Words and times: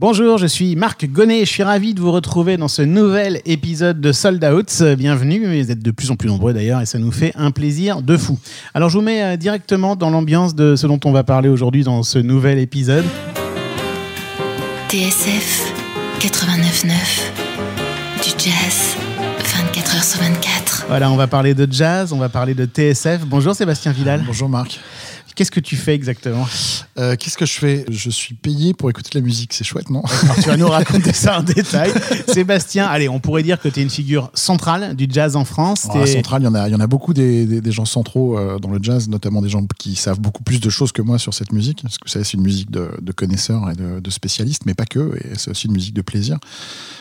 Bonjour, 0.00 0.38
je 0.38 0.48
suis 0.48 0.74
Marc 0.74 1.06
Gonnet 1.06 1.42
et 1.42 1.44
je 1.44 1.50
suis 1.50 1.62
ravi 1.62 1.94
de 1.94 2.00
vous 2.00 2.10
retrouver 2.10 2.56
dans 2.56 2.66
ce 2.66 2.82
nouvel 2.82 3.40
épisode 3.44 4.00
de 4.00 4.10
Sold 4.10 4.44
Out. 4.44 4.82
Bienvenue, 4.98 5.46
vous 5.46 5.70
êtes 5.70 5.84
de 5.84 5.90
plus 5.92 6.10
en 6.10 6.16
plus 6.16 6.28
nombreux 6.28 6.52
d'ailleurs 6.52 6.80
et 6.80 6.86
ça 6.86 6.98
nous 6.98 7.12
fait 7.12 7.30
un 7.36 7.52
plaisir 7.52 8.02
de 8.02 8.16
fou. 8.16 8.36
Alors 8.74 8.88
je 8.88 8.98
vous 8.98 9.04
mets 9.04 9.22
euh, 9.22 9.36
directement 9.36 9.94
dans 9.94 10.10
l'ambiance 10.10 10.56
de 10.56 10.74
ce 10.74 10.88
dont 10.88 10.98
on 11.04 11.12
va 11.12 11.22
parler 11.22 11.48
aujourd'hui 11.48 11.84
dans 11.84 12.02
ce 12.02 12.18
nouvel 12.18 12.58
épisode. 12.58 13.04
TSF 14.88 15.72
89.9 16.18 16.90
du 18.24 18.30
jazz 18.30 18.96
24h 19.44 20.10
sur 20.10 20.20
24. 20.20 20.86
Voilà, 20.88 21.08
on 21.08 21.16
va 21.16 21.28
parler 21.28 21.54
de 21.54 21.72
jazz, 21.72 22.12
on 22.12 22.18
va 22.18 22.28
parler 22.28 22.54
de 22.54 22.64
TSF. 22.64 23.20
Bonjour 23.26 23.54
Sébastien 23.54 23.92
Vidal. 23.92 24.24
Bonjour 24.26 24.48
Marc. 24.48 24.80
Qu'est-ce 25.34 25.50
que 25.50 25.60
tu 25.60 25.74
fais 25.76 25.94
exactement 25.94 26.46
Euh, 26.96 27.16
Qu'est-ce 27.16 27.36
que 27.36 27.44
je 27.46 27.54
fais 27.54 27.84
Je 27.90 28.08
suis 28.08 28.34
payé 28.34 28.72
pour 28.72 28.88
écouter 28.88 29.10
de 29.12 29.18
la 29.18 29.24
musique, 29.24 29.52
c'est 29.52 29.64
chouette, 29.64 29.90
non 29.90 30.02
Alors, 30.22 30.36
tu 30.36 30.42
vas 30.48 30.56
nous 30.56 30.68
raconter 30.68 31.12
ça 31.12 31.40
en 31.40 31.42
détail. 31.42 31.92
Sébastien, 32.28 32.86
allez, 32.86 33.08
on 33.08 33.18
pourrait 33.18 33.42
dire 33.42 33.60
que 33.60 33.68
tu 33.68 33.80
es 33.80 33.82
une 33.82 33.90
figure 33.90 34.30
centrale 34.34 34.94
du 34.94 35.06
jazz 35.10 35.34
en 35.34 35.44
France. 35.44 35.86
Alors, 35.90 36.06
Centrale, 36.06 36.42
il 36.42 36.44
y 36.44 36.48
en 36.48 36.54
a, 36.54 36.68
y 36.68 36.74
en 36.74 36.80
a 36.80 36.86
beaucoup 36.86 37.12
des, 37.14 37.46
des- 37.46 37.60
des 37.60 37.72
gens 37.72 37.84
centraux 37.84 38.38
euh, 38.38 38.58
dans 38.60 38.70
le 38.70 38.78
jazz, 38.80 39.08
notamment 39.08 39.42
des 39.42 39.48
gens 39.48 39.64
qui 39.78 39.96
savent 39.96 40.20
beaucoup 40.20 40.44
plus 40.44 40.60
de 40.60 40.70
choses 40.70 40.92
que 40.92 41.02
moi 41.02 41.18
sur 41.18 41.34
cette 41.34 41.52
musique, 41.52 41.80
parce 41.82 41.98
que 41.98 42.04
vous 42.04 42.10
savez, 42.12 42.24
c'est 42.24 42.34
une 42.36 42.42
musique 42.44 42.70
de, 42.70 42.90
de 43.02 43.12
connaisseurs 43.12 43.68
et 43.70 43.74
de, 43.74 43.98
de 44.00 44.10
spécialistes, 44.10 44.62
mais 44.66 44.74
pas 44.74 44.86
que, 44.86 45.16
et 45.24 45.36
c'est 45.36 45.50
aussi 45.50 45.66
une 45.66 45.72
musique 45.72 45.94
de 45.94 46.02
plaisir. 46.02 46.38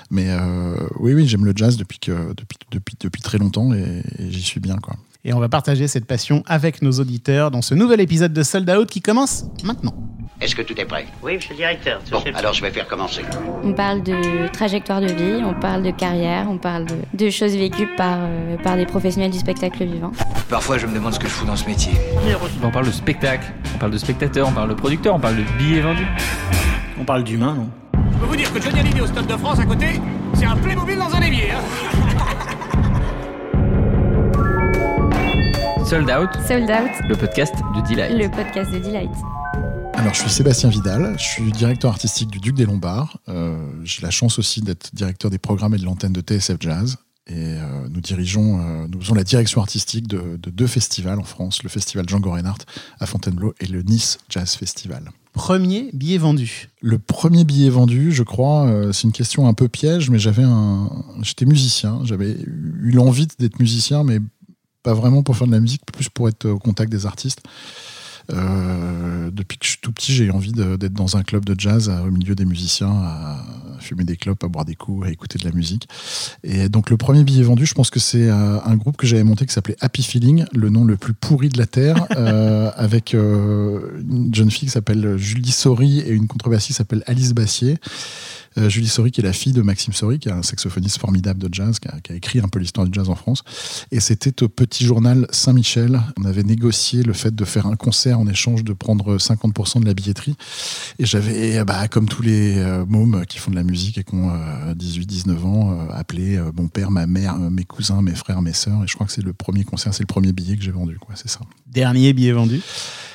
Mais 0.09 0.25
euh, 0.29 0.75
oui, 0.99 1.13
oui, 1.13 1.27
j'aime 1.27 1.45
le 1.45 1.53
jazz 1.55 1.77
depuis, 1.77 1.99
que, 1.99 2.11
depuis, 2.35 2.57
depuis, 2.71 2.95
depuis 2.99 3.21
très 3.21 3.37
longtemps 3.37 3.73
et, 3.73 4.01
et 4.19 4.31
j'y 4.31 4.41
suis 4.41 4.59
bien, 4.59 4.77
quoi. 4.77 4.95
Et 5.25 5.33
on 5.33 5.39
va 5.39 5.47
partager 5.47 5.87
cette 5.87 6.05
passion 6.05 6.43
avec 6.47 6.81
nos 6.81 6.91
auditeurs 6.91 7.49
dans 7.49 7.61
ce 7.61 7.73
nouvel 7.73 8.01
épisode 8.01 8.33
de 8.33 8.43
Sold 8.43 8.69
Out 8.69 8.89
qui 8.89 9.01
commence 9.01 9.45
maintenant. 9.63 9.93
Est-ce 10.41 10.53
que 10.53 10.61
tout 10.61 10.77
est 10.77 10.83
prêt? 10.83 11.05
Oui, 11.21 11.35
monsieur 11.35 11.51
le 11.51 11.55
directeur. 11.55 12.01
Bon, 12.11 12.21
alors 12.35 12.51
je 12.53 12.61
vais 12.61 12.71
faire 12.71 12.85
commencer. 12.87 13.21
On 13.63 13.71
parle 13.71 14.03
de 14.03 14.51
trajectoire 14.51 14.99
de 14.99 15.07
vie, 15.07 15.41
on 15.45 15.53
parle 15.53 15.83
de 15.83 15.91
carrière, 15.91 16.47
on 16.49 16.57
parle 16.57 16.85
de, 16.87 16.95
de 17.13 17.29
choses 17.29 17.55
vécues 17.55 17.87
par, 17.95 18.17
euh, 18.19 18.57
par 18.57 18.75
des 18.75 18.85
professionnels 18.85 19.31
du 19.31 19.39
spectacle 19.39 19.85
vivant. 19.85 20.11
Parfois, 20.49 20.77
je 20.77 20.87
me 20.87 20.93
demande 20.93 21.13
ce 21.13 21.19
que 21.19 21.27
je 21.29 21.33
fous 21.33 21.45
dans 21.45 21.55
ce 21.55 21.65
métier. 21.67 21.93
On 22.61 22.69
parle 22.71 22.87
de 22.87 22.91
spectacle, 22.91 23.45
on 23.75 23.77
parle 23.77 23.93
de 23.93 23.97
spectateur, 23.97 24.49
on 24.49 24.51
parle 24.51 24.69
de 24.71 24.73
producteur, 24.73 25.15
on 25.15 25.19
parle 25.21 25.37
de 25.37 25.43
billets 25.57 25.79
vendus. 25.79 26.07
On 26.99 27.05
parle 27.05 27.23
d'humain, 27.23 27.53
non? 27.53 27.69
Je 28.11 28.17
peux 28.17 28.25
vous 28.25 28.35
dire 28.35 28.51
que 28.51 28.61
Johnny 28.61 28.79
Hallyday 28.81 28.99
au 28.99 29.07
Stade 29.07 29.27
de 29.27 29.37
France 29.37 29.59
à 29.59 29.65
côté, 29.65 30.01
c'est 30.33 30.45
un 30.45 30.57
Playmobil 30.57 30.97
dans 30.97 31.15
un 31.15 31.21
évier. 31.21 31.51
Hein 31.51 32.02
Sold 35.93 36.09
Out, 36.09 36.29
Sold 36.47 36.71
Out, 36.71 37.07
le 37.07 37.15
podcast 37.15 37.53
de 37.53 37.87
Delight. 37.87 38.17
le 38.17 38.27
podcast 38.27 38.71
de 38.71 38.79
Delight. 38.79 39.11
Alors, 39.93 40.11
je 40.11 40.21
suis 40.21 40.29
Sébastien 40.31 40.69
Vidal, 40.69 41.13
je 41.19 41.23
suis 41.23 41.51
directeur 41.51 41.91
artistique 41.91 42.31
du 42.31 42.39
Duc 42.39 42.55
des 42.55 42.65
Lombards. 42.65 43.19
Euh, 43.29 43.63
J'ai 43.83 44.01
la 44.01 44.09
chance 44.09 44.39
aussi 44.39 44.61
d'être 44.61 44.89
directeur 44.95 45.29
des 45.29 45.37
programmes 45.37 45.75
et 45.75 45.77
de 45.77 45.85
l'antenne 45.85 46.11
de 46.11 46.21
TSF 46.21 46.57
Jazz. 46.59 46.97
Et 47.27 47.35
euh, 47.35 47.87
nous 47.91 48.01
dirigeons, 48.01 48.59
euh, 48.59 48.87
nous 48.87 49.01
faisons 49.01 49.13
la 49.13 49.23
direction 49.23 49.61
artistique 49.61 50.07
de, 50.07 50.39
de 50.41 50.49
deux 50.49 50.65
festivals 50.65 51.19
en 51.19 51.23
France, 51.23 51.61
le 51.61 51.69
festival 51.69 52.09
Django 52.09 52.31
Reinhardt 52.31 52.65
à 52.99 53.05
Fontainebleau 53.05 53.53
et 53.59 53.67
le 53.67 53.83
Nice 53.83 54.17
Jazz 54.29 54.55
Festival. 54.55 55.11
Premier 55.33 55.89
billet 55.93 56.19
vendu. 56.19 56.69
Le 56.81 56.99
premier 56.99 57.43
billet 57.43 57.71
vendu, 57.71 58.11
je 58.11 58.21
crois, 58.21 58.67
euh, 58.67 58.91
c'est 58.91 59.03
une 59.03 59.11
question 59.11 59.47
un 59.47 59.53
peu 59.53 59.67
piège, 59.67 60.11
mais 60.11 60.19
j'avais 60.19 60.43
un, 60.43 60.89
j'étais 61.23 61.45
musicien, 61.45 62.01
j'avais 62.03 62.33
eu 62.33 62.91
l'envie 62.91 63.27
d'être 63.39 63.59
musicien, 63.59 64.03
mais 64.03 64.19
pas 64.83 64.93
vraiment 64.93 65.23
pour 65.23 65.37
faire 65.37 65.47
de 65.47 65.53
la 65.53 65.59
musique, 65.59 65.81
plus 65.85 66.09
pour 66.09 66.27
être 66.29 66.45
au 66.45 66.59
contact 66.59 66.91
des 66.91 67.05
artistes. 67.05 67.41
Euh, 68.31 69.31
depuis 69.31 69.57
que 69.57 69.65
je 69.65 69.71
suis 69.71 69.79
tout 69.81 69.91
petit, 69.91 70.13
j'ai 70.13 70.25
eu 70.25 70.31
envie 70.31 70.53
d'être 70.53 70.93
dans 70.93 71.17
un 71.17 71.23
club 71.23 71.43
de 71.45 71.59
jazz 71.59 71.89
euh, 71.89 72.07
au 72.07 72.11
milieu 72.11 72.35
des 72.35 72.45
musiciens, 72.45 72.89
à 72.89 73.43
fumer 73.79 74.05
des 74.05 74.15
clopes, 74.15 74.43
à 74.43 74.47
boire 74.47 74.65
des 74.65 74.75
coups, 74.75 75.07
à 75.07 75.11
écouter 75.11 75.37
de 75.39 75.43
la 75.43 75.51
musique. 75.51 75.89
Et 76.43 76.69
donc 76.69 76.89
le 76.89 76.97
premier 76.97 77.23
billet 77.23 77.43
vendu, 77.43 77.65
je 77.65 77.73
pense 77.73 77.89
que 77.89 77.99
c'est 77.99 78.29
euh, 78.29 78.59
un 78.63 78.75
groupe 78.75 78.95
que 78.95 79.05
j'avais 79.05 79.23
monté 79.23 79.45
qui 79.45 79.53
s'appelait 79.53 79.75
Happy 79.81 80.03
Feeling, 80.03 80.45
le 80.53 80.69
nom 80.69 80.85
le 80.85 80.95
plus 80.95 81.13
pourri 81.13 81.49
de 81.49 81.57
la 81.57 81.67
terre, 81.67 82.05
euh, 82.15 82.71
avec 82.75 83.13
une 83.13 84.33
jeune 84.33 84.51
fille 84.51 84.67
qui 84.67 84.73
s'appelle 84.73 85.17
Julie 85.17 85.51
Sori 85.51 85.99
et 85.99 86.11
une 86.11 86.27
contrebassiste 86.27 86.67
qui 86.67 86.73
s'appelle 86.73 87.03
Alice 87.07 87.33
Bassier. 87.33 87.77
Euh, 88.57 88.69
Julie 88.69 88.87
Sori, 88.87 89.11
qui 89.11 89.21
est 89.21 89.23
la 89.23 89.33
fille 89.33 89.53
de 89.53 89.61
Maxime 89.61 89.93
Sori, 89.93 90.19
qui 90.19 90.29
est 90.29 90.31
un 90.31 90.43
saxophoniste 90.43 90.99
formidable 90.99 91.39
de 91.39 91.53
jazz, 91.53 91.79
qui 91.79 91.87
a, 91.87 91.99
qui 92.01 92.11
a 92.11 92.15
écrit 92.15 92.39
un 92.39 92.47
peu 92.47 92.59
l'histoire 92.59 92.87
du 92.87 92.93
jazz 92.93 93.09
en 93.09 93.15
France. 93.15 93.43
Et 93.91 93.99
c'était 93.99 94.43
au 94.43 94.49
petit 94.49 94.85
journal 94.85 95.27
Saint-Michel. 95.31 96.01
On 96.19 96.25
avait 96.25 96.43
négocié 96.43 97.03
le 97.03 97.13
fait 97.13 97.33
de 97.33 97.45
faire 97.45 97.67
un 97.67 97.75
concert 97.75 98.19
en 98.19 98.27
échange 98.27 98.63
de 98.63 98.73
prendre 98.73 99.17
50% 99.17 99.81
de 99.81 99.85
la 99.85 99.93
billetterie. 99.93 100.35
Et 100.99 101.05
j'avais, 101.05 101.63
bah, 101.63 101.87
comme 101.87 102.07
tous 102.07 102.21
les 102.21 102.57
euh, 102.57 102.85
mômes 102.85 103.25
qui 103.27 103.37
font 103.37 103.51
de 103.51 103.55
la 103.55 103.63
musique 103.63 103.97
et 103.97 104.03
qui 104.03 104.15
ont 104.15 104.31
18-19 104.73 105.45
ans, 105.45 105.71
euh, 105.71 105.93
appelé 105.93 106.37
euh, 106.37 106.51
mon 106.55 106.67
père, 106.67 106.91
ma 106.91 107.05
mère, 107.05 107.37
mes 107.37 107.63
cousins, 107.63 108.01
mes 108.01 108.15
frères, 108.15 108.41
mes 108.41 108.53
sœurs. 108.53 108.83
Et 108.83 108.87
je 108.87 108.93
crois 108.93 109.07
que 109.07 109.13
c'est 109.13 109.23
le 109.23 109.33
premier 109.33 109.63
concert, 109.63 109.93
c'est 109.93 110.03
le 110.03 110.07
premier 110.07 110.33
billet 110.33 110.55
que 110.55 110.63
j'ai 110.63 110.71
vendu, 110.71 110.97
quoi. 110.99 111.15
C'est 111.15 111.29
ça. 111.29 111.39
Dernier 111.67 112.13
billet 112.13 112.31
vendu? 112.31 112.61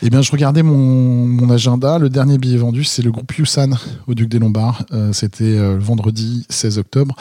Eh 0.02 0.10
bien, 0.10 0.22
je 0.22 0.30
regardais 0.30 0.62
mon, 0.62 1.26
mon 1.26 1.50
agenda. 1.50 1.98
Le 1.98 2.08
dernier 2.08 2.38
billet 2.38 2.56
vendu, 2.56 2.84
c'est 2.84 3.02
le 3.02 3.10
groupe 3.10 3.36
Yusan 3.36 3.70
au 4.06 4.14
Duc 4.14 4.28
des 4.28 4.38
Lombards. 4.38 4.84
Euh, 4.92 5.12
C'était 5.28 5.58
euh, 5.58 5.74
le 5.74 5.82
vendredi 5.82 6.46
16 6.48 6.78
octobre, 6.78 7.14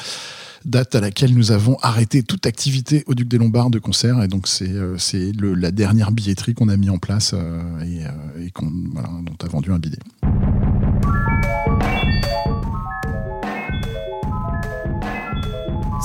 date 0.63 0.95
à 0.95 1.01
laquelle 1.01 1.33
nous 1.33 1.51
avons 1.51 1.77
arrêté 1.81 2.23
toute 2.23 2.45
activité 2.45 3.03
au 3.05 3.15
Duc 3.15 3.27
des 3.27 3.37
Lombards 3.37 3.69
de 3.69 3.79
concert. 3.79 4.23
Et 4.23 4.29
donc, 4.29 4.47
c'est 4.47 4.69
euh, 4.69 4.95
la 5.41 5.71
dernière 5.71 6.13
billetterie 6.13 6.53
qu'on 6.53 6.69
a 6.69 6.77
mis 6.77 6.89
en 6.89 6.99
place 6.99 7.33
euh, 7.33 7.61
et, 7.81 8.05
a 8.05 9.47
vendu 9.49 9.73
un 9.73 9.79
billet. 9.79 9.99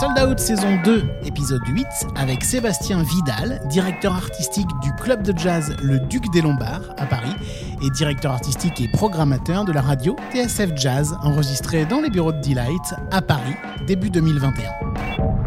Sold 0.02 0.18
Out 0.18 0.40
saison 0.40 0.80
2, 0.82 1.04
épisode 1.24 1.64
8, 1.64 1.86
avec 2.16 2.42
Sébastien 2.42 3.04
Vidal, 3.04 3.60
directeur 3.68 4.12
artistique 4.12 4.66
du 4.82 4.92
club 4.94 5.22
de 5.22 5.32
jazz 5.38 5.76
Le 5.80 6.00
Duc 6.00 6.24
des 6.32 6.40
Lombards 6.40 6.92
à 6.98 7.06
Paris 7.06 7.30
et 7.80 7.90
directeur 7.90 8.32
artistique 8.32 8.80
et 8.80 8.88
programmateur 8.88 9.64
de 9.64 9.70
la 9.70 9.80
radio 9.80 10.16
TSF 10.32 10.72
Jazz, 10.74 11.16
enregistré 11.22 11.84
dans 11.84 12.00
les 12.00 12.10
bureaux 12.10 12.32
de 12.32 12.40
Delight 12.40 12.94
à 13.12 13.22
Paris 13.22 13.54
début 13.86 14.10
2021. 14.10 15.41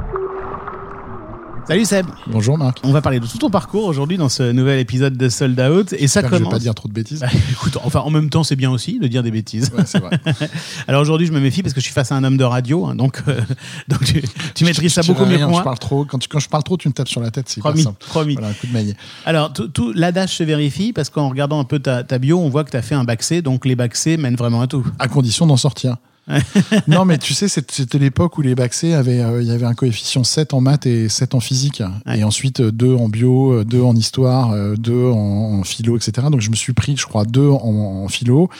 Salut 1.67 1.85
Seb, 1.85 2.05
Bonjour 2.27 2.59
Marc. 2.59 2.79
on 2.83 2.91
va 2.91 3.01
parler 3.01 3.19
de 3.19 3.25
tout 3.25 3.39
ton 3.39 3.49
parcours 3.49 3.85
aujourd'hui 3.85 4.17
dans 4.17 4.29
ce 4.29 4.51
nouvel 4.51 4.77
épisode 4.79 5.17
de 5.17 5.29
Sold 5.29 5.59
Out 5.59 5.93
et 5.97 6.07
ça 6.07 6.21
que 6.21 6.27
je 6.27 6.31
vais 6.33 6.37
commence. 6.37 6.53
pas 6.53 6.59
dire 6.59 6.75
trop 6.75 6.87
de 6.87 6.93
bêtises. 6.93 7.21
Bah, 7.21 7.27
écoute, 7.51 7.77
enfin 7.83 8.01
en 8.01 8.11
même 8.11 8.29
temps 8.29 8.43
c'est 8.43 8.55
bien 8.55 8.69
aussi 8.69 8.99
de 8.99 9.07
dire 9.07 9.23
des 9.23 9.31
bêtises. 9.31 9.71
Ouais, 9.75 9.99
vrai. 9.99 10.19
Alors 10.87 11.01
aujourd'hui 11.01 11.25
je 11.25 11.31
me 11.31 11.39
méfie 11.39 11.63
parce 11.63 11.73
que 11.73 11.79
je 11.79 11.85
suis 11.85 11.93
face 11.93 12.11
à 12.11 12.15
un 12.15 12.23
homme 12.23 12.37
de 12.37 12.43
radio, 12.43 12.85
hein, 12.85 12.93
donc, 12.93 13.23
euh, 13.27 13.41
donc 13.87 14.03
tu, 14.03 14.21
tu 14.53 14.63
maîtrises 14.63 14.93
ça 14.93 15.01
beaucoup 15.01 15.25
mieux 15.25 15.37
que 15.37 15.41
Je 15.41 15.47
moi. 15.47 15.63
parle 15.63 15.79
trop. 15.79 16.05
Quand, 16.05 16.19
tu, 16.19 16.29
quand 16.29 16.39
je 16.39 16.49
parle 16.49 16.63
trop, 16.63 16.77
tu 16.77 16.87
me 16.87 16.93
tapes 16.93 17.07
sur 17.09 17.21
la 17.21 17.31
tête. 17.31 17.49
C'est 17.49 17.61
Promis, 17.61 17.81
simple. 17.81 17.97
promis. 18.05 18.33
Voilà, 18.35 18.49
un 18.49 18.53
coup 18.53 18.67
de 18.67 18.71
maillet. 18.73 18.95
Alors, 19.25 19.51
tout, 19.51 19.67
tout- 19.67 19.91
l'adage 19.93 20.35
se 20.35 20.43
vérifie 20.43 20.93
parce 20.93 21.09
qu'en 21.09 21.29
regardant 21.29 21.59
un 21.59 21.63
peu 21.65 21.79
ta, 21.79 22.03
ta 22.03 22.19
bio, 22.19 22.37
on 22.39 22.49
voit 22.49 22.63
que 22.63 22.69
tu 22.71 22.77
as 22.77 22.83
fait 22.83 22.95
un 22.95 23.03
bac 23.05 23.23
C, 23.23 23.41
donc 23.41 23.65
les 23.65 23.75
bac 23.75 23.95
C 23.95 24.17
mènent 24.17 24.35
vraiment 24.35 24.61
à 24.61 24.67
tout. 24.67 24.85
à 24.99 25.07
condition 25.07 25.47
d'en 25.47 25.57
sortir. 25.57 25.97
non, 26.87 27.05
mais 27.05 27.17
tu 27.17 27.33
sais, 27.33 27.47
c'était 27.47 27.99
l'époque 27.99 28.37
où 28.37 28.41
les 28.41 28.55
bacs 28.55 28.73
C 28.73 28.93
avaient, 28.93 29.21
euh, 29.21 29.41
il 29.41 29.47
y 29.47 29.51
avait 29.51 29.65
un 29.65 29.73
coefficient 29.73 30.23
7 30.23 30.53
en 30.53 30.61
maths 30.61 30.85
et 30.85 31.07
7 31.09 31.35
en 31.35 31.39
physique. 31.39 31.83
Ouais. 32.05 32.19
Et 32.19 32.23
ensuite, 32.23 32.61
2 32.61 32.95
en 32.95 33.09
bio, 33.09 33.63
2 33.63 33.81
en 33.81 33.95
histoire, 33.95 34.55
2 34.77 35.05
en, 35.05 35.59
en 35.59 35.63
philo, 35.63 35.97
etc. 35.97 36.27
Donc, 36.31 36.41
je 36.41 36.49
me 36.49 36.55
suis 36.55 36.73
pris, 36.73 36.97
je 36.97 37.05
crois, 37.05 37.25
2 37.25 37.47
en, 37.47 37.55
en 37.55 38.07
philo. 38.07 38.49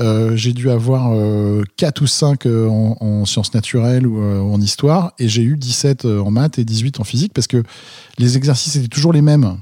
Euh, 0.00 0.36
j'ai 0.36 0.52
dû 0.52 0.70
avoir 0.70 1.12
4 1.76 2.02
ou 2.02 2.06
5 2.06 2.46
en, 2.46 2.96
en 3.00 3.24
sciences 3.24 3.52
naturelles 3.54 4.06
ou 4.06 4.20
euh, 4.20 4.40
en 4.40 4.60
histoire. 4.60 5.12
Et 5.18 5.28
j'ai 5.28 5.42
eu 5.42 5.56
17 5.56 6.04
en 6.04 6.30
maths 6.30 6.58
et 6.58 6.64
18 6.64 6.98
en 7.00 7.04
physique 7.04 7.32
parce 7.32 7.46
que 7.46 7.62
les 8.18 8.36
exercices 8.36 8.76
étaient 8.76 8.88
toujours 8.88 9.12
les 9.12 9.22
mêmes. 9.22 9.58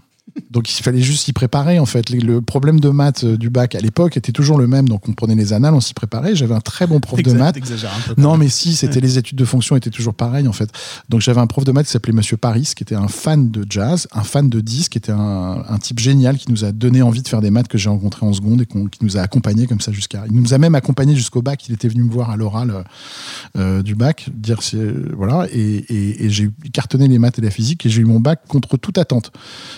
Donc 0.50 0.70
il 0.70 0.82
fallait 0.82 1.00
juste 1.02 1.24
s'y 1.24 1.32
préparer 1.32 1.78
en 1.78 1.86
fait. 1.86 2.10
Le 2.10 2.40
problème 2.40 2.80
de 2.80 2.88
maths 2.88 3.24
euh, 3.24 3.36
du 3.36 3.50
bac 3.50 3.74
à 3.74 3.80
l'époque 3.80 4.16
était 4.16 4.32
toujours 4.32 4.58
le 4.58 4.66
même. 4.66 4.88
Donc 4.88 5.08
on 5.08 5.12
prenait 5.12 5.34
les 5.34 5.52
annales, 5.52 5.74
on 5.74 5.80
s'y 5.80 5.94
préparait. 5.94 6.34
J'avais 6.36 6.54
un 6.54 6.60
très 6.60 6.86
bon 6.86 7.00
prof 7.00 7.18
de 7.22 7.30
maths. 7.38 7.56
un 8.08 8.14
peu. 8.14 8.20
Non, 8.20 8.36
mais 8.36 8.48
si, 8.48 8.74
c'était 8.74 9.00
les 9.00 9.18
études 9.18 9.38
de 9.38 9.44
fonction 9.44 9.76
étaient 9.76 9.90
toujours 9.90 10.14
pareilles 10.14 10.48
en 10.48 10.52
fait. 10.52 10.70
Donc 11.08 11.20
j'avais 11.20 11.40
un 11.40 11.46
prof 11.46 11.64
de 11.64 11.72
maths 11.72 11.86
qui 11.86 11.92
s'appelait 11.92 12.12
Monsieur 12.12 12.36
Paris, 12.36 12.72
qui 12.76 12.82
était 12.82 12.94
un 12.94 13.08
fan 13.08 13.50
de 13.50 13.64
jazz, 13.68 14.08
un 14.12 14.22
fan 14.22 14.48
de 14.48 14.60
disques, 14.60 14.92
qui 14.92 14.98
était 14.98 15.12
un, 15.12 15.64
un 15.68 15.78
type 15.78 15.98
génial 15.98 16.36
qui 16.38 16.50
nous 16.50 16.64
a 16.64 16.72
donné 16.72 17.02
envie 17.02 17.22
de 17.22 17.28
faire 17.28 17.40
des 17.40 17.50
maths 17.50 17.68
que 17.68 17.78
j'ai 17.78 17.88
rencontré 17.90 18.24
en 18.26 18.32
seconde 18.32 18.62
et 18.62 18.66
qui 18.66 18.98
nous 19.02 19.16
a 19.16 19.20
accompagnés 19.20 19.66
comme 19.66 19.80
ça 19.80 19.92
jusqu'à. 19.92 20.24
Il 20.28 20.34
nous 20.40 20.54
a 20.54 20.58
même 20.58 20.74
accompagnés 20.74 21.14
jusqu'au 21.16 21.42
bac. 21.42 21.68
Il 21.68 21.74
était 21.74 21.88
venu 21.88 22.04
me 22.04 22.10
voir 22.10 22.30
à 22.30 22.36
l'oral 22.36 22.70
euh, 22.70 22.82
euh, 23.56 23.82
du 23.82 23.94
bac, 23.94 24.28
dire 24.34 24.62
si, 24.62 24.76
euh, 24.76 25.10
voilà, 25.16 25.46
et, 25.52 25.58
et- 25.58 26.24
et 26.24 26.30
j'ai 26.30 26.50
cartonné 26.72 27.08
les 27.08 27.18
maths 27.18 27.38
et 27.38 27.42
la 27.42 27.50
physique 27.50 27.84
et 27.86 27.88
j'ai 27.88 28.00
eu 28.02 28.04
mon 28.04 28.20
bac 28.20 28.40
contre 28.48 28.76
toute 28.76 28.98
attente 28.98 29.30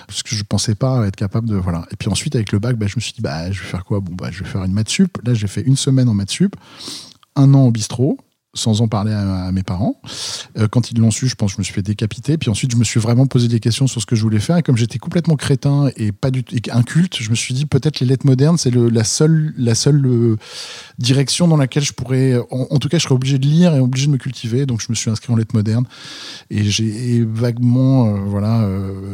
parce 0.06 0.23
que 0.23 0.35
je 0.35 0.43
pensais 0.53 0.75
pas 0.75 1.07
être 1.07 1.17
capable 1.17 1.49
de 1.49 1.57
voilà. 1.57 1.87
Et 1.93 1.97
puis 1.97 2.11
ensuite 2.11 2.37
avec 2.37 2.53
le 2.53 2.59
bac, 2.59 2.77
bah, 2.77 2.87
je 2.87 2.97
me 2.97 3.01
suis 3.01 3.15
dit 3.15 3.23
bah 3.23 3.51
je 3.51 3.61
vais 3.61 3.67
faire 3.67 3.87
quoi? 3.87 4.01
Bon 4.01 4.13
bah 4.15 4.29
je 4.31 4.45
vais 4.45 4.49
faire 4.49 4.63
une 4.63 4.73
maths 4.73 4.91
sup. 4.91 5.19
Là 5.25 5.33
j'ai 5.33 5.47
fait 5.47 5.63
une 5.63 5.77
semaine 5.77 6.11
en 6.11 6.15
maths 6.15 6.31
sup, 6.31 6.57
un 7.37 7.55
an 7.55 7.65
au 7.65 7.71
bistrot. 7.71 8.19
Sans 8.55 8.83
en 8.83 8.89
parler 8.89 9.13
à, 9.13 9.45
à 9.47 9.53
mes 9.53 9.63
parents. 9.63 10.01
Euh, 10.59 10.69
quand 10.69 10.91
ils 10.91 10.99
l'ont 10.99 11.11
su, 11.11 11.27
je 11.27 11.35
pense 11.35 11.53
que 11.53 11.57
je 11.57 11.61
me 11.61 11.65
suis 11.65 11.73
fait 11.73 11.83
décapiter. 11.83 12.37
Puis 12.37 12.51
ensuite, 12.51 12.71
je 12.73 12.77
me 12.77 12.85
suis 12.85 13.01
vraiment 13.01 13.27
posé 13.27 13.49
des 13.49 13.61
questions 13.61 13.87
sur 13.87 14.01
ce 14.01 14.07
que 14.07 14.15
je 14.15 14.23
voulais 14.23 14.41
faire. 14.41 14.59
Et 14.59 14.63
comme 14.63 14.77
j'étais 14.77 14.99
complètement 14.99 15.37
crétin 15.37 15.89
et 15.97 16.13
pas 16.13 16.31
du 16.31 16.45
et 16.53 16.71
inculte, 16.71 17.17
je 17.21 17.31
me 17.31 17.35
suis 17.35 17.55
dit 17.55 17.65
peut-être 17.65 18.01
les 18.01 18.07
lettres 18.07 18.27
modernes, 18.27 18.59
c'est 18.59 18.71
le- 18.71 18.91
la 18.91 19.05
seule, 19.05 19.55
la 19.57 19.75
seule 19.75 20.05
euh, 20.05 20.37
direction 20.99 21.49
dans 21.49 21.57
laquelle 21.57 21.83
je 21.83 21.93
pourrais, 21.95 22.37
en, 22.51 22.67
en 22.71 22.79
tout 22.79 22.89
cas, 22.89 22.99
je 22.99 23.05
serais 23.05 23.15
obligé 23.15 23.39
de 23.39 23.47
lire 23.47 23.75
et 23.75 23.81
obligé 23.81 24.07
de 24.07 24.13
me 24.13 24.19
cultiver. 24.19 24.67
Donc, 24.67 24.83
je 24.83 24.87
me 24.91 24.95
suis 24.95 25.11
inscrit 25.11 25.33
en 25.33 25.37
lettres 25.37 25.55
modernes 25.57 25.87
et 26.51 26.63
j'ai 26.65 27.25
vaguement, 27.25 28.07
euh, 28.15 28.19
voilà, 28.27 28.69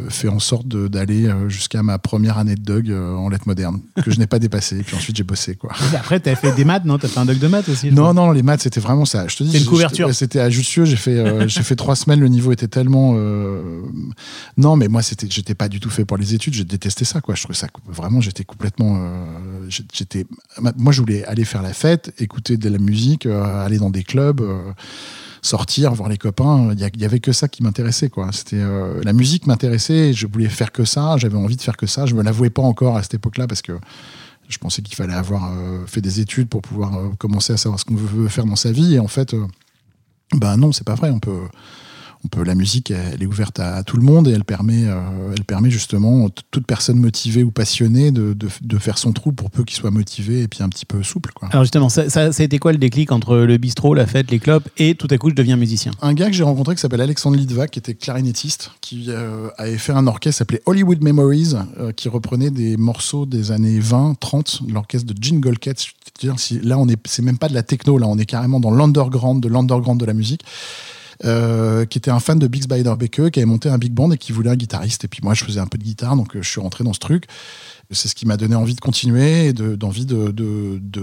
fait 0.09 0.29
en 0.29 0.41
sorte 0.41 0.67
d'aller 0.69 1.31
jusqu'à 1.49 1.83
ma 1.83 1.99
première 1.99 2.39
année 2.39 2.55
de 2.57 2.83
euh, 2.89 3.15
en 3.17 3.29
lettres 3.29 3.47
modernes 3.47 3.81
que 4.05 4.11
je 4.11 4.19
n'ai 4.19 4.27
pas 4.27 4.39
dépassé. 4.39 4.79
Et 4.79 4.83
puis 4.83 4.97
ensuite, 4.97 5.17
j'ai 5.17 5.23
bossé 5.25 5.55
quoi. 5.55 5.71
Et 5.93 5.97
Après, 5.97 6.19
t'as 6.21 6.35
fait 6.35 6.53
des 6.55 6.65
maths, 6.65 6.85
non? 6.85 6.99
T'as 6.99 7.09
fait 7.09 7.21
un 7.21 7.25
doc 7.25 7.39
de 7.39 7.47
maths 7.49 7.69
aussi 7.69 7.89
Non, 7.91 8.03
crois. 8.03 8.15
non, 8.15 8.31
les 8.33 8.43
maths, 8.43 8.63
c'était 8.63 8.81
vraiment 8.81 9.05
ça. 9.05 9.28
Je 9.29 9.37
te 9.37 9.43
dis, 9.45 9.53
C'est 9.53 9.59
une 9.61 9.67
couverture. 9.67 10.13
C'était 10.15 10.41
à 10.41 10.51
Jussieu. 10.51 10.85
J'ai 10.85 10.97
fait, 10.97 11.19
euh, 11.19 11.47
j'ai 11.49 11.63
fait 11.63 11.77
trois 11.77 11.97
semaines. 11.97 12.21
Le 12.21 12.29
niveau 12.29 12.53
était 12.53 12.69
tellement. 12.69 13.13
euh, 13.17 13.83
Non, 14.57 14.77
mais 14.77 14.89
moi, 14.89 15.03
c'était, 15.03 15.27
j'étais 15.31 15.55
pas 15.55 15.69
du 15.69 15.81
tout 15.81 15.91
fait 15.91 16.05
pour 16.05 16.17
les 16.17 16.35
études. 16.35 16.55
J'ai 16.55 16.65
détesté 16.65 17.05
ça, 17.05 17.21
quoi. 17.21 17.35
Je 17.35 17.43
trouvais 17.43 17.59
ça 17.59 17.69
vraiment. 17.87 18.21
J'étais 18.21 18.45
complètement. 18.45 18.97
euh, 18.99 19.69
J'étais. 19.93 20.27
Moi, 20.77 20.93
je 20.93 21.01
voulais 21.01 21.25
aller 21.25 21.45
faire 21.45 21.63
la 21.63 21.73
fête, 21.73 22.13
écouter 22.19 22.57
de 22.57 22.69
la 22.69 22.79
musique, 22.79 23.27
aller 23.27 23.79
dans 23.79 23.91
des 23.91 24.03
clubs. 24.05 24.43
sortir, 25.43 25.95
voir 25.95 26.09
les 26.09 26.19
copains, 26.19 26.71
il 26.73 27.01
y, 27.01 27.05
avait 27.05 27.21
que 27.21 27.31
ça 27.33 27.47
qui 27.49 27.63
m'intéressait 27.63 28.09
quoi. 28.11 28.31
C'était 28.33 28.61
la 29.05 29.13
musique 29.13 29.47
m'intéressait, 29.47 30.13
je 30.13 30.27
voulais 30.27 30.49
faire 30.49 30.73
que 30.73 30.85
ça, 30.85 31.17
j'avais 31.17 31.37
envie 31.37 31.55
de 31.57 31.63
faire 31.63 31.77
que 31.77 31.87
ça. 31.87 32.07
Je 32.07 32.15
me 32.17 32.23
l'avouais 32.25 32.51
pas 32.51 32.63
encore 32.63 32.97
à 32.97 33.03
cette 33.03 33.15
époque-là 33.15 33.47
parce 33.47 33.63
que 33.63 33.73
je 34.49 34.59
pensais 34.59 34.83
qu'il 34.83 34.97
fallait 34.97 35.15
avoir 35.15 35.53
euh, 35.53 35.87
fait 35.87 36.01
des 36.01 36.21
études 36.21 36.49
pour 36.49 36.63
pouvoir 36.63 36.97
euh, 36.97 37.11
commencer 37.19 37.53
à 37.53 37.57
savoir 37.57 37.79
ce 37.79 37.85
qu'on 37.85 37.95
veut 37.95 38.29
faire 38.29 38.47
dans 38.47 38.57
sa 38.57 38.73
vie. 38.73 38.95
Et 38.95 38.99
en 38.99 39.09
fait, 39.09 39.35
ben 40.35 40.57
non, 40.57 40.73
c'est 40.73 40.85
pas 40.85 40.95
vrai. 40.95 41.11
On 41.11 41.21
peut, 41.21 41.49
on 42.25 42.29
peut, 42.29 42.43
la 42.43 42.55
musique, 42.55 42.91
elle, 42.91 43.23
est 43.23 43.27
ouverte 43.27 43.61
à, 43.61 43.77
à 43.77 43.83
tout 43.83 43.97
le 43.97 44.03
monde 44.03 44.29
et 44.29 44.33
elle 44.33 44.45
permet, 44.45 44.85
euh, 44.87 45.35
elle 45.37 45.45
permet 45.45 45.71
justement 45.71 46.29
toute 46.51 46.67
personne 46.67 46.99
motivée 46.99 47.43
ou 47.43 47.51
passionnée 47.51 48.11
de, 48.11 48.33
de, 48.33 48.49
de 48.61 48.79
faire 48.79 48.99
son 48.99 49.13
trou 49.13 49.33
pour 49.33 49.51
peu 49.51 49.65
qu'il 49.65 49.77
soit 49.77 49.91
motivé 49.91 50.43
et 50.43 50.49
puis 50.49 50.63
un 50.63 50.69
petit 50.69 50.87
peu 50.87 51.03
souple. 51.03 51.33
Quoi. 51.35 51.49
Alors 51.53 51.65
justement, 51.65 51.89
ça, 51.89 52.11
ça, 52.11 52.33
ça 52.33 52.43
a 52.43 52.45
été 52.45 52.59
quoi 52.59 52.73
le 52.73 52.79
déclic 52.79 53.13
entre 53.13 53.37
le 53.37 53.57
bistrot, 53.57 53.95
la 53.95 54.07
fête, 54.07 54.31
les 54.31 54.39
clopes 54.39 54.69
et 54.79 54.95
tout 54.95 55.09
à 55.11 55.19
coup 55.19 55.31
je 55.31 55.35
deviens 55.35 55.57
musicien? 55.57 55.93
Un 56.03 56.15
gars 56.15 56.27
que 56.27 56.35
j'ai 56.35 56.43
rencontré 56.43 56.75
qui 56.75 56.81
s'appelle 56.81 57.01
Alexandre 57.01 57.37
Lidva, 57.37 57.69
qui 57.69 57.79
était 57.79 57.95
clarinettiste, 57.95 58.73
qui 58.81 59.07
euh, 59.09 59.49
avait 59.57 59.79
fait 59.79 59.93
un 59.93 60.07
orchestre 60.07 60.39
s'appelait 60.39 60.63
Hollywood 60.67 61.03
Memories, 61.03 61.55
euh, 61.79 61.93
qui 61.93 62.09
reprenait 62.09 62.51
des 62.51 62.77
morceaux 62.77 63.27
des 63.27 63.51
années 63.51 63.81
20, 63.81 64.17
30, 64.19 64.63
l'orchestre 64.69 65.13
de 65.13 65.23
Gene 65.23 65.41
Golkett. 65.41 65.85
Si, 66.37 66.61
là, 66.61 66.79
on 66.79 66.89
est, 66.89 66.99
c'est 67.07 67.23
même 67.23 67.39
pas 67.39 67.49
de 67.49 67.55
la 67.55 67.63
techno, 67.63 67.99
là, 67.99 68.07
on 68.09 68.19
est 68.19 68.27
carrément 68.27 68.61
dans 68.61 68.71
l'underground 68.71 69.43
de 69.43 69.49
l'underground 69.49 70.01
de 70.01 70.07
la 70.07 70.15
musique. 70.15 70.43
Euh, 71.25 71.85
qui 71.85 71.99
était 71.99 72.13
un 72.13 72.21
fan 72.21 72.39
de 72.39 72.47
Big 72.47 72.63
Spider 72.63 72.95
Baker, 72.97 73.33
qui 73.33 73.41
avait 73.41 73.47
monté 73.47 73.69
un 73.69 73.79
big 73.79 73.93
band 73.93 74.13
et 74.13 74.19
qui 74.19 74.31
voulait 74.31 74.51
un 74.51 74.57
guitariste. 74.57 75.05
Et 75.05 75.09
puis 75.09 75.19
moi, 75.23 75.35
je 75.35 75.45
faisais 75.45 75.59
un 75.59 75.67
peu 75.67 75.77
de 75.77 75.83
guitare, 75.83 76.15
donc 76.15 76.37
euh, 76.37 76.43
je 76.43 76.49
suis 76.49 76.61
rentré 76.61 76.85
dans 76.85 76.93
ce 76.93 77.01
truc. 77.01 77.25
C'est 77.91 78.09
ce 78.09 78.15
qui 78.15 78.27
m'a 78.27 78.37
donné 78.37 78.55
envie 78.55 78.75
de 78.75 78.81
continuer 78.81 79.47
et 79.47 79.53
de- 79.55 79.75
d'envie 79.75 80.05
de, 80.05 80.31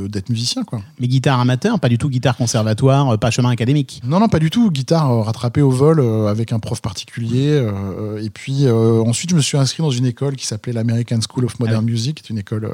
d'être 0.07 0.29
musicien, 0.29 0.63
quoi. 0.63 0.83
Mais 0.99 1.07
guitare 1.07 1.39
amateur, 1.39 1.79
pas 1.79 1.89
du 1.89 1.97
tout 1.97 2.09
guitare 2.09 2.37
conservatoire, 2.37 3.09
euh, 3.09 3.17
pas 3.17 3.31
chemin 3.31 3.49
académique. 3.49 4.01
Non, 4.05 4.19
non, 4.19 4.27
pas 4.29 4.37
du 4.37 4.51
tout. 4.51 4.69
Guitare 4.69 5.09
euh, 5.11 5.21
rattrapée 5.23 5.61
au 5.63 5.71
vol 5.71 5.99
euh, 5.99 6.27
avec 6.27 6.51
un 6.51 6.59
prof 6.59 6.81
particulier. 6.83 7.59
et 8.21 8.29
puis 8.29 8.67
ensuite, 8.69 9.31
je 9.31 9.35
me 9.35 9.41
suis 9.41 9.57
inscrit 9.57 9.81
dans 9.81 9.89
une 9.89 10.05
école 10.05 10.35
qui 10.35 10.45
s'appelait 10.45 10.73
l'American 10.73 11.19
School 11.27 11.45
of 11.45 11.59
Modern 11.59 11.83
Music, 11.83 12.21
qui 12.21 12.23
est 12.23 12.29
une 12.29 12.37
école, 12.37 12.69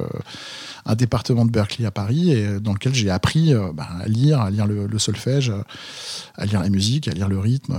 un 0.85 0.95
département 0.95 1.45
de 1.45 1.51
Berkeley 1.51 1.85
à 1.87 1.91
Paris, 1.91 2.31
et 2.31 2.59
dans 2.59 2.73
lequel 2.73 2.93
j'ai 2.93 3.09
appris 3.09 3.53
bah, 3.73 3.87
à 4.03 4.07
lire, 4.09 4.41
à 4.41 4.49
lire 4.51 4.67
le, 4.67 4.87
le 4.87 4.99
solfège, 4.99 5.53
à 6.35 6.45
lire 6.45 6.61
la 6.61 6.69
musique, 6.69 7.07
à 7.07 7.11
lire 7.11 7.29
le 7.29 7.39
rythme, 7.39 7.77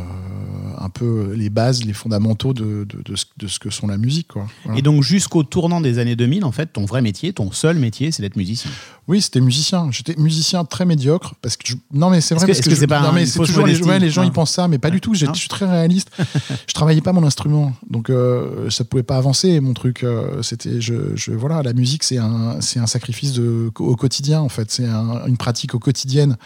un 0.79 0.89
peu 0.89 1.35
les 1.37 1.51
bases, 1.51 1.85
les 1.85 1.93
fondamentaux 1.93 2.55
de, 2.55 2.85
de, 2.89 3.03
de 3.05 3.17
ce, 3.17 3.27
de 3.37 3.47
ce 3.49 3.59
que 3.59 3.71
sont 3.71 3.87
la 3.87 3.99
musique. 3.99 4.29
Quoi. 4.29 4.47
Voilà. 4.65 4.79
Et 4.79 4.83
donc 4.83 5.03
jusqu'au 5.03 5.43
tournant 5.43 5.81
des 5.81 5.99
années 5.99 6.17
2000, 6.23 6.45
en 6.45 6.53
fait, 6.53 6.67
ton 6.67 6.85
vrai 6.85 7.03
métier, 7.03 7.33
ton 7.33 7.51
seul 7.51 7.79
métier, 7.79 8.13
c'est 8.13 8.23
d'être 8.23 8.37
musicien. 8.37 8.71
Oui, 9.09 9.21
c'était 9.21 9.41
musicien. 9.41 9.89
J'étais 9.91 10.15
musicien 10.17 10.65
très 10.65 10.85
médiocre 10.85 11.35
parce 11.43 11.57
que 11.57 11.65
je- 11.67 11.75
non 11.93 12.09
mais 12.09 12.21
c'est 12.21 12.37
vrai 12.37 12.47
que- 12.47 12.53
parce 12.53 12.61
que, 12.61 12.65
que 12.67 12.71
je- 12.71 12.77
c'est 12.81 12.87
pas 12.87 13.01
non, 13.01 13.11
mais 13.13 13.27
c'est 13.27 13.41
toujours 13.41 13.67
les, 13.67 13.83
ouais, 13.83 13.99
les 13.99 14.11
gens 14.11 14.23
Non. 14.23 14.29
ils 14.29 14.33
pensent 14.33 14.53
ça 14.53 14.69
mais 14.69 14.79
pas 14.79 14.91
du 14.91 15.01
tout. 15.01 15.13
Je 15.15 15.27
suis 15.35 15.49
très 15.49 15.67
réaliste. 15.67 16.09
je 16.69 16.73
travaillais 16.73 17.01
pas 17.01 17.13
mon 17.13 17.25
instrument 17.25 17.73
donc 17.91 18.11
euh, 18.11 18.71
ça 18.71 18.85
pouvait 18.85 19.03
pas 19.03 19.17
avancer 19.17 19.59
mon 19.61 19.75
truc. 19.75 20.05
euh, 20.05 20.41
c'était 20.43 20.81
je, 20.81 21.17
je- 21.17 21.33
voilà 21.33 21.63
la 21.65 21.73
musique 21.73 22.05
c'est 22.05 22.19
un 22.19 22.61
c'est 22.61 22.79
un 22.79 22.87
sacrifice 22.87 23.33
de, 23.33 23.73
au 23.79 23.97
quotidien 23.97 24.41
en 24.41 24.49
fait 24.49 24.71
c'est 24.71 24.87
un- 24.87 25.27
une 25.27 25.37
pratique 25.37 25.75
au 25.75 25.79
quotidienne. 25.81 26.37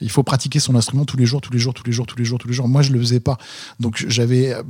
Il 0.00 0.10
faut 0.10 0.22
pratiquer 0.22 0.58
son 0.58 0.74
instrument 0.74 1.04
tous 1.04 1.18
les 1.18 1.26
jours 1.26 1.42
tous 1.42 1.52
les 1.52 1.58
jours 1.58 1.74
tous 1.74 1.84
les 1.84 1.92
jours 1.92 2.06
tous 2.06 2.16
les 2.18 2.24
jours 2.24 2.38
tous 2.38 2.48
les 2.48 2.54
jours. 2.54 2.66
Moi 2.66 2.80
je 2.80 2.92
le 2.92 2.98
faisais 2.98 3.20
pas 3.20 3.36
donc 3.78 4.02
j'avais 4.08 4.54
euh, 4.54 4.62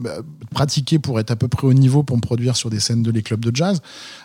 pratiqué 0.50 0.98
pour 0.98 1.20
être 1.20 1.30
à 1.30 1.36
peu 1.36 1.46
près 1.46 1.66
au 1.68 1.74
niveau 1.74 2.02
pour 2.02 2.16
me 2.16 2.22
produire 2.22 2.56
sur 2.56 2.70
des 2.70 2.80
scènes 2.80 3.04
de 3.04 3.10
les 3.12 3.22
clubs 3.22 3.40
de 3.44 3.54
jazz. 3.54 3.80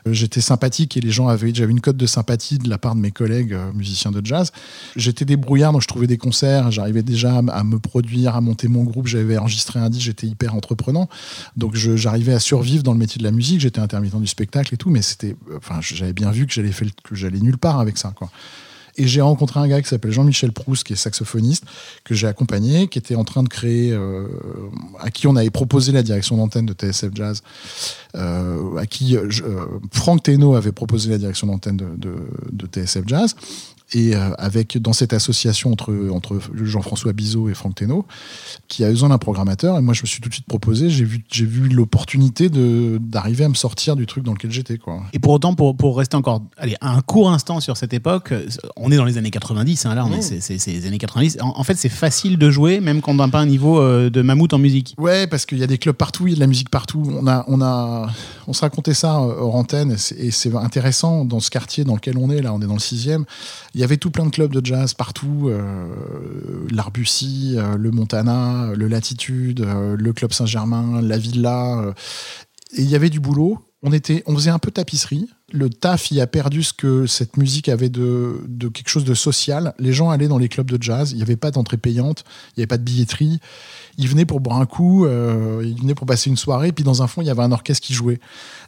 Euh, 0.08 0.14
J'étais 0.14 0.42
sympathique 0.42 0.98
et 0.98 1.02
les 1.02 1.12
gens 1.12 1.28
avaient 1.28 1.54
j'avais 1.54 1.72
une 1.72 1.82
cote 1.82 1.98
de 1.98 2.06
sympathie 2.08 2.58
de 2.58 2.68
la 2.70 2.78
part 2.80 2.96
de 2.96 3.00
mes 3.02 3.11
collègues 3.12 3.54
euh, 3.54 3.72
musiciens 3.74 4.12
de 4.12 4.26
jazz. 4.26 4.52
J'étais 4.96 5.26
débrouillard, 5.26 5.74
donc 5.74 5.82
je 5.82 5.88
trouvais 5.88 6.08
des 6.08 6.18
concerts, 6.18 6.72
j'arrivais 6.72 7.04
déjà 7.04 7.38
à, 7.38 7.64
me 7.64 7.80
produire, 7.80 8.36
à 8.36 8.42
monter 8.42 8.68
mon 8.68 8.84
groupe, 8.84 9.08
j'avais 9.08 9.38
enregistré 9.38 9.80
un 9.80 9.90
disque, 9.90 10.06
j'étais 10.06 10.28
hyper 10.28 10.56
entreprenant. 10.56 11.10
Donc 11.56 11.76
j'arrivais 11.76 12.34
à 12.34 12.40
survivre 12.40 12.84
dans 12.84 12.94
le 12.94 13.00
métier 13.00 13.20
de 13.20 13.24
la 13.24 13.32
musique, 13.32 13.62
j'étais 13.62 13.80
intermittent 13.80 14.20
du 14.20 14.28
spectacle 14.28 14.74
et 14.74 14.78
tout, 14.78 14.90
mais 14.90 15.02
c'était 15.02 15.36
euh, 15.50 15.58
enfin 15.58 15.80
j'avais 15.82 16.14
bien 16.14 16.32
vu 16.32 16.48
que 16.48 16.54
j'allais 16.54 16.72
que 17.04 17.16
j'allais 17.16 17.40
nulle 17.40 17.58
part 17.58 17.80
avec 17.80 17.98
ça 17.98 18.14
quoi. 18.16 18.30
Et 18.98 19.08
j'ai 19.08 19.22
rencontré 19.22 19.60
un 19.60 19.68
gars 19.68 19.82
qui 19.82 19.88
s'appelle 19.88 20.12
Jean-Michel 20.12 20.52
Proust, 20.52 20.84
qui 20.84 20.94
est 20.94 20.98
saxophoniste, 20.98 21.64
que 22.04 22.14
j'ai 22.14 22.28
accompagné, 22.28 22.88
qui 22.88 23.00
était 23.00 23.16
en 23.16 23.24
train 23.24 23.44
de 23.44 23.50
créer, 23.50 23.92
euh, 23.92 24.28
à 25.00 25.12
qui 25.12 25.28
on 25.28 25.36
avait 25.36 25.50
proposé 25.50 25.92
la 25.92 26.04
direction 26.04 26.38
d'antenne 26.38 26.66
de 26.66 26.74
TSF 26.74 27.12
Jazz, 27.14 27.42
euh, 28.16 28.78
à 28.78 28.86
qui 28.86 29.16
euh, 29.16 29.30
Franck 29.92 30.24
Teno 30.24 30.56
avait 30.56 30.72
proposé 30.72 31.10
la 31.10 31.18
direction 31.18 31.48
d'antenne 31.48 31.78
de 31.78 32.68
TSF 32.68 33.04
Jazz. 33.08 33.36
Et 33.94 34.16
euh, 34.16 34.30
avec 34.38 34.78
dans 34.78 34.94
cette 34.94 35.12
association 35.12 35.72
entre, 35.74 35.94
entre 36.14 36.40
Jean-François 36.64 37.12
Bizot 37.12 37.50
et 37.50 37.54
Franck 37.54 37.76
Teno, 37.76 38.06
qui 38.70 38.86
a 38.86 38.90
besoin 38.90 39.10
d'un 39.10 39.18
programmateur, 39.18 39.78
et 39.78 39.82
moi 39.82 39.94
je 39.94 40.02
me 40.04 40.08
suis 40.08 40.22
tout 40.22 40.30
de 40.30 40.34
suite 40.34 40.46
proposé, 40.48 40.90
j'ai 40.90 41.04
vu, 41.04 41.26
j'ai 41.30 41.46
vu 41.46 41.68
l'opportunité 41.68 42.48
de- 42.50 42.98
d'arriver 43.02 43.44
à 43.44 43.50
me 43.50 43.54
sortir 43.54 43.98
du 43.98 44.06
truc 44.06 44.24
dans 44.24 44.32
lequel 44.32 44.50
j'étais. 44.52 44.78
quoi. 44.78 45.02
Et 45.12 45.20
pour 45.20 45.34
autant, 45.34 45.56
pour, 45.56 45.76
pour 45.76 45.98
rester 45.98 46.16
encore 46.16 46.42
allez, 46.58 46.78
un 46.80 47.02
court 47.02 47.32
instant 47.34 47.60
sur 47.60 47.76
cette 47.76 47.94
époque, 47.94 48.34
on 48.78 48.92
est 48.94 48.96
dans 48.96 49.04
les 49.04 49.18
années 49.18 49.30
90, 49.32 49.86
hein, 49.86 49.94
là, 49.96 50.06
on 50.06 50.14
est, 50.14 50.22
c'est, 50.22 50.40
c'est- 50.40 50.58
c'est 50.58 50.72
les 50.72 50.86
années 50.86 50.98
90. 50.98 51.40
En, 51.42 51.50
en 51.60 51.64
fait, 51.66 51.76
c'est 51.76 51.90
facile 51.90 52.38
de 52.38 52.50
jouer, 52.50 52.80
même 52.80 53.02
quand 53.02 53.12
on 53.12 53.16
n'a 53.16 53.28
pas 53.28 53.42
un 53.42 53.46
niveau 53.46 53.80
euh, 53.82 54.10
de 54.10 54.22
mammouth 54.22 54.54
en 54.54 54.58
musique. 54.60 54.96
Ouais, 55.00 55.28
parce 55.28 55.46
qu'il 55.46 55.58
y 55.58 55.64
a 55.64 55.68
des 55.68 55.78
clubs 55.78 55.96
partout, 55.98 56.28
il 56.28 56.30
y 56.30 56.34
a 56.34 56.36
de 56.36 56.40
la 56.42 56.48
musique 56.48 56.70
partout. 56.70 57.04
On 57.20 57.28
a, 57.28 57.44
on 57.50 57.62
a, 57.62 58.08
on 58.48 58.54
se 58.54 58.62
racontait 58.62 58.94
ça 58.94 59.20
euh, 59.20 59.34
hors 59.38 59.56
antenne, 59.56 59.92
et 59.92 59.98
c'est- 59.98 60.16
et 60.16 60.32
c'est 60.32 60.56
intéressant 60.56 61.26
dans 61.26 61.42
ce 61.42 61.50
quartier 61.50 61.84
dans 61.84 61.96
lequel 61.96 62.18
on 62.18 62.30
est. 62.30 62.42
Là, 62.42 62.54
on 62.54 62.62
est 62.62 62.68
dans 62.68 62.74
le 62.76 62.80
sixième. 62.80 63.26
Il 63.82 63.84
y 63.84 63.86
avait 63.86 63.98
tout 63.98 64.12
plein 64.12 64.28
de 64.28 64.30
clubs 64.30 64.54
de 64.54 64.64
jazz 64.64 64.94
partout, 64.94 65.50
euh, 65.50 66.68
l'Arbussy, 66.70 67.56
euh, 67.58 67.78
le 67.78 67.90
Montana, 67.90 68.66
euh, 68.66 68.76
le 68.76 68.88
Latitude, 68.88 69.62
euh, 69.62 69.96
le 69.98 70.14
Club 70.14 70.34
Saint-Germain, 70.34 71.02
la 71.02 71.18
Villa. 71.18 71.92
et 72.78 72.84
il 72.84 72.88
y 72.88 72.96
avait 72.96 73.10
du 73.10 73.20
boulot. 73.20 73.58
On 73.82 73.92
était, 73.92 74.22
on 74.28 74.36
faisait 74.36 74.52
un 74.52 74.60
peu 74.60 74.70
tapisserie. 74.70 75.32
Le 75.52 75.68
taf 75.72 76.12
y 76.12 76.22
a 76.22 76.28
perdu 76.28 76.62
ce 76.62 76.74
que 76.74 77.08
cette 77.08 77.38
musique 77.38 77.70
avait 77.70 77.90
de, 77.90 78.44
de 78.48 78.68
quelque 78.68 78.90
chose 78.90 79.04
de 79.04 79.16
social. 79.16 79.74
Les 79.80 79.94
gens 79.94 80.12
allaient 80.12 80.28
dans 80.28 80.38
les 80.38 80.48
clubs 80.48 80.70
de 80.70 80.78
jazz. 80.80 81.14
Il 81.14 81.16
n'y 81.16 81.24
avait 81.24 81.36
pas 81.36 81.50
d'entrée 81.50 81.78
payante. 81.78 82.24
Il 82.50 82.60
n'y 82.60 82.62
avait 82.62 82.68
pas 82.68 82.78
de 82.78 82.84
billetterie. 82.84 83.40
Ils 83.98 84.08
venaient 84.08 84.26
pour 84.26 84.40
boire 84.40 84.60
un 84.60 84.66
coup. 84.66 85.06
euh, 85.06 85.62
ils 85.66 85.80
venaient 85.80 85.96
pour 85.96 86.06
passer 86.08 86.30
une 86.30 86.38
soirée. 86.38 86.72
Puis 86.72 86.84
dans 86.84 87.02
un 87.04 87.08
fond, 87.08 87.22
il 87.22 87.28
y 87.28 87.30
avait 87.30 87.44
un 87.44 87.52
orchestre 87.52 87.86
qui 87.86 87.94
jouait. 87.94 88.20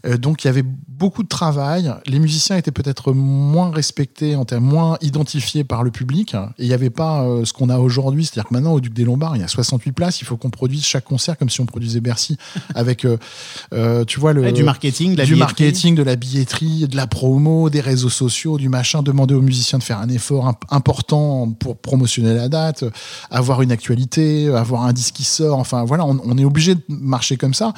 Euh, 0.06 0.18
donc 0.18 0.44
il 0.44 0.48
y 0.48 0.50
avait 0.50 0.64
beaucoup 0.88 1.24
de 1.24 1.28
travail. 1.28 1.94
Les 2.08 2.20
musiciens 2.20 2.58
étaient 2.58 2.72
peut-être 2.72 3.14
moins 3.14 3.72
respectés, 3.72 4.36
en 4.36 4.46
termes 4.46 4.66
moins 4.66 4.98
identifiés 5.02 5.64
par 5.64 5.84
le 5.84 5.92
public. 5.92 6.36
Et 6.58 6.64
il 6.64 6.68
n'y 6.68 6.74
avait 6.74 6.90
pas 6.90 7.24
euh, 7.24 7.46
ce 7.46 7.54
qu'on 7.54 7.70
a 7.70 7.78
aujourd'hui. 7.78 8.26
C'est-à-dire 8.26 8.50
que 8.50 8.54
maintenant, 8.54 8.74
au 8.74 8.80
Duc 8.80 8.94
des 8.94 9.04
Lombards, 9.06 9.36
il 9.36 9.42
y 9.42 9.46
a 9.46 9.48
68 9.48 9.92
places. 9.92 10.22
Il 10.22 10.26
faut 10.26 10.38
qu'on 10.38 10.50
produise 10.50 10.84
chaque 10.86 11.06
concert 11.06 11.38
comme 11.38 11.50
si 11.50 11.62
on 11.62 11.66
produisait 11.66 12.00
Bercy 12.02 12.38
avec, 12.76 13.06
euh, 13.06 14.06
tu 14.06 14.20
vois, 14.20 14.34
le, 14.34 14.42
Ouais, 14.42 14.52
du 14.52 14.64
marketing, 14.64 15.14
de 15.14 15.18
la 15.18 15.26
du 15.26 15.34
billetterie. 15.34 15.64
marketing, 15.64 15.96
de 15.96 16.04
la 16.04 16.16
billetterie, 16.16 16.88
de 16.88 16.96
la 16.96 17.08
promo, 17.08 17.70
des 17.70 17.82
réseaux 17.82 18.10
sociaux, 18.10 18.58
du 18.58 18.70
machin. 18.70 19.02
Demander 19.04 19.34
aux 19.34 19.42
musiciens 19.42 19.80
de 19.80 19.84
faire 19.84 20.00
un 20.00 20.10
effort 20.10 20.48
imp- 20.48 20.64
important 20.70 21.52
pour 21.60 21.78
promotionner 21.78 22.34
la 22.34 22.50
date, 22.50 22.84
avoir 23.32 23.62
une 23.62 23.72
actualité, 23.72 24.48
avoir 24.54 24.84
un 24.84 24.94
disque 24.94 25.13
qui 25.14 25.24
sort. 25.24 25.60
Enfin 25.60 25.84
voilà, 25.84 26.06
on, 26.06 26.38
est 26.38 26.46
obligé 26.46 26.76
de 26.76 26.82
marcher 26.90 27.38
comme 27.38 27.54
ça. 27.54 27.74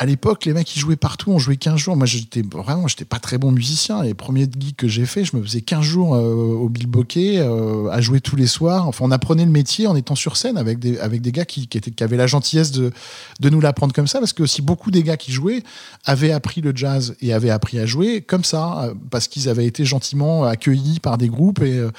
À 0.00 0.06
l'époque, 0.06 0.46
les 0.46 0.54
mecs, 0.54 0.74
ils 0.74 0.78
jouaient 0.78 0.96
partout, 0.96 1.30
on 1.30 1.38
jouait 1.38 1.58
15 1.58 1.76
jours. 1.76 1.94
Moi, 1.94 2.06
j'étais 2.06 2.40
vraiment, 2.40 2.88
j'étais 2.88 3.04
pas 3.04 3.18
très 3.18 3.36
bon 3.36 3.52
musicien. 3.52 4.02
Les 4.02 4.14
premiers 4.14 4.48
gigs 4.50 4.74
que 4.74 4.88
j'ai 4.88 5.04
fait, 5.04 5.26
je 5.26 5.36
me 5.36 5.42
faisais 5.42 5.60
15 5.60 5.82
jours 5.82 6.14
euh, 6.14 6.22
au 6.22 6.70
Bilboquet, 6.70 7.38
euh, 7.40 7.86
à 7.90 8.00
jouer 8.00 8.22
tous 8.22 8.34
les 8.34 8.46
soirs. 8.46 8.88
Enfin, 8.88 9.04
on 9.06 9.10
apprenait 9.10 9.44
le 9.44 9.50
métier 9.50 9.86
en 9.86 9.94
étant 9.94 10.14
sur 10.14 10.38
scène 10.38 10.56
avec 10.56 10.78
des, 10.78 10.98
avec 11.00 11.20
des 11.20 11.32
gars 11.32 11.44
qui, 11.44 11.68
qui, 11.68 11.76
étaient, 11.76 11.90
qui 11.90 12.02
avaient 12.02 12.16
la 12.16 12.26
gentillesse 12.26 12.70
de, 12.70 12.92
de 13.40 13.50
nous 13.50 13.60
l'apprendre 13.60 13.92
comme 13.92 14.06
ça, 14.06 14.20
parce 14.20 14.32
que 14.32 14.42
aussi 14.42 14.62
beaucoup 14.62 14.90
des 14.90 15.02
gars 15.02 15.18
qui 15.18 15.32
jouaient 15.32 15.62
avaient 16.06 16.32
appris 16.32 16.62
le 16.62 16.72
jazz 16.74 17.14
et 17.20 17.34
avaient 17.34 17.50
appris 17.50 17.78
à 17.78 17.84
jouer 17.84 18.22
comme 18.22 18.42
ça, 18.42 18.84
euh, 18.84 18.94
parce 19.10 19.28
qu'ils 19.28 19.50
avaient 19.50 19.66
été 19.66 19.84
gentiment 19.84 20.44
accueillis 20.44 21.00
par 21.00 21.18
des 21.18 21.28
groupes 21.28 21.60
et, 21.60 21.76
euh, 21.76 21.90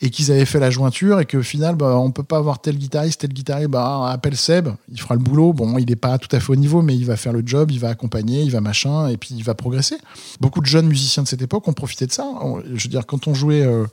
et 0.00 0.10
qu'ils 0.10 0.32
avaient 0.32 0.44
fait 0.44 0.58
la 0.58 0.70
jointure 0.70 1.20
et 1.20 1.24
qu'au 1.24 1.44
final, 1.44 1.76
bah, 1.76 1.98
on 1.98 2.10
peut 2.10 2.24
pas 2.24 2.38
avoir 2.38 2.60
tel 2.60 2.76
guitariste, 2.76 3.20
tel 3.20 3.32
guitariste, 3.32 3.70
bah, 3.70 4.10
appelle 4.10 4.36
Seb, 4.36 4.70
il 4.90 5.00
fera 5.00 5.14
le 5.14 5.20
boulot. 5.20 5.52
Bon, 5.52 5.78
il 5.78 5.86
n'est 5.86 5.94
pas 5.94 6.18
tout 6.18 6.34
à 6.34 6.40
fait 6.40 6.50
au 6.50 6.56
niveau, 6.56 6.82
mais 6.82 6.96
il 6.96 7.06
va 7.06 7.16
faire 7.16 7.27
le 7.32 7.42
job, 7.44 7.70
il 7.70 7.80
va 7.80 7.88
accompagner, 7.88 8.42
il 8.42 8.50
va 8.50 8.60
machin, 8.60 9.08
et 9.08 9.16
puis 9.16 9.30
il 9.36 9.44
va 9.44 9.54
progresser. 9.54 9.96
Beaucoup 10.40 10.60
de 10.60 10.66
jeunes 10.66 10.86
musiciens 10.86 11.22
de 11.22 11.28
cette 11.28 11.42
époque 11.42 11.66
ont 11.68 11.72
profité 11.72 12.06
de 12.06 12.12
ça. 12.12 12.30
Je 12.74 12.84
veux 12.84 12.90
dire, 12.90 13.06
quand 13.06 13.26
on 13.26 13.34
jouait 13.34 13.62
euh, 13.62 13.86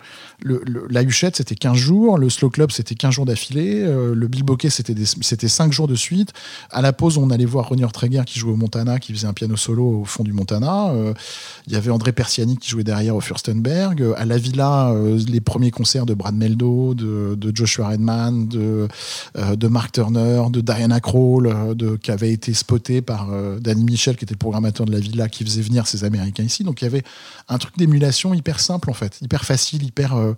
la 0.44 1.04
Huchette, 1.04 1.36
c'était 1.38 1.56
15 1.56 1.78
jours, 1.78 2.18
le 2.18 2.30
Slow 2.30 2.50
Club, 2.50 2.72
c'était 2.72 2.96
15 2.96 3.14
jours 3.14 3.26
d'affilée, 3.26 3.82
euh, 3.84 4.14
le 4.14 4.28
Bilboquet, 4.28 4.70
c'était 4.70 4.94
des- 4.94 5.06
c'était 5.06 5.48
5 5.48 5.72
jours 5.72 5.88
de 5.88 5.96
suite. 5.96 6.34
À 6.72 6.82
la 6.82 6.94
pause, 6.94 7.18
on 7.18 7.30
allait 7.30 7.46
voir 7.46 7.70
Ronnie 7.70 7.84
Traeger 7.92 8.24
qui 8.26 8.40
jouait 8.40 8.52
au 8.52 8.56
Montana, 8.58 9.00
qui 9.00 9.14
faisait 9.14 9.28
un 9.28 9.34
piano 9.34 9.56
solo 9.56 10.02
au 10.02 10.06
fond 10.06 10.24
du 10.24 10.34
Montana. 10.34 10.90
Euh, 10.90 11.14
Il 11.68 11.74
y 11.74 11.76
avait 11.78 11.90
André 11.90 12.12
Persiani 12.12 12.58
qui 12.58 12.70
jouait 12.70 12.84
derrière 12.84 13.16
au 13.16 13.22
Furstenberg. 13.22 14.02
Euh, 14.02 14.14
À 14.18 14.26
la 14.26 14.38
Villa, 14.38 14.90
euh, 14.92 15.20
les 15.28 15.42
premiers 15.42 15.72
concerts 15.72 16.06
de 16.06 16.14
Brad 16.14 16.36
Meldo, 16.36 16.94
de, 16.94 17.38
Joshua 17.56 17.90
Redman, 17.90 18.48
de, 18.48 18.88
Mark 19.68 19.92
Turner, 19.94 20.44
de 20.52 20.62
Diana 20.62 21.00
Krall, 21.00 21.54
qui 22.02 22.12
avait 22.12 22.32
été 22.32 22.54
spoté 22.54 23.02
par 23.02 23.28
Danny 23.62 23.84
Michel, 23.84 24.16
qui 24.16 24.26
était 24.26 24.34
le 24.34 24.40
programmateur 24.40 24.86
de 24.86 24.92
la 24.92 25.00
Villa, 25.00 25.28
qui 25.30 25.44
faisait 25.44 25.62
venir 25.62 25.88
ces 25.88 26.04
Américains 26.04 26.44
ici. 26.44 26.64
Donc 26.64 26.82
il 26.82 26.86
y 26.86 26.88
avait 26.88 27.04
un 27.50 27.58
truc 27.58 27.78
d'émulation 27.78 28.34
hyper 28.34 28.60
simple, 28.60 28.90
en 28.90 28.94
fait, 28.94 29.18
hyper 29.22 29.46
facile, 29.46 29.84
hyper. 29.84 30.16
Euh, 30.26 30.34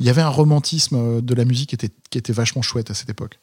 il 0.00 0.06
y 0.06 0.10
avait 0.10 0.22
un 0.22 0.28
romantisme 0.28 0.96
euh, 0.96 1.20
de 1.20 1.34
la 1.34 1.44
musique 1.44 1.70
qui 1.70 1.74
était, 1.74 1.90
qui 2.10 2.18
était 2.18 2.32
vachement 2.32 2.62
chouette 2.62 2.90
à 2.90 2.94
cette 2.94 3.10
époque. 3.10 3.38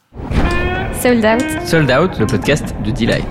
Sold 1.01 1.25
Out. 1.25 1.67
Sold 1.67 1.91
Out, 1.91 2.19
le 2.19 2.27
podcast 2.27 2.75
de 2.83 2.91
Delight. 2.91 3.25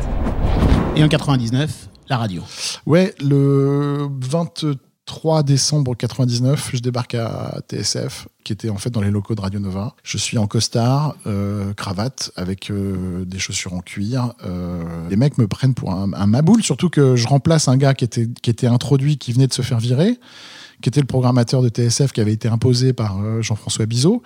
Et 0.96 1.04
en 1.04 1.08
99, 1.08 1.88
la 2.08 2.16
radio. 2.16 2.42
Ouais, 2.86 3.14
le 3.20 4.08
23 4.20 5.42
décembre 5.44 5.94
99, 5.94 6.70
je 6.74 6.80
débarque 6.80 7.14
à 7.14 7.60
TSF, 7.68 8.26
qui 8.42 8.52
était 8.52 8.70
en 8.70 8.76
fait 8.76 8.90
dans 8.90 9.00
les 9.00 9.10
locaux 9.10 9.34
de 9.34 9.40
Radio 9.40 9.60
Nova. 9.60 9.94
Je 10.02 10.18
suis 10.18 10.36
en 10.36 10.46
costard, 10.48 11.14
euh, 11.26 11.72
cravate, 11.74 12.32
avec 12.34 12.70
euh, 12.70 13.24
des 13.24 13.38
chaussures 13.38 13.74
en 13.74 13.80
cuir. 13.80 14.32
Euh, 14.44 14.82
les 15.08 15.16
mecs 15.16 15.38
me 15.38 15.46
prennent 15.46 15.74
pour 15.74 15.92
un, 15.92 16.12
un 16.12 16.26
maboule, 16.26 16.62
surtout 16.62 16.90
que 16.90 17.14
je 17.14 17.28
remplace 17.28 17.68
un 17.68 17.76
gars 17.76 17.94
qui 17.94 18.04
était, 18.04 18.28
qui 18.42 18.50
était 18.50 18.66
introduit, 18.66 19.16
qui 19.18 19.32
venait 19.32 19.46
de 19.46 19.54
se 19.54 19.62
faire 19.62 19.78
virer 19.78 20.18
qui 20.80 20.88
était 20.88 21.00
le 21.00 21.06
programmateur 21.06 21.62
de 21.62 21.68
TSF 21.68 22.12
qui 22.12 22.20
avait 22.20 22.32
été 22.32 22.48
imposé 22.48 22.92
par 22.92 23.20
euh, 23.20 23.42
Jean-François 23.42 23.86
Bizot, 23.86 24.22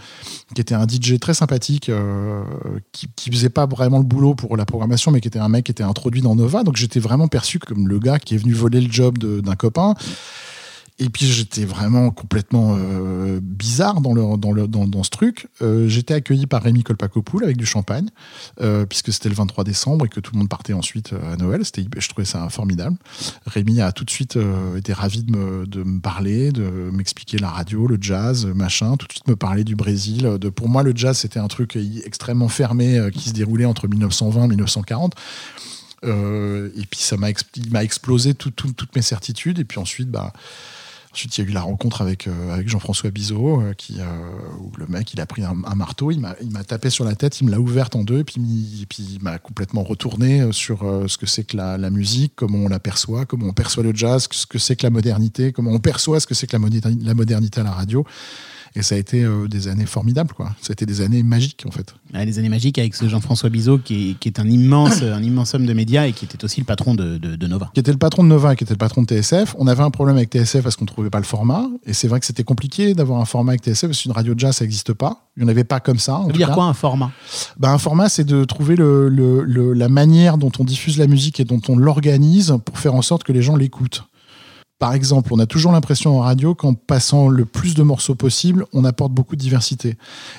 qui 0.55 0.61
était 0.61 0.75
un 0.75 0.87
DJ 0.87 1.19
très 1.21 1.35
sympathique, 1.35 1.89
euh, 1.89 2.43
qui, 2.93 3.09
qui 3.15 3.31
faisait 3.31 3.49
pas 3.49 3.67
vraiment 3.67 3.99
le 3.99 4.05
boulot 4.05 4.35
pour 4.35 4.57
la 4.57 4.65
programmation, 4.65 5.11
mais 5.11 5.21
qui 5.21 5.29
était 5.29 5.39
un 5.39 5.49
mec 5.49 5.65
qui 5.65 5.73
était 5.73 5.83
introduit 5.83 6.23
dans 6.23 6.35
Nova. 6.35 6.63
Donc 6.63 6.77
j'étais 6.77 7.01
vraiment 7.01 7.29
perçu 7.29 7.59
comme 7.59 7.89
le 7.89 7.99
gars 7.99 8.19
qui 8.19 8.35
est 8.35 8.39
venu 8.39 8.53
voler 8.53 8.81
le 8.81 8.91
job 8.91 9.19
d'un 9.19 9.57
copain. 9.57 9.95
Et 11.01 11.09
puis 11.11 11.27
j'étais 11.27 11.65
vraiment 11.65 12.11
complètement 12.13 12.77
euh, 12.79 13.41
bizarre 13.43 14.01
dans, 14.01 14.15
le, 14.15 14.37
dans, 14.37 14.53
le, 14.53 14.69
dans, 14.69 14.87
dans 14.87 15.03
ce 15.03 15.11
truc. 15.11 15.49
Euh, 15.61 15.89
j'étais 15.89 16.15
accueilli 16.15 16.47
par 16.47 16.63
Rémi 16.63 16.85
Kolpakopoul 16.85 17.43
avec 17.43 17.57
du 17.57 17.67
champagne, 17.67 18.09
euh, 18.61 18.87
puisque 18.87 19.13
c'était 19.13 19.29
le 19.29 19.35
23 19.35 19.65
décembre 19.65 20.07
et 20.07 20.09
que 20.09 20.21
tout 20.21 20.31
le 20.35 20.39
monde 20.39 20.49
partait 20.49 20.73
ensuite 20.73 21.13
à 21.33 21.37
Noël. 21.37 21.63
Je 21.65 22.09
trouvais 22.09 22.25
ça 22.25 22.49
formidable. 22.49 22.97
Rémi 23.45 23.81
a 23.81 23.91
tout 23.91 24.05
de 24.05 24.11
suite 24.11 24.39
été 24.77 24.93
ravi 24.93 25.25
de 25.25 25.37
me, 25.37 25.67
de 25.67 25.83
me 25.83 25.99
parler, 26.01 26.53
de 26.53 26.63
m'expliquer 26.93 27.39
la 27.39 27.49
radio, 27.51 27.89
le 27.89 27.99
jazz, 28.01 28.47
machin, 28.47 28.97
tout 28.97 29.09
de 29.09 29.13
suite 29.13 29.27
me 29.27 29.35
parler 29.35 29.65
du 29.65 29.75
Brésil. 29.75 30.39
Pour 30.55 30.69
moi, 30.69 30.85
le 30.85 30.93
jazz, 30.95 31.19
c'était 31.19 31.41
un 31.41 31.49
truc 31.49 31.77
extrêmement 32.05 32.49
fermé 32.49 33.09
qui 33.13 33.31
se 33.31 33.35
déroulait 33.35 33.65
entre 33.65 33.89
1920 33.89 34.45
et 34.45 34.49
1940. 34.49 35.15
Euh, 36.05 36.71
et 36.77 36.85
puis 36.87 37.01
ça 37.01 37.17
m'a 37.17 37.29
m'a 37.71 37.83
explosé 37.83 38.35
tout- 38.35 38.51
tout- 38.51 38.73
toutes 38.75 38.95
mes 38.95 39.03
certitudes. 39.03 39.59
Et 39.59 39.65
puis 39.65 39.79
ensuite, 39.81 40.11
bah, 40.11 40.33
ensuite 41.15 41.39
il 41.39 41.45
y 41.45 41.47
a 41.47 41.51
eu 41.51 41.53
la 41.53 41.63
rencontre 41.63 42.03
avec, 42.03 42.27
euh, 42.27 42.53
avec 42.53 42.69
Jean-François 42.69 43.11
Bizot, 43.11 43.61
euh, 43.61 43.73
qui, 43.73 44.01
euh, 44.01 44.05
où 44.61 44.73
le 44.77 44.87
mec 44.89 45.13
il 45.15 45.21
a 45.21 45.27
pris 45.27 45.45
un, 45.45 45.55
marteau, 45.77 46.11
il 46.11 46.21
m'a 46.21 46.35
tapé 46.67 46.91
sur 46.91 47.05
la 47.05 47.15
tête, 47.15 47.41
il 47.41 47.47
me 47.47 47.53
l'a 47.53 47.61
ouverte 47.61 47.95
en 47.95 48.03
deux, 48.03 48.19
et 48.19 48.25
puis, 48.25 48.35
il- 48.41 49.23
m'a 49.23 49.39
complètement 49.39 49.85
retourné 49.85 50.53
sur 50.53 50.81
ce 51.07 51.17
que 51.17 51.27
c'est 51.27 51.45
que 51.45 51.57
la, 51.57 51.79
la 51.79 51.89
musique, 51.89 52.33
comment 52.35 52.59
on 52.59 52.69
l'aperçoit, 52.69 53.25
comment 53.27 53.47
on 53.47 53.53
perçoit 53.53 53.83
le 53.83 53.95
jazz, 53.95 54.27
ce 54.31 54.47
que 54.47 54.59
c'est 54.59 54.77
que 54.77 54.83
la 54.83 54.91
modernité, 54.91 55.53
comment 55.53 55.71
on 55.71 55.79
perçoit 55.79 56.21
ce 56.21 56.27
que 56.27 56.35
c'est 56.35 56.47
que 56.47 56.57
la, 56.57 56.69
la 57.01 57.15
modernité 57.15 57.61
à 57.61 57.65
la 57.65 57.71
radio. 57.71 58.05
Et 58.77 58.83
ça 58.83 58.97
a 58.97 58.99
été 58.99 59.23
euh, 59.23 59.47
des 59.47 59.69
années 59.69 59.87
formidables, 59.87 60.33
quoi. 60.35 60.47
Ça 60.61 60.71
a 60.71 60.73
été 60.73 60.85
des 60.85 61.01
années 61.01 61.23
magiques, 61.23 61.63
en 61.67 61.71
fait. 61.71 61.95
Ouais, 62.13 62.25
les 62.27 62.41
années 62.41 62.49
magiques 62.49 62.77
avec 62.79 62.95
ce 62.97 63.09
Jean-François 63.09 63.49
Bizot 63.49 63.79
qui 63.79 64.11
est, 64.11 64.15
qui 64.19 64.29
est 64.29 64.41
un 64.41 64.49
immense, 64.49 65.01
un 65.03 65.23
immense 65.23 65.55
homme 65.55 65.65
de 65.67 65.73
médias 65.73 66.07
et 66.07 66.13
qui 66.13 66.25
était 66.25 66.45
aussi 66.45 66.61
le 66.61 66.67
patron 66.67 66.95
de, 66.97 67.17
de- 67.19 67.37
de 67.37 67.47
Nova. 67.47 67.71
qui 67.73 67.79
était 67.81 67.93
le 67.93 67.99
patron 67.99 68.25
de 68.25 68.29
Nova 68.29 68.53
et 68.53 68.57
qui 68.57 68.65
était 68.65 68.75
le 68.75 68.79
patron 68.79 69.03
de 69.03 69.07
TSF. 69.07 69.55
On 69.59 69.69
avait 69.69 69.83
un 69.85 69.91
problème 69.91 70.17
avec 70.17 70.31
TSF 70.31 70.63
parce 70.65 70.75
qu'on 70.75 70.87
trouvait 70.87 71.11
pas 71.11 71.19
le 71.19 71.25
format. 71.25 71.67
Et 71.87 71.93
c'est 71.93 72.09
vrai 72.09 72.19
que 72.19 72.27
c'était 72.27 72.43
compliqué 72.43 72.95
d'avoir 72.95 73.21
un 73.21 73.25
format 73.27 73.53
avec 73.53 73.63
TSF 73.63 73.87
parce 73.89 74.03
qu'une 74.03 74.11
radio 74.13 74.35
de 74.35 74.41
jazz, 74.41 74.57
ça 74.57 74.65
n'existe 74.65 74.93
pas. 74.93 75.29
Il 75.37 75.45
n'y 75.45 75.47
en 75.47 75.51
avait 75.53 75.63
pas 75.65 75.79
comme 75.79 75.99
ça. 76.01 76.15
en 76.17 76.21
Ça 76.23 76.27
veut 76.27 76.33
tout 76.33 76.39
dire 76.39 76.49
cas. 76.49 76.55
quoi 76.55 76.65
un 76.65 76.75
format? 76.75 77.13
Ben, 77.59 77.71
Un 77.71 77.79
format, 77.79 78.09
c'est 78.09 78.25
de 78.25 78.45
trouver 78.45 78.75
le, 78.75 79.09
le- 79.09 79.45
le- 79.45 79.73
la 79.73 79.89
manière 79.89 80.37
dont 80.37 80.51
on 80.59 80.65
diffuse 80.65 80.99
la 80.99 81.07
musique 81.07 81.39
et 81.39 81.45
dont 81.45 81.61
on 81.69 81.77
l'organise 81.77 82.57
pour 82.65 82.79
faire 82.81 82.95
en 82.95 83.03
sorte 83.03 83.23
que 83.23 83.33
les 83.33 83.43
gens 83.43 83.55
l'écoutent. 83.57 84.05
Par 84.85 84.93
exemple, 84.93 85.33
on 85.33 85.39
a 85.39 85.47
toujours 85.47 85.73
l'impression 85.73 86.19
en 86.19 86.21
radio 86.21 86.55
qu'en 86.55 86.75
passant 86.75 87.31
le 87.31 87.47
plus 87.47 87.73
de 87.73 87.83
morceaux 87.83 88.15
possible, 88.15 88.67
on 88.75 88.85
apporte 88.85 89.13
beaucoup 89.13 89.35
de 89.35 89.41
diversité. 89.41 89.97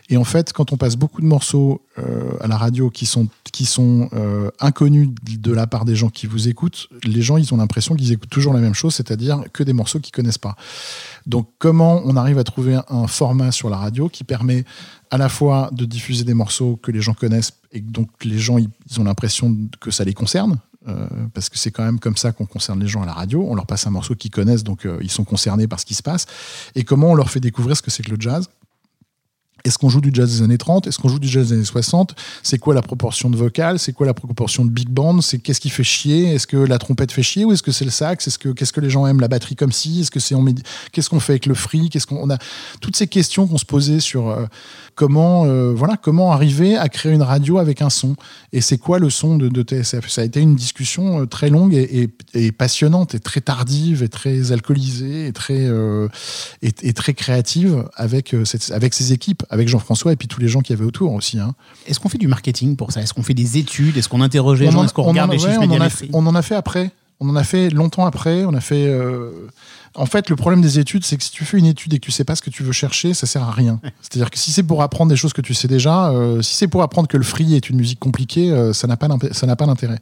Et 0.09 0.17
en 0.17 0.23
fait, 0.23 0.53
quand 0.53 0.71
on 0.71 0.77
passe 0.77 0.97
beaucoup 0.97 1.19
de 1.19 1.25
morceaux 1.25 1.81
euh, 1.97 2.29
à 2.41 2.45
la 2.45 2.55
radio 2.55 2.91
qui 2.91 3.07
sont, 3.07 3.27
euh, 4.13 4.51
inconnus 4.59 5.09
de 5.23 5.51
la 5.51 5.65
part 5.65 5.83
des 5.83 5.95
gens 5.95 6.09
qui 6.09 6.27
vous 6.27 6.47
écoutent, 6.47 6.89
les 7.05 7.23
gens, 7.23 7.37
ils 7.37 7.55
ont 7.55 7.57
l'impression 7.57 7.95
qu'ils 7.95 8.11
écoutent 8.11 8.29
toujours 8.29 8.53
la 8.53 8.59
même 8.59 8.75
chose, 8.75 8.93
c'est-à-dire 8.93 9.45
que 9.51 9.63
des 9.63 9.73
morceaux 9.73 9.99
qu'ils 9.99 10.13
connaissent 10.13 10.37
pas. 10.37 10.55
Donc, 11.25 11.49
comment 11.57 12.03
on 12.05 12.15
arrive 12.15 12.37
à 12.37 12.43
trouver 12.43 12.77
un 12.87 13.07
format 13.07 13.51
sur 13.51 13.71
la 13.71 13.77
radio 13.77 14.09
qui 14.09 14.23
permet 14.23 14.63
à 15.09 15.17
la 15.17 15.27
fois 15.27 15.71
de 15.71 15.85
diffuser 15.85 16.23
des 16.23 16.35
morceaux 16.35 16.75
que 16.83 16.91
les 16.91 17.01
gens 17.01 17.15
connaissent 17.15 17.53
et 17.71 17.79
donc 17.79 18.09
les 18.23 18.37
gens 18.37 18.57
ont 18.59 19.03
l'impression 19.03 19.57
que 19.79 19.89
ça 19.89 20.03
les 20.03 20.13
concerne 20.13 20.59
euh, 20.87 21.07
parce 21.33 21.49
que 21.49 21.57
c'est 21.57 21.71
quand 21.71 21.83
même 21.83 21.99
comme 21.99 22.17
ça 22.17 22.31
qu'on 22.31 22.45
concerne 22.45 22.79
les 22.79 22.87
gens 22.87 23.01
à 23.01 23.05
la 23.05 23.13
radio. 23.13 23.45
On 23.49 23.55
leur 23.55 23.65
passe 23.65 23.87
un 23.87 23.91
morceau 23.91 24.15
qu'ils 24.15 24.31
connaissent, 24.31 24.63
donc 24.63 24.85
euh, 24.85 24.99
ils 25.01 25.11
sont 25.11 25.23
concernés 25.23 25.67
par 25.67 25.79
ce 25.79 25.85
qui 25.85 25.95
se 25.95 26.03
passe. 26.03 26.25
Et 26.75 26.83
comment 26.83 27.11
on 27.11 27.15
leur 27.15 27.29
fait 27.29 27.39
découvrir 27.39 27.75
ce 27.75 27.81
que 27.81 27.91
c'est 27.91 28.03
que 28.03 28.11
le 28.11 28.17
jazz? 28.19 28.49
Est-ce 29.65 29.79
qu'on 29.79 29.89
joue 29.89 29.99
du 29.99 30.11
jazz 30.13 30.29
des 30.29 30.43
années 30.43 30.59
30 30.59 30.85
Est-ce 30.85 30.99
qu'on 30.99 31.09
joue 31.09 31.17
du 31.17 31.27
jazz 31.27 31.49
des 31.49 31.55
années 31.55 31.65
60 31.65 32.15
C'est 32.43 32.59
quoi 32.59 32.75
la 32.75 32.83
proportion 32.83 33.31
de 33.31 33.35
vocal 33.35 33.79
C'est 33.79 33.93
quoi 33.93 34.05
la 34.05 34.13
proportion 34.13 34.63
de 34.63 34.69
big 34.69 34.89
band 34.89 35.21
C'est 35.21 35.39
qu'est-ce 35.39 35.59
qui 35.59 35.71
fait 35.71 35.83
chier? 35.83 36.35
Est-ce 36.35 36.45
que 36.45 36.57
la 36.57 36.77
trompette 36.77 37.11
fait 37.11 37.23
chier 37.23 37.45
ou 37.45 37.51
est-ce 37.51 37.63
que 37.63 37.71
c'est 37.71 37.85
le 37.85 37.89
sax? 37.89 38.27
Est-ce 38.27 38.37
que 38.37 38.49
qu'est-ce 38.49 38.71
que 38.71 38.79
les 38.79 38.91
gens 38.91 39.07
aiment 39.07 39.21
la 39.21 39.27
batterie 39.27 39.55
comme 39.55 39.71
si? 39.71 40.01
Est-ce 40.01 40.11
que 40.11 40.19
c'est 40.19 40.35
on 40.35 40.45
qu'est-ce 40.91 41.09
qu'on 41.09 41.19
fait 41.19 41.33
avec 41.33 41.47
le 41.47 41.55
free? 41.55 41.89
Qu'est-ce 41.89 42.05
qu'on 42.05 42.17
on 42.17 42.29
a 42.29 42.37
toutes 42.79 42.95
ces 42.95 43.07
questions 43.07 43.47
qu'on 43.47 43.57
se 43.57 43.65
posait 43.65 43.99
sur 43.99 44.29
euh, 44.29 44.45
comment 44.95 45.45
euh, 45.45 45.73
voilà 45.75 45.97
comment 45.97 46.31
arriver 46.31 46.75
à 46.77 46.87
créer 46.89 47.11
une 47.13 47.21
radio 47.21 47.57
avec 47.59 47.81
un 47.81 47.89
son 47.89 48.15
et 48.53 48.61
c'est 48.61 48.77
quoi 48.77 48.97
le 48.97 49.09
son 49.09 49.37
de, 49.37 49.49
de 49.49 49.61
TSF 49.61 50.09
Ça 50.09 50.21
a 50.21 50.23
été 50.23 50.39
une 50.41 50.55
discussion 50.55 51.21
euh, 51.21 51.25
très 51.25 51.49
longue 51.49 51.73
et, 51.73 52.03
et- 52.33 52.45
et 52.45 52.51
passionnante 52.51 53.13
et 53.13 53.19
très 53.19 53.41
tardive 53.41 54.03
et 54.03 54.09
très 54.09 54.51
alcoolisée 54.51 55.27
et 55.27 55.33
très 55.33 55.59
euh, 55.67 56.07
et, 56.61 56.71
et 56.81 56.93
très 56.93 57.13
créative 57.13 57.85
avec 57.95 58.35
cette- 58.45 58.71
avec 58.71 58.93
ses 58.93 59.11
équipes, 59.13 59.43
avec 59.49 59.67
Jean-François 59.67 60.13
et 60.13 60.15
puis 60.15 60.27
tous 60.27 60.39
les 60.39 60.47
gens 60.47 60.61
qui 60.61 60.73
avaient 60.73 60.85
autour 60.85 61.11
aussi. 61.13 61.39
hein. 61.39 61.53
Est-ce 61.87 61.99
qu'on 61.99 62.09
fait 62.09 62.17
du 62.17 62.27
marketing 62.27 62.75
pour 62.77 62.91
ça? 62.91 63.01
Est-ce 63.01 63.13
qu'on 63.13 63.23
fait 63.23 63.33
des 63.33 63.57
études? 63.57 63.97
Est-ce 63.97 64.07
qu'on 64.09 64.21
interroge 64.21 64.59
les 64.61 64.71
gens? 64.71 64.79
en- 64.79 64.85
Est-ce 64.85 64.93
qu'on 64.93 65.03
en 65.03 65.27
les 65.27 65.39
chiffres 65.39 65.59
on 65.61 65.69
en, 65.71 65.81
a 65.81 65.89
fait, 65.89 66.09
on 66.13 66.25
en 66.27 66.35
a 66.35 66.41
fait 66.41 66.55
après. 66.55 66.91
On 67.19 67.29
en 67.29 67.35
a 67.35 67.43
fait 67.43 67.69
longtemps 67.69 68.05
après. 68.05 68.43
On 68.45 68.53
a 68.53 68.59
fait. 68.61 68.87
euh, 68.87 69.31
En 69.95 70.05
fait, 70.05 70.29
le 70.29 70.35
problème 70.35 70.61
des 70.61 70.77
études, 70.77 71.05
c'est 71.05 71.17
que 71.17 71.23
si 71.23 71.31
tu 71.31 71.45
fais 71.45 71.57
une 71.57 71.65
étude 71.65 71.93
et 71.93 71.99
que 71.99 72.05
tu 72.05 72.11
sais 72.11 72.25
pas 72.25 72.35
ce 72.35 72.41
que 72.41 72.49
tu 72.49 72.63
veux 72.63 72.73
chercher, 72.73 73.13
ça 73.13 73.25
sert 73.25 73.43
à 73.43 73.51
rien. 73.51 73.79
C'est-à-dire 74.01 74.29
que 74.29 74.37
si 74.37 74.51
c'est 74.51 74.63
pour 74.63 74.83
apprendre 74.83 75.09
des 75.09 75.15
choses 75.15 75.33
que 75.33 75.41
tu 75.41 75.53
sais 75.53 75.67
déjà, 75.67 76.09
euh, 76.09 76.41
si 76.41 76.55
c'est 76.55 76.67
pour 76.67 76.83
apprendre 76.83 77.07
que 77.07 77.17
le 77.17 77.23
free 77.23 77.55
est 77.55 77.69
une 77.69 77.77
musique 77.77 77.99
compliquée, 77.99 78.51
euh, 78.51 78.73
ça 78.73 78.87
n'a 78.87 78.97
pas 78.97 79.07
d'intérêt. 79.07 79.99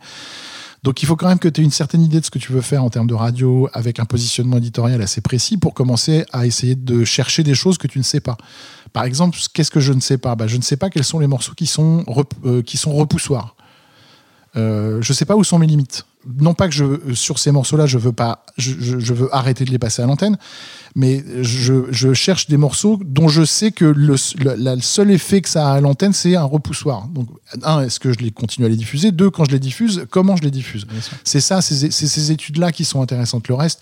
Donc 0.84 1.02
il 1.02 1.06
faut 1.06 1.16
quand 1.16 1.30
même 1.30 1.40
que 1.40 1.48
tu 1.48 1.62
aies 1.62 1.64
une 1.64 1.72
certaine 1.72 2.02
idée 2.02 2.20
de 2.20 2.26
ce 2.26 2.32
que 2.32 2.40
tu 2.40 2.52
veux 2.52 2.62
faire 2.62 2.84
en 2.84 2.90
termes 2.90 3.08
de 3.08 3.14
radio, 3.14 3.70
avec 3.74 4.00
un 4.00 4.06
positionnement 4.06 4.58
éditorial 4.58 5.02
assez 5.02 5.22
précis 5.22 5.58
pour 5.58 5.74
commencer 5.74 6.26
à 6.34 6.46
essayer 6.46 6.76
de 6.76 7.06
chercher 7.06 7.44
des 7.44 7.56
choses 7.56 7.78
que 7.78 7.88
tu 7.88 8.00
ne 8.00 8.04
sais 8.04 8.20
pas. 8.20 8.36
Par 8.92 9.06
exemple, 9.06 9.38
qu'est-ce 9.54 9.72
que 9.72 9.80
je 9.80 9.94
ne 9.94 10.02
sais 10.02 10.18
pas? 10.18 10.36
Bah, 10.36 10.48
Je 10.48 10.58
ne 10.58 10.62
sais 10.62 10.76
pas 10.76 10.90
quels 10.90 11.06
sont 11.06 11.20
les 11.20 11.28
morceaux 11.28 11.54
qui 11.54 11.68
sont, 11.68 12.04
euh, 12.46 12.62
qui 12.62 12.76
sont 12.76 12.92
repoussoirs. 12.94 13.56
Euh, 14.56 15.02
je 15.02 15.14
sais 15.14 15.26
pas 15.26 15.36
où 15.36 15.44
sont 15.44 15.58
mes 15.58 15.68
limites. 15.68 16.06
Non 16.40 16.54
pas 16.54 16.68
que 16.68 16.74
je, 16.74 17.14
sur 17.14 17.38
ces 17.40 17.52
morceaux-là, 17.52 17.86
je 17.86 17.98
veux 17.98 18.12
pas, 18.14 18.46
je, 18.58 18.74
veux 19.14 19.34
arrêter 19.36 19.66
de 19.66 19.72
les 19.72 19.80
passer 19.80 20.02
à 20.02 20.06
l'antenne, 20.06 20.38
mais 20.96 21.24
je, 21.42 21.86
je 21.92 22.14
cherche 22.14 22.48
des 22.48 22.58
morceaux 22.58 23.00
dont 23.04 23.28
je 23.28 23.44
sais 23.44 23.72
que 23.72 23.86
le, 23.86 24.16
le, 24.40 24.56
la- 24.56 24.76
le 24.76 24.82
seul 24.82 25.12
effet 25.12 25.42
que 25.42 25.50
ça 25.50 25.70
a 25.70 25.74
à 25.74 25.82
l'antenne, 25.82 26.14
c'est 26.14 26.36
un 26.36 26.44
repoussoir. 26.44 27.08
Donc, 27.08 27.28
un, 27.64 27.82
est-ce 27.82 28.00
que 28.00 28.14
je 28.14 28.20
les 28.20 28.32
continue 28.32 28.66
à 28.66 28.70
les 28.70 28.76
diffuser? 28.78 29.12
Deux, 29.12 29.30
quand 29.30 29.46
je 29.46 29.52
les 29.52 29.60
diffuse, 29.60 30.06
comment 30.10 30.36
je 30.36 30.44
les 30.44 30.52
diffuse? 30.52 30.86
C'est 31.24 31.42
ça, 31.42 31.62
c'est 31.62 31.92
c'est 31.92 32.08
ces 32.08 32.32
études-là 32.32 32.72
qui 32.72 32.86
sont 32.86 33.02
intéressantes. 33.02 33.48
Le 33.48 33.56
reste, 33.56 33.82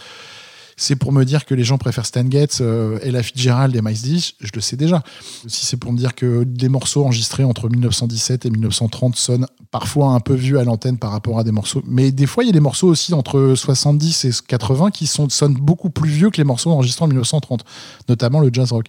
c'est 0.82 0.96
pour 0.96 1.12
me 1.12 1.26
dire 1.26 1.46
que 1.46 1.54
les 1.54 1.64
gens 1.64 1.78
préfèrent 1.78 2.08
Stan 2.08 2.28
Getz, 2.28 2.58
euh, 2.60 2.98
Ella 3.04 3.22
Fitzgerald 3.22 3.76
et 3.76 3.84
Miles 3.84 4.02
Davis, 4.02 4.34
je 4.40 4.50
le 4.56 4.62
sais 4.62 4.76
déjà. 4.76 5.04
Si 5.46 5.68
c'est 5.68 5.78
pour 5.78 5.94
me 5.94 5.98
dire 5.98 6.16
que 6.16 6.44
des 6.44 6.70
morceaux 6.70 7.04
enregistrés 7.04 7.44
entre 7.44 7.70
1917 7.70 8.48
et 8.48 8.50
1930 8.50 9.16
sonnent 9.16 9.46
parfois 9.70 10.08
un 10.08 10.20
peu 10.20 10.34
vieux 10.34 10.58
à 10.58 10.64
l'antenne 10.64 10.98
par 10.98 11.12
rapport 11.12 11.38
à 11.38 11.44
des 11.44 11.52
morceaux, 11.52 11.84
mais 11.86 12.12
des 12.12 12.26
fois 12.26 12.44
il 12.44 12.48
y 12.48 12.50
a 12.50 12.54
des 12.54 12.60
morceaux 12.60 12.88
aussi 12.88 13.14
entre 13.14 13.54
70 13.56 14.26
et 14.26 14.32
80 14.48 14.90
qui 14.90 15.06
sont, 15.06 15.30
sonnent 15.30 15.54
beaucoup 15.54 15.92
plus 15.92 16.10
vieux 16.10 16.32
que 16.32 16.38
les 16.38 16.44
morceaux 16.44 16.72
enregistrés 16.72 17.06
en 17.06 17.10
1930, 17.10 17.64
notamment 18.10 18.40
le 18.40 18.50
jazz 18.52 18.72
rock. 18.72 18.88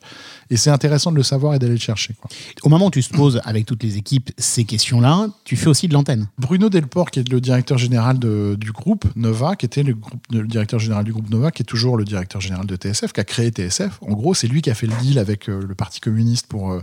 Et 0.52 0.56
c'est 0.59 0.71
intéressant 0.71 1.11
de 1.11 1.16
le 1.16 1.23
savoir 1.23 1.54
et 1.54 1.59
d'aller 1.59 1.73
le 1.73 1.78
chercher. 1.78 2.14
quoi. 2.21 2.30
Au 2.62 2.68
moment 2.68 2.87
où 2.87 2.90
tu 2.90 3.02
te 3.02 3.12
poses 3.16 3.40
avec 3.44 3.64
toutes 3.66 3.82
les 3.82 3.97
équipes 3.97 4.30
ces 4.37 4.64
questions-là, 4.64 5.28
tu 5.44 5.56
fais 5.56 5.68
aussi 5.68 5.88
de 5.88 5.94
l'antenne. 5.94 6.28
Bruno 6.38 6.68
Delport, 6.68 7.11
qui 7.11 7.21
est 7.21 7.28
le 7.28 7.40
directeur 7.40 7.78
général 7.78 8.18
de- 8.18 8.56
du 8.61 8.71
groupe 8.71 9.06
Nova, 9.16 9.56
qui 9.56 9.64
était 9.66 9.82
le, 9.82 9.94
groupe- 9.94 10.21
le 10.30 10.47
directeur 10.47 10.78
général 10.78 11.04
du 11.04 11.12
groupe 11.12 11.30
Nova, 11.30 11.50
qui 11.50 11.62
est 11.62 11.64
toujours 11.64 11.97
le 11.97 12.04
directeur 12.04 12.40
général 12.40 12.66
de 12.66 12.76
TSF, 12.76 13.12
qui 13.12 13.21
a 13.21 13.25
créé 13.25 13.49
TSF. 13.50 13.99
En 14.02 14.12
gros, 14.12 14.35
c'est 14.35 14.47
lui 14.47 14.61
qui 14.62 14.71
a 14.71 14.75
fait 14.75 14.87
le 14.87 14.94
deal 15.00 15.18
avec 15.18 15.49
euh, 15.49 15.61
le 15.66 15.75
Parti 15.75 16.00
communiste 16.00 16.47
pour 16.49 16.71
euh, 16.73 16.82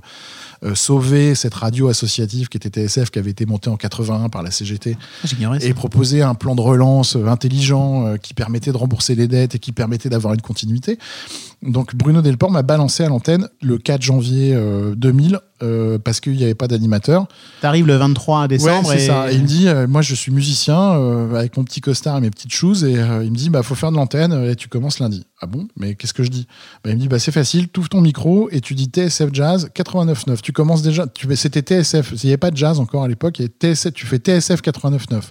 euh, 0.63 0.73
sauver 0.75 1.35
cette 1.35 1.53
radio 1.53 1.87
associative 1.89 2.49
qui 2.49 2.57
était 2.57 2.69
TSF, 2.69 3.11
qui 3.11 3.19
avait 3.19 3.31
été 3.31 3.45
montée 3.45 3.69
en 3.69 3.77
81 3.77 4.29
par 4.29 4.41
la 4.43 4.51
CGT, 4.51 4.97
ça. 5.59 5.67
et 5.67 5.73
proposer 5.73 6.21
un 6.23 6.33
plan 6.33 6.55
de 6.55 6.61
relance 6.61 7.15
intelligent 7.15 8.15
qui 8.21 8.33
permettait 8.33 8.71
de 8.71 8.77
rembourser 8.77 9.13
les 9.15 9.27
dettes 9.27 9.53
et 9.55 9.59
qui 9.59 9.71
permettait 9.71 10.09
d'avoir 10.09 10.33
une 10.33 10.41
continuité. 10.41 10.97
Donc 11.61 11.93
Bruno 11.93 12.21
Delport 12.21 12.51
m'a 12.51 12.61
balancé 12.61 13.03
à 13.03 13.09
l'antenne 13.09 13.49
le 13.61 13.77
4 13.77 14.01
janvier 14.01 14.53
euh, 14.55 14.95
2000 14.95 15.39
euh, 15.61 15.99
parce 15.99 16.21
qu'il 16.21 16.33
n'y 16.33 16.43
avait 16.43 16.55
pas 16.55 16.67
d'animateur. 16.67 17.27
T'arrives 17.61 17.85
le 17.87 17.97
23 17.97 18.47
décembre 18.47 18.87
Ouais, 18.87 18.97
c'est 18.97 19.03
et... 19.03 19.07
ça. 19.07 19.31
Et 19.31 19.35
il 19.35 19.41
me 19.41 19.47
dit, 19.47 19.67
euh, 19.67 19.87
moi 19.87 20.01
je 20.01 20.15
suis 20.15 20.31
musicien 20.31 20.93
euh, 20.93 21.35
avec 21.35 21.57
mon 21.57 21.63
petit 21.65 21.81
costard 21.81 22.17
et 22.17 22.21
mes 22.21 22.29
petites 22.29 22.53
choses, 22.53 22.83
et 22.83 22.97
euh, 22.97 23.23
il 23.23 23.31
me 23.31 23.35
dit, 23.35 23.49
bah 23.49 23.61
faut 23.61 23.75
faire 23.75 23.91
de 23.91 23.97
l'antenne 23.97 24.31
euh, 24.31 24.51
et 24.51 24.55
tu 24.55 24.69
commences 24.69 24.99
lundi. 24.99 25.25
Ah 25.41 25.47
bon? 25.47 25.67
Mais 25.75 25.95
qu'est-ce 25.95 26.13
que 26.13 26.23
je 26.23 26.29
dis? 26.29 26.47
Bah, 26.83 26.91
Il 26.91 26.95
me 26.95 27.01
dit, 27.01 27.07
bah 27.09 27.19
c'est 27.19 27.31
facile, 27.31 27.67
tu 27.69 27.79
ouvres 27.81 27.89
ton 27.89 28.01
micro 28.01 28.49
et 28.51 28.61
tu 28.61 28.75
dis 28.75 28.85
TSF 28.85 29.29
Jazz 29.33 29.69
89.9. 29.75 30.39
Tu 30.41 30.53
commences 30.53 30.81
déjà, 30.81 31.07
tu, 31.07 31.27
c'était 31.35 31.61
TSF, 31.61 32.13
il 32.23 32.27
n'y 32.27 32.31
avait 32.31 32.37
pas 32.37 32.51
de 32.51 32.57
jazz 32.57 32.79
encore 32.79 33.03
à 33.03 33.07
l'époque, 33.07 33.41
et 33.41 33.47
TSF, 33.47 33.93
tu 33.93 34.05
fais 34.05 34.17
TSF 34.19 34.61
89.9. 34.61 35.21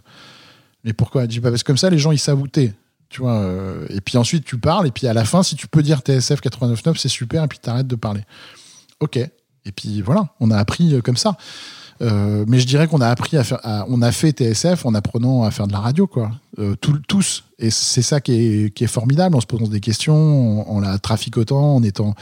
Mais 0.85 0.93
pourquoi? 0.93 1.25
Il 1.25 1.29
dit, 1.29 1.41
bah 1.41 1.51
parce 1.51 1.63
que 1.63 1.67
comme 1.69 1.79
ça 1.79 1.89
les 1.91 1.99
gens 1.99 2.13
ils 2.13 2.19
savent 2.19 2.41
où 2.41 2.47
t'es. 2.49 2.73
Tu 3.11 3.23
vois, 3.23 3.37
euh, 3.39 3.87
et 3.91 4.01
puis 4.01 4.19
ensuite 4.19 4.45
tu 4.45 4.59
parles, 4.59 4.87
et 4.87 4.91
puis 4.91 5.07
à 5.07 5.15
la 5.15 5.25
fin, 5.25 5.43
si 5.43 5.57
tu 5.57 5.67
peux 5.67 5.83
dire 5.83 6.01
TSF 6.01 6.41
89.9, 6.41 6.97
c'est 6.99 7.09
super, 7.09 7.45
et 7.45 7.49
puis 7.49 7.59
t'arrêtes 7.59 7.87
de 7.87 7.97
parler. 7.97 8.21
Ok. 9.01 9.17
Et 9.17 9.73
puis 9.75 10.01
voilà, 10.03 10.29
on 10.41 10.51
a 10.51 10.57
appris 10.59 10.95
euh, 10.95 11.01
comme 11.01 11.17
ça. 11.17 11.37
Euh, 12.01 12.45
mais 12.47 12.61
je 12.61 12.67
dirais 12.67 12.87
qu'on 12.87 13.01
a 13.01 13.09
appris 13.09 13.37
à 13.37 13.43
faire, 13.45 13.59
à- 13.65 13.85
on 13.89 14.03
a 14.03 14.13
fait 14.13 14.31
TSF 14.33 14.87
en 14.87 14.95
apprenant 14.95 15.43
à 15.43 15.51
faire 15.51 15.67
de 15.67 15.73
la 15.73 15.81
radio, 15.81 16.07
quoi. 16.07 16.31
Euh, 16.59 16.77
tous. 16.77 17.45
Et 17.59 17.71
c'est 17.71 18.03
ça 18.03 18.21
qui 18.21 18.33
est, 18.33 18.75
qui 18.75 18.85
est 18.85 18.89
formidable 18.89 19.35
en 19.37 19.41
se 19.41 19.47
posant 19.47 19.67
des 19.67 19.81
questions, 19.81 20.71
en 20.71 20.79
la 20.81 20.99
traficotant, 20.99 21.77
en 21.77 21.83
étant 21.83 22.15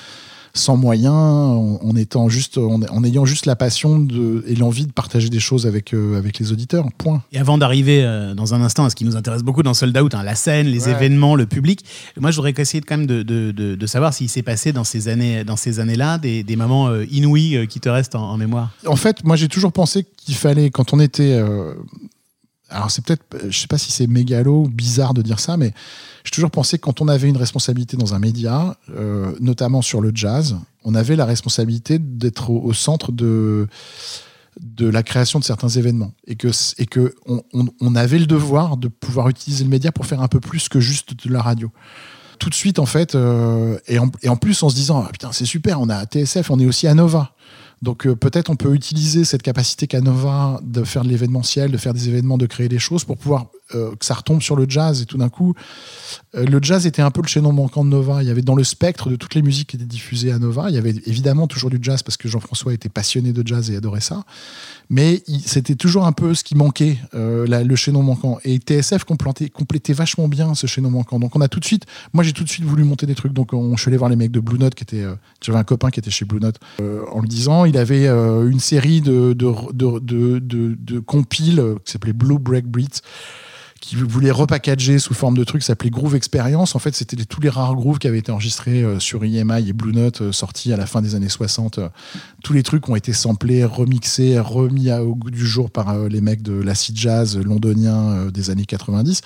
sans 0.56 0.76
moyens, 0.76 1.12
en, 1.14 1.78
en 1.82 1.96
étant 1.96 2.28
juste, 2.28 2.58
en, 2.58 2.80
en 2.82 3.04
ayant 3.04 3.24
juste 3.24 3.46
la 3.46 3.54
passion 3.56 3.98
de, 3.98 4.42
et 4.46 4.54
l'envie 4.56 4.86
de 4.86 4.92
partager 4.92 5.28
des 5.28 5.38
choses 5.40 5.66
avec, 5.66 5.94
euh, 5.94 6.16
avec 6.18 6.38
les 6.38 6.50
auditeurs. 6.52 6.86
Point. 6.98 7.22
Et 7.32 7.38
avant 7.38 7.58
d'arriver 7.58 8.02
euh, 8.02 8.34
dans 8.34 8.54
un 8.54 8.62
instant 8.62 8.84
à 8.84 8.90
ce 8.90 8.96
qui 8.96 9.04
nous 9.04 9.16
intéresse 9.16 9.42
beaucoup 9.42 9.62
dans 9.62 9.74
Sold 9.74 9.96
Out, 9.96 10.14
hein, 10.14 10.22
la 10.22 10.34
scène, 10.34 10.66
les 10.66 10.86
Ouais. 10.86 10.92
événements, 10.92 11.34
le 11.36 11.46
public, 11.46 11.84
moi 12.18 12.30
je 12.30 12.36
voudrais 12.36 12.54
essayer 12.56 12.80
de, 12.80 12.86
quand 12.86 12.96
même 12.96 13.06
de, 13.06 13.22
de, 13.22 13.50
de, 13.52 13.74
de 13.74 13.86
savoir 13.86 14.12
s'il 14.14 14.28
s'est 14.28 14.42
passé 14.42 14.72
dans 14.72 14.84
ces 14.84 15.08
années, 15.08 15.44
dans 15.44 15.56
ces 15.56 15.78
années-là 15.80 16.18
des, 16.18 16.42
des 16.42 16.56
moments 16.56 16.88
euh, 16.88 17.04
inouïs 17.10 17.66
qui 17.68 17.80
te 17.80 17.88
restent 17.88 18.14
en, 18.14 18.30
en 18.30 18.36
mémoire. 18.36 18.70
En 18.86 18.96
fait, 18.96 19.24
moi, 19.24 19.36
j'ai 19.36 19.48
toujours 19.48 19.72
pensé 19.72 20.06
qu'il 20.16 20.34
fallait, 20.34 20.70
quand 20.70 20.92
on 20.94 21.00
était. 21.00 21.40
Euh, 22.70 22.74
alors, 22.74 22.90
c'est 22.90 23.04
peut-être. 23.04 23.24
Je 23.48 23.58
sais 23.58 23.66
pas 23.66 23.78
si 23.78 23.92
c'est 23.92 24.06
mégalo 24.06 24.64
ou 24.64 24.68
bizarre 24.68 25.14
de 25.14 25.22
dire 25.22 25.40
ça, 25.40 25.56
mais 25.56 25.72
j'ai 26.24 26.30
toujours 26.30 26.50
pensé 26.50 26.78
que 26.78 26.82
quand 26.82 27.00
on 27.00 27.08
avait 27.08 27.28
une 27.28 27.36
responsabilité 27.36 27.96
dans 27.96 28.14
un 28.14 28.18
média, 28.18 28.76
euh, 28.90 29.34
notamment 29.40 29.82
sur 29.82 30.00
le 30.00 30.10
jazz, 30.14 30.56
on 30.84 30.94
avait 30.94 31.16
la 31.16 31.24
responsabilité 31.24 31.98
d'être 31.98 32.50
au, 32.50 32.72
centre 32.72 33.12
de 33.12 33.68
de 34.60 34.88
la 34.88 35.02
création 35.02 35.38
de 35.38 35.44
certains 35.44 35.68
événements 35.68 36.12
et 36.26 36.36
que 36.36 36.48
et 36.78 36.86
que 36.86 37.14
on, 37.26 37.94
avait 37.94 38.18
le 38.18 38.26
devoir 38.26 38.78
de 38.78 38.88
pouvoir 38.88 39.28
utiliser 39.28 39.64
le 39.64 39.68
média 39.68 39.92
pour 39.92 40.06
faire 40.06 40.22
un 40.22 40.28
peu 40.28 40.40
plus 40.40 40.70
que 40.70 40.80
juste 40.80 41.26
de 41.26 41.30
la 41.30 41.42
radio 41.42 41.70
tout 42.38 42.48
de 42.48 42.54
suite 42.54 42.78
en 42.78 42.86
fait 42.86 43.14
euh, 43.14 43.78
et, 43.86 43.98
en, 43.98 44.10
et 44.22 44.30
en 44.30 44.36
plus 44.36 44.62
en 44.62 44.70
se 44.70 44.74
disant 44.74 45.04
Ah, 45.06 45.10
putain 45.12 45.30
c'est 45.32 45.44
super 45.44 45.78
on 45.78 45.90
a 45.90 46.06
TSF 46.06 46.50
on 46.50 46.58
est 46.58 46.64
aussi 46.64 46.86
à 46.86 46.94
Nova 46.94 47.34
donc 47.82 48.06
euh, 48.06 48.16
peut-être 48.16 48.50
on 48.50 48.56
peut 48.56 48.74
utiliser 48.74 49.24
cette 49.24 49.42
capacité 49.42 49.86
qu'a 49.86 50.00
Nova 50.00 50.60
de 50.62 50.84
faire 50.84 51.02
de 51.02 51.08
l'événementiel 51.08 51.70
de 51.70 51.76
faire 51.76 51.94
des 51.94 52.08
événements 52.08 52.38
de 52.38 52.46
créer 52.46 52.68
des 52.68 52.78
choses 52.78 53.04
pour 53.04 53.16
pouvoir 53.16 53.46
euh, 53.74 53.94
que 53.96 54.04
ça 54.04 54.14
retombe 54.14 54.42
sur 54.42 54.56
le 54.56 54.66
jazz 54.68 55.02
et 55.02 55.06
tout 55.06 55.18
d'un 55.18 55.28
coup 55.28 55.54
euh, 56.34 56.44
le 56.44 56.58
jazz 56.62 56.86
était 56.86 57.02
un 57.02 57.10
peu 57.10 57.20
le 57.22 57.26
chaînon 57.26 57.52
manquant 57.52 57.84
de 57.84 57.90
Nova 57.90 58.22
il 58.22 58.28
y 58.28 58.30
avait 58.30 58.42
dans 58.42 58.54
le 58.54 58.64
spectre 58.64 59.10
de 59.10 59.16
toutes 59.16 59.34
les 59.34 59.42
musiques 59.42 59.70
qui 59.70 59.76
étaient 59.76 59.84
diffusées 59.84 60.32
à 60.32 60.38
Nova 60.38 60.66
il 60.68 60.74
y 60.74 60.78
avait 60.78 60.94
évidemment 61.06 61.46
toujours 61.46 61.70
du 61.70 61.78
jazz 61.80 62.02
parce 62.02 62.16
que 62.16 62.28
Jean-François 62.28 62.74
était 62.74 62.88
passionné 62.88 63.32
de 63.32 63.46
jazz 63.46 63.70
et 63.70 63.76
adorait 63.76 64.00
ça 64.00 64.24
mais 64.88 65.22
c'était 65.44 65.74
toujours 65.74 66.06
un 66.06 66.12
peu 66.12 66.34
ce 66.34 66.44
qui 66.44 66.54
manquait, 66.54 66.98
euh, 67.14 67.46
le 67.46 67.76
chaînon 67.76 68.02
manquant. 68.02 68.38
Et 68.44 68.58
TSF 68.58 69.04
complétait, 69.04 69.48
complétait 69.48 69.92
vachement 69.92 70.28
bien 70.28 70.54
ce 70.54 70.66
chaînon 70.66 70.90
manquant. 70.90 71.18
Donc 71.18 71.34
on 71.34 71.40
a 71.40 71.48
tout 71.48 71.60
de 71.60 71.64
suite, 71.64 71.86
moi 72.12 72.22
j'ai 72.22 72.32
tout 72.32 72.44
de 72.44 72.48
suite 72.48 72.64
voulu 72.64 72.84
monter 72.84 73.06
des 73.06 73.14
trucs. 73.14 73.32
Donc 73.32 73.52
on, 73.52 73.76
je 73.76 73.82
suis 73.82 73.88
allé 73.88 73.96
voir 73.96 74.10
les 74.10 74.16
mecs 74.16 74.30
de 74.30 74.40
Blue 74.40 74.58
Note 74.58 74.74
qui 74.74 74.84
étaient, 74.84 75.04
j'avais 75.42 75.58
un 75.58 75.64
copain 75.64 75.90
qui 75.90 75.98
était 75.98 76.10
chez 76.10 76.24
Blue 76.24 76.40
Note, 76.40 76.58
en 76.80 77.20
le 77.20 77.26
disant, 77.26 77.64
il 77.64 77.76
avait 77.76 78.06
une 78.06 78.60
série 78.60 79.00
de 79.00 79.32
de 79.32 79.52
de 79.72 79.98
de, 80.38 80.76
de, 80.78 80.98
compiles 81.00 81.62
qui 81.84 81.92
s'appelait 81.92 82.12
Blue 82.12 82.38
Break 82.38 82.66
Beats 82.66 83.00
qui 83.86 83.94
voulait 83.94 84.32
repackager 84.32 84.98
sous 84.98 85.14
forme 85.14 85.36
de 85.36 85.44
trucs, 85.44 85.62
ça 85.62 85.68
s'appelait 85.68 85.90
Groove 85.90 86.16
Experience. 86.16 86.74
En 86.74 86.80
fait, 86.80 86.96
c'était 86.96 87.16
tous 87.24 87.40
les 87.40 87.48
rares 87.48 87.76
grooves 87.76 87.98
qui 87.98 88.08
avaient 88.08 88.18
été 88.18 88.32
enregistrés 88.32 88.82
euh, 88.82 88.98
sur 88.98 89.22
EMI 89.22 89.68
et 89.68 89.72
Blue 89.72 89.92
Note, 89.92 90.22
euh, 90.22 90.32
sortis 90.32 90.72
à 90.72 90.76
la 90.76 90.86
fin 90.86 91.02
des 91.02 91.14
années 91.14 91.28
60. 91.28 91.78
Euh, 91.78 91.88
tous 92.42 92.52
les 92.52 92.64
trucs 92.64 92.88
ont 92.88 92.96
été 92.96 93.12
samplés, 93.12 93.64
remixés, 93.64 94.40
remis 94.40 94.90
au 94.90 95.14
goût 95.14 95.30
du 95.30 95.46
jour 95.46 95.70
par 95.70 96.08
les 96.08 96.20
mecs 96.20 96.42
de 96.42 96.54
l'acid 96.54 96.96
jazz 96.96 97.38
londonien 97.38 98.26
des 98.26 98.50
années 98.50 98.66
90. 98.66 99.20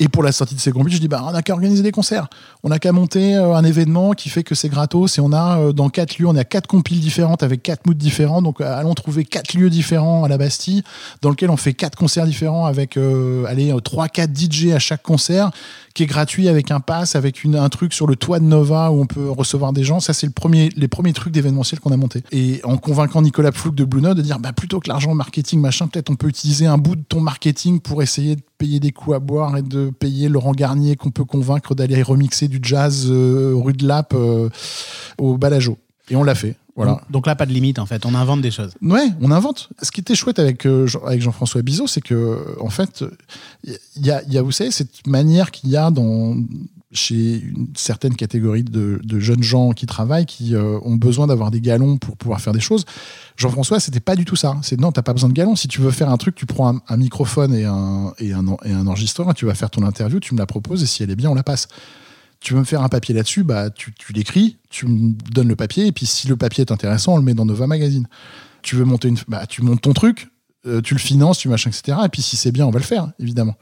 Et 0.00 0.06
pour 0.06 0.22
la 0.22 0.30
sortie 0.30 0.54
de 0.54 0.60
ces 0.60 0.70
compiles, 0.70 0.94
je 0.94 1.00
dis 1.00 1.08
bah 1.08 1.24
on 1.26 1.32
n'a 1.32 1.42
qu'à 1.42 1.54
organiser 1.54 1.82
des 1.82 1.90
concerts. 1.90 2.28
On 2.62 2.68
n'a 2.68 2.78
qu'à 2.78 2.92
monter 2.92 3.34
euh, 3.34 3.56
un 3.56 3.64
événement 3.64 4.12
qui 4.12 4.28
fait 4.28 4.44
que 4.44 4.54
c'est 4.54 4.68
gratos 4.68 5.18
et 5.18 5.20
on 5.20 5.32
a 5.32 5.58
euh, 5.58 5.72
dans 5.72 5.88
quatre 5.88 6.18
lieux, 6.18 6.28
on 6.28 6.36
a 6.36 6.44
quatre 6.44 6.68
compiles 6.68 7.00
différentes 7.00 7.42
avec 7.42 7.64
quatre 7.64 7.84
moods 7.84 7.94
différents. 7.94 8.40
Donc 8.40 8.60
euh, 8.60 8.78
allons 8.78 8.94
trouver 8.94 9.24
quatre 9.24 9.54
lieux 9.54 9.70
différents 9.70 10.22
à 10.22 10.28
la 10.28 10.38
Bastille 10.38 10.84
dans 11.20 11.30
lequel 11.30 11.50
on 11.50 11.56
fait 11.56 11.74
quatre 11.74 11.96
concerts 11.96 12.26
différents 12.26 12.66
avec 12.66 12.96
euh, 12.96 13.44
allez 13.46 13.74
trois 13.82 14.06
quatre 14.06 14.30
DJ 14.38 14.68
à 14.68 14.78
chaque 14.78 15.02
concert 15.02 15.50
qui 15.94 16.04
est 16.04 16.06
gratuit 16.06 16.46
avec 16.46 16.70
un 16.70 16.78
pass 16.78 17.16
avec 17.16 17.42
une, 17.42 17.56
un 17.56 17.68
truc 17.68 17.92
sur 17.92 18.06
le 18.06 18.14
toit 18.14 18.38
de 18.38 18.44
Nova 18.44 18.92
où 18.92 19.00
on 19.00 19.06
peut 19.06 19.28
recevoir 19.28 19.72
des 19.72 19.82
gens. 19.82 19.98
Ça 19.98 20.12
c'est 20.12 20.28
le 20.28 20.32
premier 20.32 20.68
les 20.76 20.86
premiers 20.86 21.12
trucs 21.12 21.32
d'événementiel 21.32 21.80
qu'on 21.80 21.90
a 21.90 21.96
monté. 21.96 22.22
Et 22.30 22.60
en 22.62 22.76
convainquant 22.76 23.20
Nicolas 23.20 23.50
Pflouk 23.50 23.74
de 23.74 23.84
Blue 23.84 24.00
Note 24.00 24.16
de 24.16 24.22
dire 24.22 24.38
bah 24.38 24.52
plutôt 24.52 24.78
que 24.78 24.88
l'argent 24.88 25.12
marketing 25.12 25.60
machin, 25.60 25.88
peut-être 25.88 26.08
on 26.08 26.14
peut 26.14 26.28
utiliser 26.28 26.66
un 26.66 26.78
bout 26.78 26.94
de 26.94 27.02
ton 27.02 27.20
marketing 27.20 27.80
pour 27.80 28.00
essayer 28.00 28.36
de 28.36 28.42
payer 28.58 28.78
des 28.78 28.92
coups 28.92 29.16
à 29.16 29.18
boire 29.18 29.56
et 29.56 29.62
de 29.62 29.87
payer 29.90 30.28
Laurent 30.28 30.52
Garnier 30.52 30.96
qu'on 30.96 31.10
peut 31.10 31.24
convaincre 31.24 31.74
d'aller 31.74 32.02
remixer 32.02 32.48
du 32.48 32.58
jazz 32.62 33.06
euh, 33.08 33.52
rue 33.54 33.72
de 33.72 33.86
Lappe 33.86 34.14
euh, 34.14 34.48
au 35.18 35.36
Balajo. 35.36 35.78
Et 36.10 36.16
on 36.16 36.22
l'a 36.22 36.34
fait. 36.34 36.56
Voilà. 36.76 36.92
Donc, 36.92 37.00
donc 37.10 37.26
là, 37.26 37.34
pas 37.34 37.44
de 37.44 37.52
limite 37.52 37.78
en 37.80 37.86
fait, 37.86 38.06
on 38.06 38.14
invente 38.14 38.40
des 38.40 38.52
choses. 38.52 38.72
Ouais, 38.82 39.08
on 39.20 39.30
invente. 39.32 39.68
Ce 39.82 39.90
qui 39.90 40.00
était 40.00 40.14
chouette 40.14 40.38
avec, 40.38 40.64
euh, 40.64 40.86
Jean- 40.86 41.04
avec 41.04 41.20
Jean-François 41.20 41.60
Bizot, 41.62 41.88
c'est 41.88 42.00
que, 42.00 42.56
en 42.60 42.70
fait, 42.70 43.04
il 43.64 44.06
y 44.06 44.10
a, 44.12 44.22
il 44.22 44.32
y 44.32 44.38
a, 44.38 44.42
vous 44.42 44.52
savez, 44.52 44.70
cette 44.70 45.06
manière 45.06 45.50
qu'il 45.50 45.70
y 45.70 45.76
a 45.76 45.90
dans, 45.90 46.36
chez 46.92 47.40
une 47.40 47.68
certaine 47.76 48.14
catégorie 48.16 48.64
de, 48.64 49.00
jeunes 49.18 49.42
gens 49.42 49.72
qui 49.72 49.86
travaillent, 49.86 50.26
qui 50.26 50.54
euh, 50.54 50.78
ont 50.82 50.96
besoin 50.96 51.26
d'avoir 51.26 51.50
des 51.50 51.60
galons 51.60 51.98
pour 51.98 52.16
pouvoir 52.16 52.40
faire 52.40 52.52
des 52.52 52.60
choses. 52.60 52.86
Jean-François, 53.36 53.78
c'était 53.78 54.00
pas 54.00 54.16
du 54.16 54.24
tout 54.24 54.36
ça. 54.36 54.56
C'est 54.62 54.80
non, 54.80 54.90
t'as 54.90 55.02
pas 55.02 55.12
besoin 55.12 55.28
de 55.28 55.34
galons. 55.34 55.56
Si 55.56 55.68
tu 55.68 55.80
veux 55.80 55.90
faire 55.90 56.08
un 56.08 56.16
truc, 56.16 56.34
tu 56.34 56.46
prends 56.46 56.80
un, 56.88 56.96
microphone 56.96 57.54
et 57.54 57.64
un, 57.64 58.12
et, 58.18 58.32
un, 58.32 58.86
enregistreur, 58.86 59.34
tu 59.34 59.44
vas 59.44 59.54
faire 59.54 59.70
ton 59.70 59.82
interview, 59.82 60.18
tu 60.18 60.34
me 60.34 60.38
la 60.38 60.46
proposes 60.46 60.82
et 60.82 60.86
si 60.86 61.02
elle 61.02 61.10
est 61.10 61.16
bien, 61.16 61.30
on 61.30 61.34
la 61.34 61.42
passe 61.42 61.68
tu 62.40 62.54
veux 62.54 62.60
me 62.60 62.64
faire 62.64 62.82
un 62.82 62.88
papier 62.88 63.16
là-dessus, 63.16 63.42
bah, 63.42 63.68
tu, 63.68 63.92
l'écris, 64.14 64.58
tu 64.70 64.86
me 64.86 65.12
donnes 65.32 65.48
le 65.48 65.56
papier, 65.56 65.86
et 65.86 65.92
puis 65.92 66.06
si 66.06 66.28
le 66.28 66.36
papier 66.36 66.62
est 66.62 66.70
intéressant, 66.70 67.14
on 67.14 67.16
le 67.16 67.24
met 67.24 67.34
dans 67.34 67.44
Nova 67.44 67.66
Magazine. 67.66 68.06
Tu 68.62 68.76
veux 68.76 68.84
monter 68.84 69.08
une, 69.08 69.18
bah, 69.26 69.46
tu 69.46 69.62
montes 69.62 69.80
ton 69.80 69.92
truc, 69.92 70.28
euh, 70.64 70.80
tu 70.80 70.94
le 70.94 71.00
finances, 71.00 71.38
tu 71.38 71.48
machin, 71.48 71.70
etc. 71.70 71.98
Et 72.04 72.08
puis 72.08 72.22
si 72.22 72.36
c'est 72.36 72.52
bien, 72.52 72.64
on 72.64 72.70
va 72.70 72.78
le 72.78 72.84
faire, 72.84 73.10
évidemment. 73.18 73.56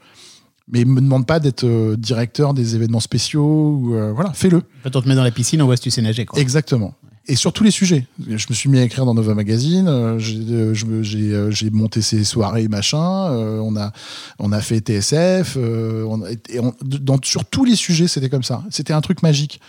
Mais 0.71 0.83
me 0.85 0.99
demande 0.99 1.25
pas 1.25 1.39
d'être 1.39 1.63
euh, 1.65 1.95
directeur 1.95 2.53
des 2.53 2.75
événements 2.75 2.99
spéciaux, 2.99 3.79
ou 3.81 3.95
euh, 3.95 4.11
voilà, 4.13 4.33
fais-le. 4.33 4.63
Fait, 4.83 4.95
on 4.95 5.01
te 5.01 5.07
met 5.07 5.15
dans 5.15 5.23
la 5.23 5.31
piscine, 5.31 5.61
on 5.61 5.65
voit 5.65 5.77
si 5.77 5.83
tu 5.83 5.91
sais 5.91 6.01
nager. 6.01 6.25
Quoi. 6.25 6.39
Exactement. 6.39 6.93
et 7.29 7.35
sur 7.35 7.51
tous 7.53 7.63
les 7.63 7.71
sujets. 7.71 8.05
Je 8.25 8.45
me 8.49 8.53
suis 8.53 8.69
mis 8.69 8.79
à 8.79 8.83
écrire 8.83 9.05
dans 9.05 9.13
Nova 9.13 9.33
Magazine, 9.33 9.87
euh, 9.87 10.17
j'ai 10.19 10.39
euh, 10.49 10.73
j'ai 11.03 11.33
euh, 11.33 11.51
j'ai 11.51 11.69
monté 11.69 12.01
ces 12.01 12.23
soirées 12.23 12.67
machin, 12.69 13.29
euh, 13.31 13.59
on 13.59 13.75
a 13.77 13.91
on 14.39 14.51
a 14.51 14.61
fait 14.61 14.79
TSF, 14.79 15.55
euh, 15.57 16.03
on 16.07 16.25
et 16.25 16.59
on- 16.59 16.73
dans, 16.81 17.17
sur 17.23 17.43
tous 17.45 17.63
les 17.65 17.75
sujets 17.75 18.07
c'était 18.07 18.29
comme 18.29 18.43
ça. 18.43 18.63
C'était 18.69 18.93
un 18.93 19.01
truc 19.01 19.23
magique. 19.23 19.59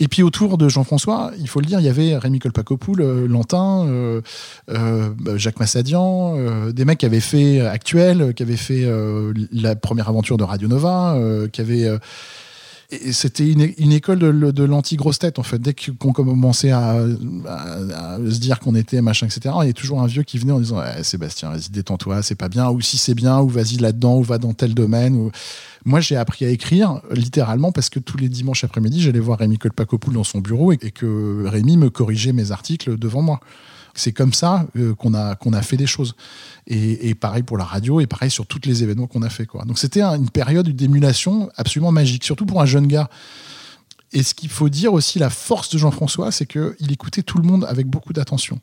Et 0.00 0.08
puis 0.08 0.22
autour 0.22 0.58
de 0.58 0.68
Jean-François, 0.68 1.32
il 1.38 1.48
faut 1.48 1.60
le 1.60 1.66
dire, 1.66 1.80
il 1.80 1.86
y 1.86 1.88
avait 1.88 2.16
Rémi 2.16 2.38
Colpacopoul, 2.38 3.00
euh, 3.00 3.28
Lantin, 3.28 3.86
euh, 3.86 4.20
euh, 4.70 5.10
bah, 5.18 5.36
Jacques 5.36 5.60
Massadian, 5.60 6.36
des 6.70 6.84
mecs 6.84 6.98
qui 6.98 7.06
avaient 7.06 7.20
fait 7.20 7.60
Actuel, 7.60 8.34
qui 8.34 8.42
avaient 8.42 8.56
fait 8.56 8.86
la 9.52 9.76
première 9.76 10.08
aventure 10.08 10.36
de 10.36 10.44
Radio 10.44 10.68
Nova, 10.68 11.16
qui 11.52 11.60
avaient 11.60 11.88
c'était 13.12 13.50
une, 13.50 13.92
école 13.92 14.18
de, 14.18 14.64
l'anti-grosse 14.64 15.18
tête, 15.18 15.38
en 15.38 15.42
fait. 15.42 15.58
Dès 15.58 15.74
qu'on 15.74 16.12
commençait 16.12 16.70
à 16.70 16.96
se 17.04 18.38
dire 18.38 18.60
qu'on 18.60 18.74
était 18.74 19.00
machin, 19.00 19.26
etc., 19.26 19.54
il 19.62 19.66
y 19.66 19.70
a 19.70 19.72
toujours 19.72 20.00
un 20.00 20.06
vieux 20.06 20.22
qui 20.22 20.38
venait 20.38 20.52
en 20.52 20.60
disant 20.60 20.82
Eh, 20.82 21.02
Sébastien, 21.02 21.50
vas-y, 21.50 21.70
détends-toi, 21.70 22.22
c'est 22.22 22.34
pas 22.34 22.48
bien, 22.48 22.70
ou 22.70 22.80
si 22.80 22.98
c'est 22.98 23.14
bien, 23.14 23.40
ou 23.40 23.48
vas-y 23.48 23.76
là-dedans, 23.76 24.18
ou 24.18 24.22
va 24.22 24.38
dans 24.38 24.52
tel 24.52 24.74
domaine. 24.74 25.16
Ou... 25.16 25.30
Moi, 25.84 26.00
j'ai 26.00 26.16
appris 26.16 26.44
à 26.44 26.48
écrire 26.48 27.00
littéralement 27.10 27.72
parce 27.72 27.88
que 27.88 27.98
tous 27.98 28.16
les 28.16 28.28
dimanches 28.28 28.64
après-midi, 28.64 29.00
j'allais 29.00 29.20
voir 29.20 29.38
Rémi 29.38 29.58
Colpacopoul 29.58 30.14
dans 30.14 30.24
son 30.24 30.40
bureau 30.40 30.72
et, 30.72 30.78
et 30.82 30.90
que 30.90 31.44
Rémi 31.46 31.76
me 31.76 31.90
corrigeait 31.90 32.32
mes 32.32 32.52
articles 32.52 32.98
devant 32.98 33.22
moi. 33.22 33.40
C'est 33.94 34.12
comme 34.12 34.32
ça 34.32 34.66
euh, 34.76 34.94
qu'on 34.94 35.14
a, 35.14 35.34
qu'on 35.34 35.52
a 35.52 35.62
fait 35.62 35.76
des 35.76 35.86
choses. 35.86 36.14
Et, 36.66 37.14
pareil 37.14 37.42
pour 37.42 37.58
la 37.58 37.64
radio, 37.64 38.00
et 38.00 38.06
pareil 38.06 38.30
sur 38.30 38.46
tous 38.46 38.60
les 38.64 38.82
événements 38.82 39.06
qu'on 39.06 39.22
a 39.22 39.28
fait. 39.28 39.46
Quoi. 39.46 39.64
Donc 39.64 39.78
c'était 39.78 40.00
un- 40.00 40.16
une 40.16 40.30
période 40.30 40.68
d'émulation 40.68 41.50
absolument 41.56 41.92
magique, 41.92 42.24
surtout 42.24 42.46
pour 42.46 42.62
un 42.62 42.66
jeune 42.66 42.86
gars. 42.86 43.10
Et 44.14 44.22
ce 44.22 44.34
qu'il 44.34 44.50
faut 44.50 44.68
dire 44.68 44.92
aussi, 44.92 45.18
la 45.18 45.30
force 45.30 45.70
de 45.70 45.78
Jean-François, 45.78 46.30
c'est 46.32 46.44
qu'il 46.46 46.90
écoutait 46.92 47.22
tout 47.22 47.38
le 47.38 47.44
monde 47.44 47.64
avec 47.66 47.86
beaucoup 47.86 48.12
d'attention. 48.12 48.60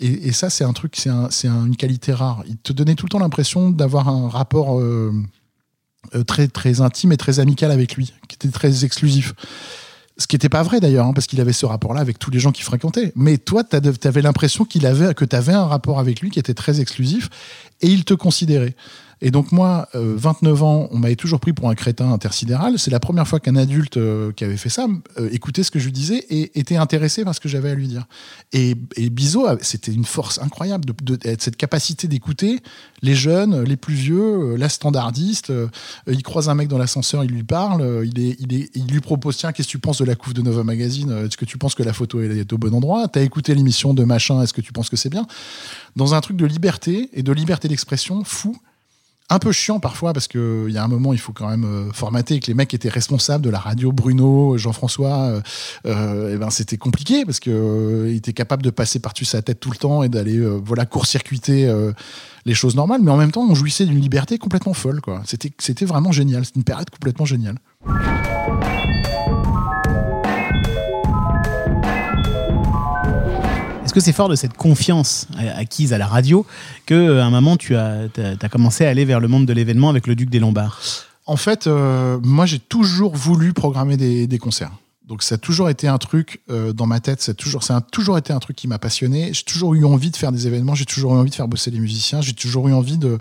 Et, 0.00 0.32
ça, 0.32 0.50
c'est 0.50 0.64
un 0.64 0.72
truc, 0.72 0.94
c'est 0.96 1.08
un- 1.08 1.28
un- 1.44 1.66
une 1.66 1.76
qualité 1.76 2.12
rare. 2.12 2.42
Il 2.48 2.56
te 2.56 2.72
donnait 2.72 2.96
tout 2.96 3.06
le 3.06 3.10
temps 3.10 3.20
l'impression 3.20 3.70
d'avoir 3.70 4.08
un 4.08 4.28
rapport 4.28 4.78
euh, 4.80 5.12
euh, 6.14 6.24
très, 6.24 6.48
très 6.48 6.80
intime 6.80 7.12
et 7.12 7.16
très 7.16 7.38
amical 7.38 7.70
avec 7.70 7.94
lui, 7.94 8.12
qui 8.28 8.34
était 8.34 8.50
très 8.50 8.84
exclusif. 8.84 9.34
Ce 10.20 10.26
qui 10.26 10.34
n'était 10.34 10.48
pas 10.48 10.62
vrai 10.62 10.80
d'ailleurs, 10.80 11.06
hein, 11.06 11.12
parce 11.14 11.26
qu'il 11.26 11.40
avait 11.40 11.52
ce 11.52 11.64
rapport-là 11.64 12.00
avec 12.00 12.18
tous 12.18 12.30
les 12.30 12.40
gens 12.40 12.50
qui 12.50 12.62
fréquentaient. 12.62 13.12
Mais 13.14 13.38
toi, 13.38 13.62
tu 13.62 13.76
avais 13.76 14.22
l'impression 14.22 14.64
qu'il 14.64 14.84
avait, 14.84 15.14
que 15.14 15.24
tu 15.24 15.36
avais 15.36 15.52
un 15.52 15.66
rapport 15.66 16.00
avec 16.00 16.20
lui 16.20 16.30
qui 16.30 16.40
était 16.40 16.54
très 16.54 16.80
exclusif 16.80 17.28
et 17.80 17.86
il 17.86 18.04
te 18.04 18.14
considérait. 18.14 18.74
Et 19.20 19.30
donc 19.30 19.52
moi, 19.52 19.88
euh, 19.94 20.14
29 20.16 20.62
ans, 20.62 20.88
on 20.90 20.98
m'avait 20.98 21.16
toujours 21.16 21.40
pris 21.40 21.52
pour 21.52 21.68
un 21.68 21.74
crétin 21.74 22.12
intersidéral. 22.12 22.78
C'est 22.78 22.90
la 22.90 23.00
première 23.00 23.26
fois 23.26 23.40
qu'un 23.40 23.56
adulte 23.56 23.96
euh, 23.96 24.32
qui 24.32 24.44
avait 24.44 24.56
fait 24.56 24.68
ça 24.68 24.86
euh, 25.18 25.28
écoutait 25.32 25.62
ce 25.62 25.70
que 25.70 25.78
je 25.78 25.86
lui 25.86 25.92
disais 25.92 26.24
et 26.30 26.58
était 26.58 26.76
intéressé 26.76 27.24
par 27.24 27.34
ce 27.34 27.40
que 27.40 27.48
j'avais 27.48 27.70
à 27.70 27.74
lui 27.74 27.88
dire. 27.88 28.06
Et, 28.52 28.74
et 28.96 29.10
Bizot, 29.10 29.58
c'était 29.60 29.92
une 29.92 30.04
force 30.04 30.38
incroyable 30.38 30.84
de, 31.02 31.18
cette 31.38 31.56
capacité 31.56 32.08
d'écouter 32.08 32.60
les 33.02 33.14
jeunes, 33.14 33.62
les 33.62 33.76
plus 33.76 33.94
vieux, 33.94 34.52
euh, 34.52 34.56
la 34.56 34.68
standardiste. 34.68 35.50
euh, 35.50 35.68
il 36.06 36.22
croise 36.22 36.48
un 36.48 36.54
mec 36.54 36.68
dans 36.68 36.78
l'ascenseur, 36.78 37.24
il 37.24 37.30
lui 37.30 37.44
parle, 37.44 37.82
euh, 37.82 38.06
il, 38.06 38.18
il, 38.18 38.86
lui 38.86 39.00
propose 39.00 39.36
tiens, 39.36 39.52
qu'est-ce 39.52 39.68
que 39.68 39.72
tu 39.72 39.78
penses 39.78 39.98
de 39.98 40.04
la 40.04 40.14
couve 40.14 40.34
de 40.34 40.42
Nova 40.42 40.64
Magazine 40.64 41.10
Est-ce 41.26 41.36
que 41.36 41.44
tu 41.44 41.58
penses 41.58 41.74
que 41.74 41.82
la 41.82 41.92
photo 41.92 42.20
est 42.20 42.52
au 42.52 42.58
bon 42.58 42.74
endroit 42.74 43.08
T'as 43.08 43.22
écouté 43.22 43.54
l'émission 43.54 43.94
de 43.94 44.04
machin 44.04 44.42
Est-ce 44.42 44.52
que 44.52 44.60
tu 44.60 44.72
penses 44.72 44.88
que 44.88 44.96
c'est 44.96 45.10
bien? 45.10 45.26
Dans 45.96 46.14
un 46.14 46.20
truc 46.20 46.36
de 46.36 46.46
liberté 46.46 47.10
et 47.12 47.22
de 47.22 47.32
liberté 47.32 47.68
d'expression 47.68 48.24
fou 48.24 48.56
un 49.30 49.38
peu 49.38 49.52
chiant 49.52 49.78
parfois 49.78 50.12
parce 50.12 50.26
que 50.26 50.66
il 50.68 50.74
y 50.74 50.78
a 50.78 50.84
un 50.84 50.88
moment 50.88 51.12
il 51.12 51.18
faut 51.18 51.32
quand 51.32 51.48
même 51.48 51.64
euh, 51.64 51.92
formater 51.92 52.36
et 52.36 52.40
que 52.40 52.46
les 52.46 52.54
mecs 52.54 52.72
étaient 52.72 52.88
responsables 52.88 53.44
de 53.44 53.50
la 53.50 53.58
radio 53.58 53.92
Bruno 53.92 54.56
Jean-François 54.56 55.16
euh, 55.18 55.40
euh, 55.86 56.34
et 56.34 56.38
ben 56.38 56.50
c'était 56.50 56.78
compliqué 56.78 57.24
parce 57.24 57.40
que 57.40 57.50
euh, 57.50 58.10
il 58.10 58.16
était 58.16 58.32
capable 58.32 58.62
de 58.62 58.70
passer 58.70 59.00
par-dessus 59.00 59.26
sa 59.26 59.42
tête 59.42 59.60
tout 59.60 59.70
le 59.70 59.76
temps 59.76 60.02
et 60.02 60.08
d'aller 60.08 60.38
euh, 60.38 60.60
voilà 60.64 60.86
court-circuiter 60.86 61.66
euh, 61.66 61.92
les 62.46 62.54
choses 62.54 62.74
normales. 62.74 63.02
Mais 63.02 63.10
en 63.10 63.16
même 63.16 63.32
temps 63.32 63.46
on 63.48 63.54
jouissait 63.54 63.84
d'une 63.84 64.00
liberté 64.00 64.38
complètement 64.38 64.74
folle 64.74 65.00
quoi. 65.00 65.22
C'était 65.26 65.52
c'était 65.58 65.84
vraiment 65.84 66.12
génial. 66.12 66.44
C'était 66.44 66.60
une 66.60 66.64
période 66.64 66.90
complètement 66.90 67.26
géniale 67.26 67.56
c'est 74.00 74.12
fort 74.12 74.28
de 74.28 74.34
cette 74.34 74.54
confiance 74.54 75.26
euh, 75.38 75.50
acquise 75.56 75.92
à 75.92 75.98
la 75.98 76.06
radio 76.06 76.46
que 76.86 76.94
euh, 76.94 77.24
un 77.24 77.30
moment 77.30 77.56
tu 77.56 77.76
as, 77.76 78.08
commencé 78.50 78.84
à 78.84 78.90
aller 78.90 79.04
vers 79.04 79.20
le 79.20 79.28
monde 79.28 79.46
de 79.46 79.52
l'événement 79.52 79.88
avec 79.88 80.06
le 80.06 80.14
Duc 80.14 80.30
des 80.30 80.38
Lombards 80.38 80.80
En 81.26 81.36
fait, 81.36 81.66
euh, 81.66 82.18
moi, 82.22 82.46
j'ai 82.46 82.58
toujours 82.58 83.14
voulu 83.16 83.52
programmer 83.52 83.96
des, 83.96 84.38
concerts. 84.38 84.72
Donc, 85.06 85.22
ça 85.22 85.36
a 85.36 85.38
toujours 85.38 85.70
été 85.70 85.88
un 85.88 85.98
truc 85.98 86.42
dans 86.48 86.86
ma 86.86 87.00
tête. 87.00 87.22
Ça 87.22 87.32
a 87.32 87.34
toujours, 87.34 87.62
ça 87.62 87.76
a 87.76 87.80
toujours 87.80 88.18
été 88.18 88.32
un 88.32 88.38
truc 88.40 88.56
qui 88.56 88.68
m'a 88.68 88.78
passionné. 88.78 89.32
J'ai 89.32 89.44
toujours 89.44 89.74
eu 89.74 89.84
envie 89.84 90.10
de 90.10 90.16
faire 90.16 90.32
des 90.32 90.46
événements. 90.46 90.74
J'ai 90.74 90.84
toujours 90.84 91.14
eu 91.14 91.18
envie 91.18 91.30
de 91.30 91.34
faire 91.34 91.48
bosser 91.48 91.70
les 91.70 91.80
musiciens. 91.80 92.20
J'ai 92.20 92.34
toujours 92.34 92.68
eu 92.68 92.74
envie 92.74 92.98
de. 92.98 93.18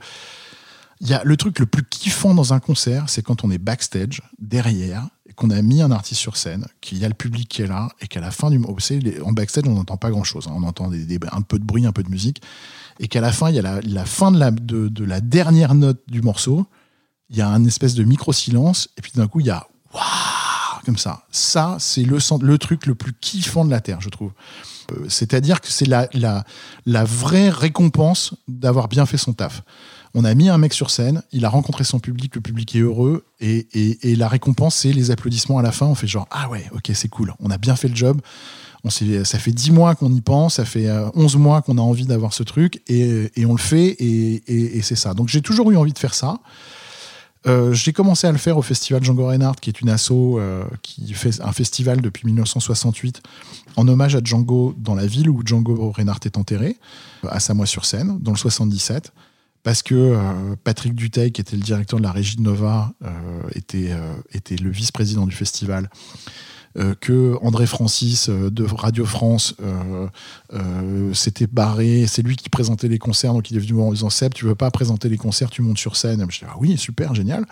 Il 0.99 1.07
y 1.07 1.13
a 1.13 1.21
le 1.23 1.37
truc 1.37 1.59
le 1.59 1.65
plus 1.65 1.83
kiffant 1.83 2.33
dans 2.33 2.53
un 2.53 2.59
concert, 2.59 3.05
c'est 3.07 3.21
quand 3.21 3.43
on 3.43 3.51
est 3.51 3.59
backstage, 3.59 4.21
derrière, 4.39 5.07
qu'on 5.37 5.49
a 5.51 5.61
mis 5.61 5.81
un 5.81 5.91
artiste 5.91 6.19
sur 6.19 6.35
scène, 6.35 6.65
qu'il 6.81 6.97
y 6.97 7.05
a 7.05 7.07
le 7.07 7.13
public 7.13 7.47
qui 7.47 7.61
est 7.61 7.67
là, 7.67 7.87
et 8.01 8.07
qu'à 8.07 8.19
la 8.19 8.31
fin 8.31 8.49
du. 8.49 8.59
Les- 8.89 9.21
en 9.21 9.31
backstage, 9.31 9.63
on 9.67 9.75
n'entend 9.75 9.95
pas 9.95 10.09
grand-chose. 10.09 10.47
hein. 10.47 10.53
On 10.55 10.63
entend 10.63 10.89
des- 10.89 11.19
un 11.31 11.41
peu 11.41 11.59
de 11.59 11.63
bruit, 11.63 11.85
un 11.85 11.91
peu 11.93 12.03
de 12.03 12.09
musique. 12.09 12.41
Et 12.99 13.07
qu'à 13.07 13.21
la 13.21 13.31
fin, 13.31 13.49
il 13.49 13.55
y 13.55 13.59
a 13.59 13.61
la, 13.81 14.05
fin 14.05 14.31
de 14.31 14.39
la, 14.39 14.51
de, 14.51 14.89
de 14.89 15.05
la 15.05 15.21
dernière 15.21 15.75
note 15.75 16.01
du 16.07 16.21
morceau 16.21 16.65
il 17.29 17.35
y 17.35 17.41
a 17.41 17.49
un 17.49 17.65
espèce 17.65 17.93
de 17.93 18.05
micro-silence, 18.05 18.87
et 18.97 19.01
puis 19.01 19.11
d'un 19.13 19.27
coup, 19.27 19.41
il 19.41 19.47
y 19.47 19.49
a 19.49 19.67
waouh, 19.93 20.81
comme 20.85 20.97
ça. 20.97 21.25
Ça, 21.29 21.75
c'est 21.77 22.03
le, 22.03 22.57
truc 22.57 22.85
le 22.85 22.95
plus 22.95 23.11
kiffant 23.19 23.65
de 23.65 23.69
la 23.69 23.81
Terre, 23.81 23.99
je 23.99 24.07
trouve. 24.07 24.31
Euh, 24.93 25.05
C'est-à-dire 25.09 25.59
que 25.59 25.67
c'est 25.69 25.87
la 25.87 27.03
vraie 27.03 27.49
récompense 27.49 28.33
d'avoir 28.47 28.87
bien 28.87 29.05
fait 29.05 29.17
son 29.17 29.33
taf. 29.33 29.61
On 30.19 30.23
a 30.23 30.33
mis 30.33 30.49
un 30.49 30.57
mec 30.57 30.73
sur 30.73 30.89
scène, 30.89 31.21
il 31.31 31.45
a 31.45 31.49
rencontré 31.49 31.83
son 31.83 31.99
public, 31.99 32.33
le 32.33 32.41
public 32.41 32.75
est 32.75 32.79
heureux, 32.79 33.23
et, 33.39 33.67
la 34.03 34.27
récompense, 34.27 34.73
c'est 34.73 34.91
les 34.91 35.11
applaudissements 35.11 35.59
à 35.59 35.61
la 35.61 35.71
fin. 35.71 35.85
On 35.85 35.93
fait 35.93 36.07
genre, 36.07 36.27
ah 36.31 36.49
ouais, 36.49 36.65
ok, 36.73 36.89
c'est 36.95 37.07
cool, 37.07 37.35
on 37.39 37.51
a 37.51 37.59
bien 37.59 37.75
fait 37.75 37.87
le 37.87 37.95
job. 37.95 38.19
Ça 38.89 39.37
fait 39.37 39.51
10 39.51 39.69
mois 39.69 39.93
qu'on 39.93 40.11
y 40.11 40.21
pense, 40.21 40.55
ça 40.55 40.65
fait 40.65 40.87
euh, 40.87 41.07
11 41.13 41.35
mois 41.35 41.61
qu'on 41.61 41.77
a 41.77 41.81
envie 41.81 42.07
d'avoir 42.07 42.33
ce 42.33 42.41
truc, 42.41 42.81
et, 42.87 43.29
on 43.45 43.51
le 43.51 43.59
fait, 43.59 43.95
et, 43.99 44.81
c'est 44.81 44.95
ça. 44.95 45.13
Donc 45.13 45.27
j'ai 45.27 45.43
toujours 45.43 45.69
eu 45.69 45.77
envie 45.77 45.93
de 45.93 45.99
faire 45.99 46.15
ça. 46.15 46.39
Euh, 47.45 47.71
j'ai 47.73 47.93
commencé 47.93 48.25
à 48.25 48.31
le 48.31 48.39
faire 48.39 48.57
au 48.57 48.63
festival 48.63 49.03
Django 49.03 49.27
Reinhardt, 49.27 49.59
qui 49.61 49.69
est 49.69 49.81
une 49.81 49.89
asso 49.89 50.11
euh, 50.11 50.63
qui 50.81 51.13
fait 51.13 51.39
un 51.41 51.51
festival 51.51 52.01
depuis 52.01 52.25
1968 52.25 53.21
en 53.75 53.87
hommage 53.87 54.15
à 54.15 54.21
Django 54.23 54.73
dans 54.77 54.95
la 54.95 55.05
ville 55.05 55.29
où 55.29 55.41
Django 55.45 55.91
Reinhardt 55.91 56.21
est 56.25 56.37
enterré, 56.37 56.77
euh, 57.23 57.29
à 57.29 57.39
Samois-sur-Seine, 57.39 58.17
dans 58.19 58.31
le 58.31 58.37
77. 58.37 59.13
Parce 59.67 59.83
que 59.83 59.95
euh, 59.95 60.55
Patrick 60.63 60.95
Duteil, 60.95 61.33
qui 61.33 61.41
était 61.41 61.57
le 61.57 61.61
directeur 61.61 61.99
de 61.99 62.03
la 62.05 62.13
régie 62.13 62.37
de 62.37 62.41
Nova, 62.41 62.93
euh, 63.03 63.09
était, 63.53 63.89
euh, 63.89 64.13
était 64.31 64.55
le 64.55 64.69
vice-président 64.69 65.27
du 65.27 65.35
festival. 65.35 65.89
Que 67.01 67.35
André 67.41 67.65
Francis 67.65 68.29
de 68.29 68.63
Radio 68.63 69.03
France 69.03 69.55
s'était 71.11 71.47
barré. 71.47 72.05
C'est 72.07 72.21
lui 72.21 72.35
qui 72.35 72.49
présentait 72.49 72.87
les 72.87 72.99
concerts, 72.99 73.33
donc 73.33 73.49
il 73.49 73.57
est 73.57 73.59
venu 73.59 73.81
en 73.81 73.91
disant 73.91 74.11
Seb, 74.11 74.35
tu 74.35 74.45
veux 74.45 74.53
pas 74.53 74.69
présenter 74.69 75.09
les 75.09 75.17
concerts, 75.17 75.49
tu 75.49 75.63
montes 75.63 75.79
sur 75.79 75.95
scène. 75.95 76.23
Je 76.29 76.37
dis 76.37 76.45
ah 76.47 76.55
oui, 76.59 76.77
super, 76.77 77.15
génial. 77.15 77.45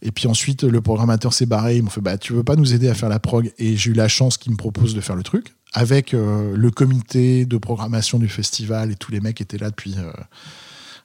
Et 0.00 0.12
puis 0.12 0.28
ensuite, 0.28 0.64
le 0.64 0.80
programmateur 0.80 1.34
s'est 1.34 1.44
barré. 1.44 1.76
Ils 1.76 1.82
m'ont 1.82 1.90
fait 1.90 2.00
bah 2.00 2.16
tu 2.16 2.32
veux 2.32 2.42
pas 2.42 2.56
nous 2.56 2.72
aider 2.72 2.88
à 2.88 2.94
faire 2.94 3.10
la 3.10 3.18
prog? 3.18 3.52
Et 3.58 3.76
j'ai 3.76 3.90
eu 3.90 3.94
la 3.94 4.08
chance 4.08 4.38
qu'il 4.38 4.50
me 4.50 4.56
propose 4.56 4.94
de 4.94 5.02
faire 5.02 5.14
le 5.14 5.22
truc 5.22 5.54
avec 5.74 6.12
le 6.12 6.70
comité 6.70 7.44
de 7.44 7.58
programmation 7.58 8.18
du 8.18 8.28
festival 8.28 8.90
et 8.90 8.94
tous 8.94 9.12
les 9.12 9.20
mecs 9.20 9.42
étaient 9.42 9.58
là 9.58 9.68
depuis. 9.68 9.94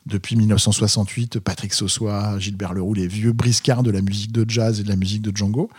Depuis 0.10 0.36
1968, 0.36 1.40
Patrick 1.40 1.74
Sossois, 1.74 2.38
Gilbert 2.40 2.74
Leroux, 2.74 2.94
les 2.94 3.08
vieux 3.08 3.32
briscards 3.32 3.84
de 3.84 3.92
la 3.92 4.02
musique 4.02 4.32
de 4.32 4.50
jazz 4.50 4.80
et 4.80 4.84
de 4.84 4.90
la 4.90 4.96
musique 4.96 5.22
de 5.22 5.36
Django. 5.36 5.70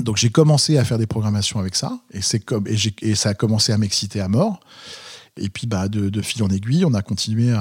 Donc 0.00 0.16
j'ai 0.16 0.30
commencé 0.30 0.78
à 0.78 0.84
faire 0.84 0.98
des 0.98 1.06
programmations 1.06 1.58
avec 1.58 1.74
ça, 1.74 1.98
et, 2.12 2.20
comme, 2.40 2.66
et 2.68 3.14
ça 3.14 3.30
a 3.30 3.34
commencé 3.34 3.72
à 3.72 3.78
m'exciter 3.78 4.20
à 4.20 4.28
mort. 4.28 4.60
Et 5.38 5.50
puis 5.50 5.66
bah, 5.66 5.88
de, 5.88 6.08
de 6.08 6.22
fil 6.22 6.42
en 6.42 6.48
aiguille, 6.48 6.84
on 6.86 6.94
a 6.94 7.02
continué 7.02 7.52
à, 7.52 7.60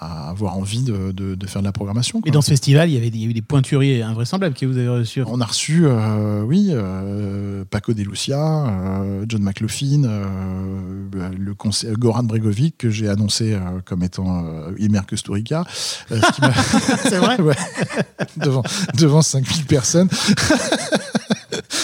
à 0.00 0.28
avoir 0.30 0.56
envie 0.56 0.82
de, 0.82 1.12
de- 1.12 1.34
de 1.36 1.46
faire 1.46 1.62
de 1.62 1.66
la 1.66 1.72
programmation. 1.72 2.18
Et 2.18 2.22
quoi. 2.22 2.30
dans 2.32 2.42
ce 2.42 2.50
festival, 2.50 2.88
il 2.90 2.94
y 2.94 2.96
avait 2.96 3.10
des, 3.10 3.18
il 3.18 3.22
y 3.22 3.26
a 3.26 3.30
eu 3.30 3.32
des 3.34 3.42
pointuriers 3.42 4.02
invraisemblables 4.02 4.56
que 4.56 4.66
vous 4.66 4.76
avez 4.76 4.88
reçus. 4.88 5.22
On 5.26 5.40
a 5.40 5.44
reçu, 5.44 5.82
euh, 5.86 6.42
oui, 6.42 6.70
euh, 6.72 7.64
Paco 7.70 7.92
de 7.94 8.02
Lucia, 8.02 8.38
euh, 8.38 9.24
John 9.28 9.42
McLaughlin, 9.42 10.02
euh, 10.04 11.30
le 11.38 11.54
conseil, 11.54 11.92
Goran 11.92 12.24
Bregovic, 12.24 12.76
que 12.78 12.90
j'ai 12.90 13.08
annoncé 13.08 13.52
euh, 13.54 13.58
comme 13.84 14.02
étant 14.02 14.44
euh, 14.44 14.72
Imer 14.78 14.98
euh, 15.12 16.20
m'a- 16.40 16.52
C'est 17.04 17.18
vrai 17.18 17.40
Ouais. 17.40 17.54
devant, 18.36 18.62
devant 18.98 19.22
5000 19.22 19.64
personnes. 19.66 20.08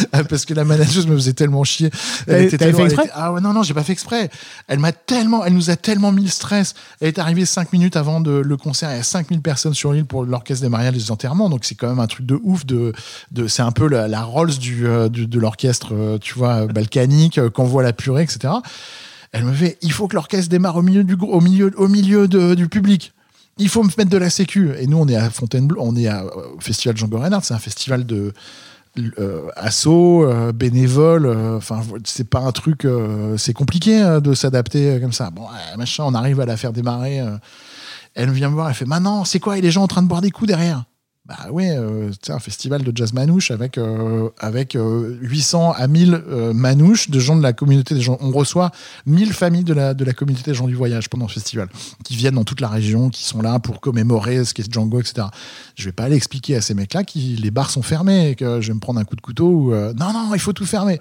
Parce 0.29 0.45
que 0.45 0.55
la 0.55 0.65
manageuse 0.65 1.07
me 1.07 1.15
faisait 1.17 1.33
tellement 1.33 1.65
chier. 1.65 1.91
T'avais- 2.27 2.47
était 2.47 2.59
tellement- 2.59 2.79
fait 2.79 2.85
elle 2.85 2.93
était- 2.93 3.11
Ah 3.15 3.33
ouais, 3.33 3.41
non, 3.41 3.53
non, 3.53 3.63
j'ai 3.63 3.75
pas 3.75 3.83
fait 3.83 3.93
exprès. 3.93 4.31
Elle 4.69 4.79
m'a 4.79 4.93
tellement, 4.93 5.45
elle 5.45 5.55
nous 5.55 5.71
a 5.71 5.77
tellement 5.77 6.13
mis 6.13 6.23
le 6.25 6.31
stress. 6.31 6.75
Elle 7.01 7.09
est 7.09 7.19
arrivée 7.19 7.45
cinq 7.45 7.73
minutes 7.73 7.97
avant 7.97 8.21
de, 8.21 8.31
le 8.33 8.57
concert. 8.57 8.91
Il 8.93 8.97
y 8.97 9.01
a 9.01 9.03
5000 9.03 9.41
personnes 9.41 9.75
sur 9.75 9.93
l'île 9.93 10.05
pour 10.05 10.25
l'orchestre 10.25 10.63
des 10.63 10.69
mariages 10.69 10.95
et 10.95 10.99
des 10.99 11.11
enterrements. 11.11 11.49
Donc 11.51 11.65
c'est 11.65 11.75
quand 11.75 11.89
même 11.89 12.01
un 12.01 12.07
truc 12.07 12.27
de 12.27 12.39
ouf. 12.43 12.65
De, 12.67 12.93
de, 13.33 13.47
c'est 13.49 13.63
un 13.63 13.73
peu 13.73 13.89
la, 13.89 14.09
la 14.09 14.23
Rolls 14.23 14.57
du, 14.59 14.87
euh, 14.87 15.09
du- 15.09 15.27
de 15.27 15.39
l'orchestre, 15.39 15.89
euh, 15.93 16.19
tu 16.19 16.35
vois, 16.35 16.67
balkanique, 16.67 17.39
euh, 17.39 17.51
qu'on 17.51 17.65
voit 17.65 17.83
la 17.83 17.93
purée, 17.93 18.23
etc. 18.23 18.53
Elle 19.33 19.45
me 19.45 19.53
fait, 19.53 19.79
il 19.83 19.93
faut 19.93 20.09
que 20.09 20.15
l'orchestre 20.15 20.49
démarre 20.51 20.77
au 20.77 20.83
milieu 20.83 21.05
du, 21.05 21.17
grou- 21.17 21.33
au 21.33 21.41
milieu, 21.41 21.71
au 21.77 21.89
milieu 21.89 22.29
de- 22.29 22.55
du 22.55 22.69
public. 22.69 23.13
Il 23.59 23.69
faut 23.69 23.83
me 23.83 23.89
mettre 23.99 24.11
de 24.11 24.17
la 24.17 24.31
sécu. 24.31 24.71
Et 24.79 24.87
nous, 24.87 24.97
on 24.99 25.09
est 25.09 25.17
à 25.17 25.29
Fontainebleau, 25.31 25.81
on 25.83 25.97
est 25.97 26.07
à- 26.07 26.25
au 26.25 26.61
festival 26.61 26.97
Django 26.97 27.19
Reinhardt. 27.19 27.45
C'est 27.45 27.55
un 27.55 27.59
festival 27.59 28.07
de 28.07 28.33
euh, 29.19 29.49
assaut, 29.57 30.25
euh, 30.25 30.53
bénévole. 30.53 31.27
euh, 31.27 31.57
Enfin, 31.57 31.83
c'est 32.05 32.29
pas 32.29 32.41
un 32.41 32.53
truc. 32.53 32.85
euh, 32.85 33.37
c'est 33.37 33.53
compliqué 33.55 34.03
euh, 34.03 34.21
de 34.21 34.35
s'adapter 34.35 34.99
comme 35.01 35.13
ça. 35.13 35.31
Bon, 35.31 35.47
machin, 35.77 36.05
on 36.07 36.15
arrive 36.15 36.41
à 36.41 36.47
la 36.47 36.57
faire 36.57 36.73
démarrer. 36.73 37.21
elle 38.15 38.31
vient 38.31 38.49
me 38.51 38.55
voir, 38.55 38.69
elle 38.69 38.75
fait 38.75 38.85
Maintenant, 38.87 39.25
c'est 39.25 39.41
quoi 39.41 39.59
Et 39.59 39.61
les 39.61 39.71
gens 39.71 39.83
en 39.83 39.89
train 39.89 40.03
de 40.03 40.09
boire 40.09 40.21
des 40.21 40.31
coups 40.31 40.49
derrière? 40.49 40.85
Bah 41.29 41.51
ouais, 41.51 41.77
euh, 41.77 42.11
c'est 42.23 42.33
un 42.33 42.39
festival 42.39 42.83
de 42.83 42.97
jazz 42.97 43.13
manouche 43.13 43.51
avec, 43.51 43.77
euh, 43.77 44.31
avec 44.39 44.75
euh, 44.75 45.19
800 45.21 45.73
à 45.73 45.87
1000 45.87 46.15
euh, 46.15 46.55
manouches 46.55 47.11
de 47.11 47.21
gens 47.21 47.37
de 47.37 47.43
la 47.43 47.53
communauté 47.53 47.95
des 47.95 48.01
gens. 48.01 48.17
On 48.23 48.31
reçoit 48.31 48.71
1000 49.05 49.35
familles 49.35 49.65
de 49.65 49.75
la, 49.75 49.93
de 49.93 50.07
la 50.07 50.15
communauté 50.15 50.51
des 50.51 50.55
gens 50.55 50.67
du 50.67 50.75
voyage 50.75 51.11
pendant 51.11 51.29
ce 51.29 51.35
festival, 51.35 51.69
qui 52.03 52.17
viennent 52.17 52.37
dans 52.37 52.45
toute 52.45 52.63
la 52.63 52.69
région, 52.69 53.11
qui 53.11 53.25
sont 53.25 53.43
là 53.43 53.59
pour 53.59 53.81
commémorer 53.81 54.43
ce 54.47 54.55
qu'est 54.55 54.73
Django, 54.73 55.01
etc. 55.01 55.27
Je 55.75 55.85
vais 55.85 55.93
pas 55.93 56.05
aller 56.05 56.17
expliquer 56.17 56.57
à 56.57 56.63
ces 56.63 56.73
mecs-là 56.73 57.05
que 57.05 57.19
les 57.19 57.51
bars 57.51 57.69
sont 57.69 57.83
fermés 57.83 58.31
et 58.31 58.35
que 58.35 58.63
je 58.63 58.69
vais 58.69 58.75
me 58.75 58.81
prendre 58.81 58.99
un 58.99 59.05
coup 59.05 59.15
de 59.17 59.21
couteau 59.21 59.49
ou 59.49 59.75
euh, 59.75 59.93
non, 59.93 60.15
non, 60.15 60.33
il 60.33 60.41
faut 60.41 60.55
tout 60.55 60.65
fermer. 60.65 60.99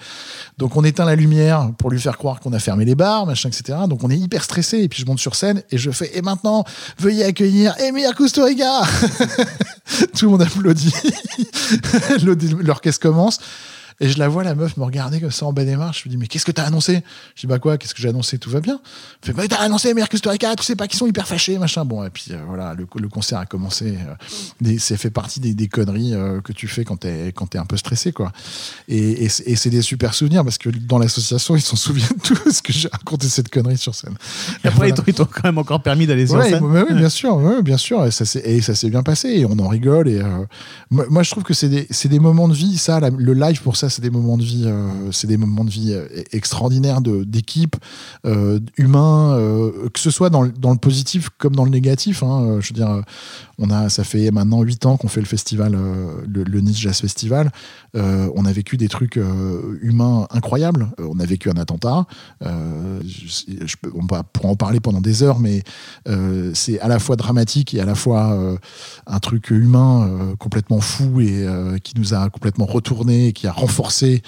Donc 0.57 0.75
on 0.75 0.83
éteint 0.83 1.05
la 1.05 1.15
lumière 1.15 1.71
pour 1.77 1.89
lui 1.89 2.01
faire 2.01 2.17
croire 2.17 2.41
qu'on 2.41 2.51
a 2.51 2.59
fermé 2.59 2.83
les 2.83 2.95
bars, 2.95 3.25
machin, 3.25 3.47
etc. 3.47 3.79
Donc 3.87 4.03
on 4.03 4.09
est 4.09 4.17
hyper 4.17 4.43
stressé 4.43 4.79
et 4.79 4.89
puis 4.89 5.01
je 5.01 5.05
monte 5.05 5.19
sur 5.19 5.35
scène 5.35 5.63
et 5.71 5.77
je 5.77 5.89
fais 5.89 6.17
et 6.17 6.21
maintenant, 6.21 6.65
veuillez 6.99 7.23
accueillir 7.23 7.79
Emir 7.79 8.13
Kusturica 8.13 8.81
tout 10.17 10.25
le 10.25 10.32
monde 10.32 10.41
applaudit. 10.41 10.93
L'orchestre 12.63 13.01
commence. 13.01 13.39
Et 13.99 14.10
je 14.10 14.19
la 14.19 14.27
vois, 14.27 14.43
la 14.43 14.53
meuf 14.53 14.77
me 14.77 14.83
regarder 14.83 15.19
comme 15.19 15.31
ça 15.31 15.47
en 15.47 15.53
bas 15.53 15.65
des 15.65 15.75
marches. 15.75 15.99
Je 15.99 16.03
lui 16.03 16.10
dis, 16.12 16.17
mais 16.17 16.27
qu'est-ce 16.27 16.45
que 16.45 16.51
t'as 16.51 16.65
annoncé? 16.65 17.01
Je 17.36 17.41
dis, 17.41 17.47
bah 17.47 17.57
quoi, 17.57 17.77
qu'est-ce 17.79 17.95
que 17.95 18.01
j'ai 18.01 18.10
annoncé? 18.10 18.38
Tout 18.38 18.51
va 18.51 18.60
bien. 18.62 18.79
Elle 19.23 19.27
fait, 19.27 19.33
bah 19.33 19.43
t'as 19.49 19.57
annoncé 19.57 19.89
Emir 19.89 20.07
Kusturica, 20.07 20.55
tu 20.55 20.63
sais 20.63 20.75
pas 20.75 20.88
qu'ils 20.88 20.99
sont 20.99 21.07
hyper 21.07 21.27
fâchés, 21.27 21.57
machin. 21.57 21.83
Bon, 21.83 22.03
et 22.03 22.12
puis 22.12 22.25
euh, 22.31 22.38
voilà, 22.47 22.75
le, 22.75 22.86
le 22.95 23.10
concert 23.10 23.39
a 23.39 23.45
commencé. 23.47 23.97
euh, 24.62 24.75
c'est 24.77 24.97
fait 24.97 25.10
partie 25.10 25.39
des, 25.39 25.55
des 25.55 25.67
conneries 25.67 26.13
euh, 26.13 26.41
que 26.41 26.53
tu 26.53 26.67
fais 26.67 26.83
quand 26.86 26.97
t'es 26.97 27.27
quand 27.36 27.47
t'es 27.47 27.57
un 27.57 27.65
peu 27.65 27.75
stressé, 27.77 28.12
quoi. 28.12 28.31
Et, 28.88 29.23
et 29.25 29.29
c'est 29.29 29.43
et 29.47 29.55
c'est 29.55 29.69
des 29.71 29.81
super 29.81 30.13
souvenirs 30.13 30.43
parce 30.43 30.60
que 30.60 30.69
dans 30.69 30.99
l'association, 30.99 31.55
ils 31.55 31.62
s'en 31.62 31.75
souviennent 31.75 32.07
tous 32.23 32.62
que 32.62 32.71
j'ai 32.73 32.89
raconté 32.89 33.27
cette 33.29 33.49
connerie 33.49 33.77
sur 33.77 33.95
scène. 33.95 34.15
Et 34.63 34.67
après, 34.67 34.89
ils 34.89 34.93
t'ont- 34.93 35.03
ils 35.07 35.13
t'ont 35.15 35.25
quand 35.25 35.43
même 35.45 35.57
encore 35.57 35.81
permis 35.81 36.05
d'aller 36.05 36.27
sur 36.27 36.36
Ouais, 36.36 36.51
scène. 36.51 36.63
ouais, 36.63 36.93
bien 36.93 37.10
sûr, 37.10 37.36
ouais, 37.38 37.62
bien 37.63 37.77
sûr, 37.77 38.05
et 38.05 38.12
ça 38.12 38.25
s'est 38.25 38.89
bien 38.91 39.01
passé 39.01 39.29
et 39.29 39.45
on 39.45 39.57
en 39.57 39.67
rigole 39.69 40.07
et 40.07 40.19
euh, 40.21 40.45
moi, 40.91 41.05
moi, 41.10 41.23
je 41.23 41.31
trouve 41.31 41.43
que 41.43 41.53
c'est 41.55 41.67
des 42.07 42.19
moments 42.19 42.47
de 42.47 42.53
vie 42.53 42.77
ça 42.77 42.99
la- 42.99 43.10
le 43.10 43.33
live 43.33 43.62
pour 43.63 43.75
ça 43.75 43.87
c'est 43.89 44.02
des 44.02 44.10
moments 44.10 44.38
de 44.38 44.43
vie 44.43 44.63
euh, 44.65 45.12
c'est 45.12 45.28
des 45.28 45.38
moments 45.38 45.63
de 45.63 45.69
vie 45.69 45.93
euh, 45.93 46.08
extraordinaires 46.32 47.02
de 47.02 47.23
d'équipe 47.23 47.76
euh, 48.26 48.60
humains 48.78 49.34
euh, 49.38 49.89
que 49.93 50.00
ce 50.00 50.12
soit 50.12 50.30
dans, 50.30 50.41
le- 50.41 50.52
positif 50.78 51.30
comme 51.38 51.56
dans 51.56 51.65
le 51.65 51.71
négatif 51.71 52.23
hein, 52.23 52.58
je 52.60 52.69
veux 52.69 52.76
dire 52.76 53.02
on 53.59 53.69
a 53.71 53.89
ça 53.89 54.03
fait 54.03 54.29
maintenant 54.31 54.61
huit 54.61 54.85
ans 54.85 54.97
qu'on 54.97 55.07
fait 55.07 55.19
le 55.19 55.25
festival 55.25 55.73
euh, 55.75 56.21
le, 56.27 56.61
Nice 56.61 56.77
Jazz 56.77 56.99
Festival. 56.99 57.51
Euh, 57.95 58.29
on 58.35 58.45
a 58.45 58.51
vécu 58.51 58.77
des 58.77 58.87
trucs 58.87 59.17
euh, 59.17 59.79
humains 59.81 60.27
incroyables. 60.31 60.89
On 60.99 61.19
a 61.19 61.25
vécu 61.25 61.49
un 61.49 61.57
attentat. 61.57 62.05
Je, 62.41 63.75
on 63.93 64.05
va 64.05 64.23
en 64.43 64.55
parler 64.55 64.79
pendant 64.79 65.01
des 65.01 65.23
heures 65.23 65.39
mais 65.39 65.63
c'est 66.53 66.79
à 66.79 66.87
la 66.87 66.99
fois 66.99 67.15
dramatique 67.15 67.73
et 67.73 67.81
à 67.81 67.85
la 67.85 67.95
fois 67.95 68.57
un 69.05 69.19
truc 69.19 69.49
humain 69.49 70.35
complètement 70.39 70.79
fou 70.79 71.21
et 71.21 71.45
qui 71.83 71.93
nous 71.97 72.13
a 72.13 72.29
complètement 72.29 72.65
retourné 72.65 73.27
et 73.27 73.33
qui 73.33 73.47
a 73.47 73.51
renforcé 73.51 74.21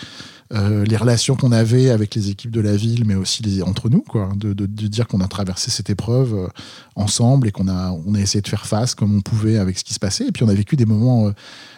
euh, 0.52 0.84
les 0.84 0.98
relations 0.98 1.36
qu'on 1.36 1.52
avait 1.52 1.92
avec 1.92 2.16
les 2.16 2.32
équipes 2.32 2.50
de 2.50 2.60
la 2.60 2.76
ville, 2.76 3.06
mais 3.06 3.14
aussi 3.14 3.44
les, 3.44 3.62
entre 3.62 3.88
nous, 3.88 4.02
quoi, 4.02 4.32
de, 4.36 4.54
de- 4.54 4.66
dire 4.66 5.08
qu'on 5.08 5.22
a 5.22 5.28
traversé 5.28 5.70
cette 5.70 5.92
épreuve 5.92 6.34
euh, 6.34 6.48
ensemble 6.96 7.48
et 7.48 7.52
qu'on 7.52 7.68
a, 7.68 7.92
on 8.08 8.16
a 8.16 8.20
essayé 8.20 8.42
de 8.42 8.48
faire 8.48 8.66
face 8.66 8.96
comme 8.96 9.16
on 9.16 9.22
pouvait 9.22 9.58
avec 9.58 9.78
ce 9.78 9.84
qui 9.84 9.94
se 9.94 10.00
passait. 10.00 10.26
Et 10.26 10.32
puis 10.32 10.44
on 10.44 10.50
a 10.50 10.54
vécu 10.56 10.76
des 10.76 10.88
moments 10.88 11.32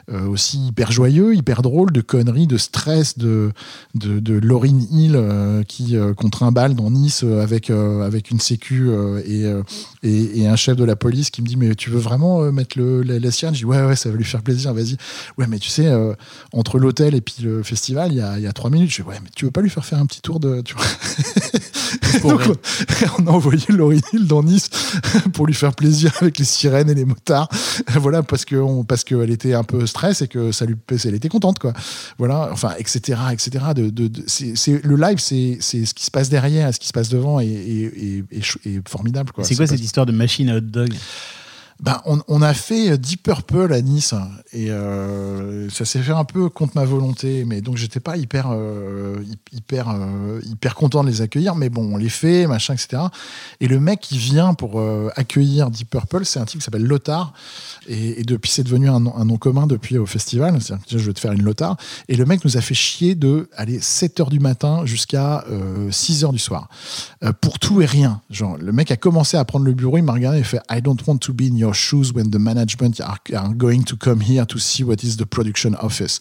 euh, 0.10 0.27
aussi 0.27 0.67
hyper 0.67 0.89
joyeux, 0.91 1.36
hyper 1.36 1.62
drôles, 1.62 1.91
de 1.91 1.99
conneries, 1.99 2.47
de 2.47 2.57
stress, 2.57 3.17
de, 3.17 3.51
de, 3.95 4.19
de 4.19 4.41
Hill 4.65 5.15
euh, 5.15 5.63
qui 5.63 5.97
contre 6.15 6.43
un 6.43 6.53
bal 6.53 6.73
dans 6.73 6.89
Nice 6.89 7.23
avec, 7.23 7.69
avec 7.69 8.31
une 8.31 8.39
sécu 8.39 8.89
et, 9.25 9.45
et, 10.03 10.47
un 10.47 10.55
chef 10.55 10.77
de 10.77 10.84
la 10.86 10.95
police 10.95 11.29
qui 11.29 11.41
me 11.41 11.47
dit 11.47 11.57
mais 11.57 11.75
tu 11.75 11.89
veux 11.89 11.99
vraiment 11.99 12.51
mettre 12.51 12.77
le, 12.77 13.01
la, 13.03 13.19
la 13.19 13.31
sienne? 13.31 13.53
Je 13.53 13.60
dis 13.60 13.65
ouais 13.65 13.84
ouais 13.84 13.95
ça 13.95 14.10
va 14.10 14.15
lui 14.15 14.23
faire 14.23 14.41
plaisir, 14.41 14.73
vas-y. 14.73 14.95
Ouais 15.38 15.47
mais 15.47 15.60
tu 15.60 15.69
sais 15.69 15.91
entre 16.53 16.79
l'hôtel 16.79 17.15
et 17.15 17.21
puis 17.21 17.36
le 17.43 17.63
festival 17.63 18.12
il 18.12 18.17
y 18.17 18.21
a, 18.21 18.39
y 18.39 18.47
a 18.47 18.53
trois 18.62 18.69
minutes. 18.69 18.91
Je 18.91 19.02
dis 19.02 19.08
ouais 19.08 19.15
mais 19.24 19.30
tu 19.36 19.45
veux 19.45 19.52
pas 19.52 19.62
lui 19.62 19.71
faire 19.71 19.84
faire 19.86 19.97
un 20.00 20.06
petit 20.06 20.21
tour 20.21 20.39
de 20.39 20.62
tu 20.62 20.76
vois 20.76 20.86
Donc, 22.24 22.41
on, 22.47 23.24
on 23.24 23.28
a 23.28 23.32
envoyé 23.32 23.62
Lauryn 23.69 24.00
Hill 24.13 24.28
dans 24.28 24.43
Nice 24.43 24.69
pour 25.34 25.47
lui 25.47 25.54
faire 25.54 25.74
plaisir 25.74 26.12
avec 26.21 26.38
les 26.38 26.45
sirènes 26.45 26.89
et 26.89 26.93
les 26.93 27.06
motards. 27.06 27.50
voilà 27.95 28.21
parce 28.21 28.45
que 28.45 28.56
on, 28.56 28.84
parce 28.84 29.04
qu'elle 29.04 29.32
était 29.32 29.54
un 29.54 29.63
peu 29.63 29.86
stress 29.88 30.21
et 30.21 30.28
que 30.28 30.52
ça 30.52 30.65
lui 30.65 30.76
elle 31.06 31.15
était 31.15 31.30
contente 31.30 31.58
quoi. 31.60 31.74
Voilà 32.19 32.50
enfin 32.52 32.74
etc 32.78 33.19
etc. 33.32 33.65
De, 33.76 33.89
de, 33.89 34.08
de- 34.08 34.24
c'est, 34.28 34.56
c'est- 34.56 34.84
le 34.86 34.95
live 34.95 35.17
c'est, 35.19 35.58
c'est 35.60 35.86
ce 35.86 35.93
qui 35.93 36.06
se 36.06 36.12
passe 36.12 36.30
derrière, 36.30 36.71
ce 36.74 36.80
qui 36.80 36.88
se 36.88 36.93
passe 36.93 37.10
devant 37.10 37.39
et, 37.39 37.45
et, 37.47 37.84
et- 38.17 38.24
et 38.32 38.41
chou- 38.41 38.60
et 38.65 38.80
formidable 38.88 39.32
quoi. 39.32 39.43
C'est 39.43 39.56
quoi 39.56 39.65
cette 39.67 39.82
histoire 39.82 40.06
de 40.06 40.12
machine 40.12 40.50
à 40.50 40.58
hot 40.58 40.62
dog? 40.62 40.93
Ben, 41.82 42.00
on, 42.06 42.41
a 42.44 42.54
fait 42.54 42.96
Deep 43.00 43.24
Purple 43.24 43.74
à 43.74 43.82
Nice 43.82 44.13
et 44.54 44.70
euh, 44.70 45.67
ça 45.72 45.84
s'est 45.84 46.02
fait 46.02 46.12
un 46.12 46.26
peu 46.26 46.48
contre 46.48 46.74
ma 46.76 46.86
volonté, 46.86 47.44
mais 47.44 47.62
donc 47.62 47.78
j'étais 47.78 48.00
pas 48.00 48.17
hyper 48.17 48.50
euh, 48.52 49.17
hyper 49.52 49.89
euh, 49.89 50.39
hyper 50.46 50.76
content 50.76 51.04
de 51.04 51.10
les 51.10 51.22
accueillir, 51.24 51.56
mais 51.56 51.70
bon 51.70 51.96
on 51.96 51.98
les 51.98 52.10
fait 52.10 52.46
machin 52.46 52.76
etc. 52.76 53.02
Et 53.62 53.67
le 53.67 53.80
mec 53.80 54.00
qui 54.00 54.20
vient 54.20 54.54
pour 54.54 54.80
euh, 54.80 55.10
accueillir 55.15 55.72
Deep 55.72 55.89
Purple, 55.89 56.24
c'est 56.24 56.39
un 56.39 56.46
type 56.46 56.60
qui 56.60 56.65
s'appelle 56.65 56.86
Lothar 56.86 57.34
et, 57.88 58.24
depuis 58.26 58.52
c'est 58.52 58.63
devenu 58.63 58.88
un, 58.88 59.00
nom- 59.00 59.17
un 59.17 59.26
nom 59.26 59.38
commun 59.38 59.65
depuis 59.65 59.98
au 59.98 60.06
festival. 60.06 60.62
C'est-à-dire 60.62 61.00
je 61.00 61.06
vais 61.08 61.13
te 61.13 61.20
faire 61.20 61.32
une 61.32 61.41
Lothar 61.41 61.78
et 62.08 62.15
le 62.15 62.26
mec 62.26 62.46
nous 62.46 62.58
a 62.58 62.62
fait 62.62 62.76
chier 62.76 63.15
de 63.15 63.50
aller 63.58 63.80
7 63.82 64.20
heures 64.20 64.30
du 64.30 64.39
matin 64.39 64.86
jusqu'à 64.86 65.46
euh, 65.50 65.89
6 65.89 66.26
heures 66.26 66.34
du 66.34 66.39
soir 66.39 66.70
euh, 67.24 67.34
pour 67.34 67.58
tout 67.58 67.82
et 67.82 67.86
rien. 67.88 68.22
Genre, 68.30 68.58
le 68.58 68.72
mec 68.72 68.91
a 68.91 68.98
commencé 68.98 69.36
à 69.36 69.46
prendre 69.46 69.65
le 69.65 69.74
bureau, 69.74 69.98
il 69.98 70.04
m'a 70.04 70.13
regardé 70.13 70.38
et 70.39 70.44
fait 70.44 70.62
I 70.70 70.80
don't 70.82 70.98
want 71.08 71.17
to 71.17 71.34
be 71.34 71.41
in 71.52 71.56
your 71.56 71.70
shoes 71.73 72.13
when 72.13 72.31
the 72.31 72.39
management 72.39 72.99
are, 73.01 73.19
are 73.36 73.53
going 73.53 73.84
to 73.84 73.97
come 73.97 74.19
here 74.19 74.45
to 74.45 74.60
see 74.60 74.84
what 74.84 75.03
is 75.03 75.17
the 75.17 75.25
production 75.25 75.75
office. 75.75 76.19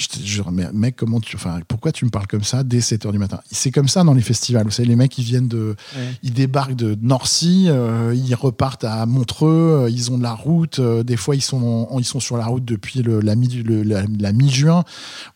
Je 0.00 0.06
te 0.08 0.18
jure, 0.18 0.50
mais 0.50 0.64
mec, 0.72 0.96
comment 0.96 1.20
tu, 1.20 1.36
enfin, 1.36 1.60
pourquoi 1.68 1.92
tu 1.92 2.06
me 2.06 2.10
parles 2.10 2.26
comme 2.26 2.42
ça 2.42 2.62
dès 2.64 2.80
7 2.80 3.04
heures 3.04 3.12
du 3.12 3.18
matin? 3.18 3.40
C'est 3.52 3.70
comme 3.70 3.86
ça 3.86 4.02
dans 4.02 4.14
les 4.14 4.22
festivals. 4.22 4.64
Vous 4.64 4.70
savez, 4.70 4.88
les 4.88 4.96
mecs, 4.96 5.18
ils 5.18 5.24
viennent 5.24 5.46
de, 5.46 5.76
ils 6.22 6.32
débarquent 6.32 6.74
de 6.74 6.96
Norcy, 7.02 7.66
euh, 7.68 8.14
ils 8.16 8.34
repartent 8.34 8.84
à 8.84 9.04
Montreux, 9.04 9.82
euh, 9.84 9.90
ils 9.90 10.10
ont 10.10 10.16
de 10.16 10.22
la 10.22 10.32
route. 10.32 10.78
euh, 10.78 11.02
des 11.02 11.18
fois, 11.18 11.36
ils 11.36 11.42
sont, 11.42 11.86
en- 11.90 11.98
ils 11.98 12.06
sont 12.06 12.18
sur 12.18 12.38
la 12.38 12.46
route 12.46 12.64
depuis 12.64 13.02
le, 13.02 13.20
la 13.20 13.34
mi, 13.36 13.48
le- 13.48 13.82
la, 13.82 14.04
la 14.18 14.32
mi-juin. 14.32 14.84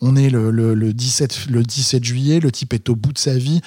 On 0.01 0.17
est 0.17 0.31
le, 0.31 0.51
le, 0.51 0.73
le 0.75 0.95
17, 0.95 1.49
le 1.51 1.63
17 1.63 2.03
juillet. 2.03 2.41
Le 2.41 2.51
type 2.51 2.73
est 2.73 2.89
au 2.89 2.97
bout 2.97 3.13
de 3.13 3.19
sa 3.19 3.37
vie. 3.37 3.61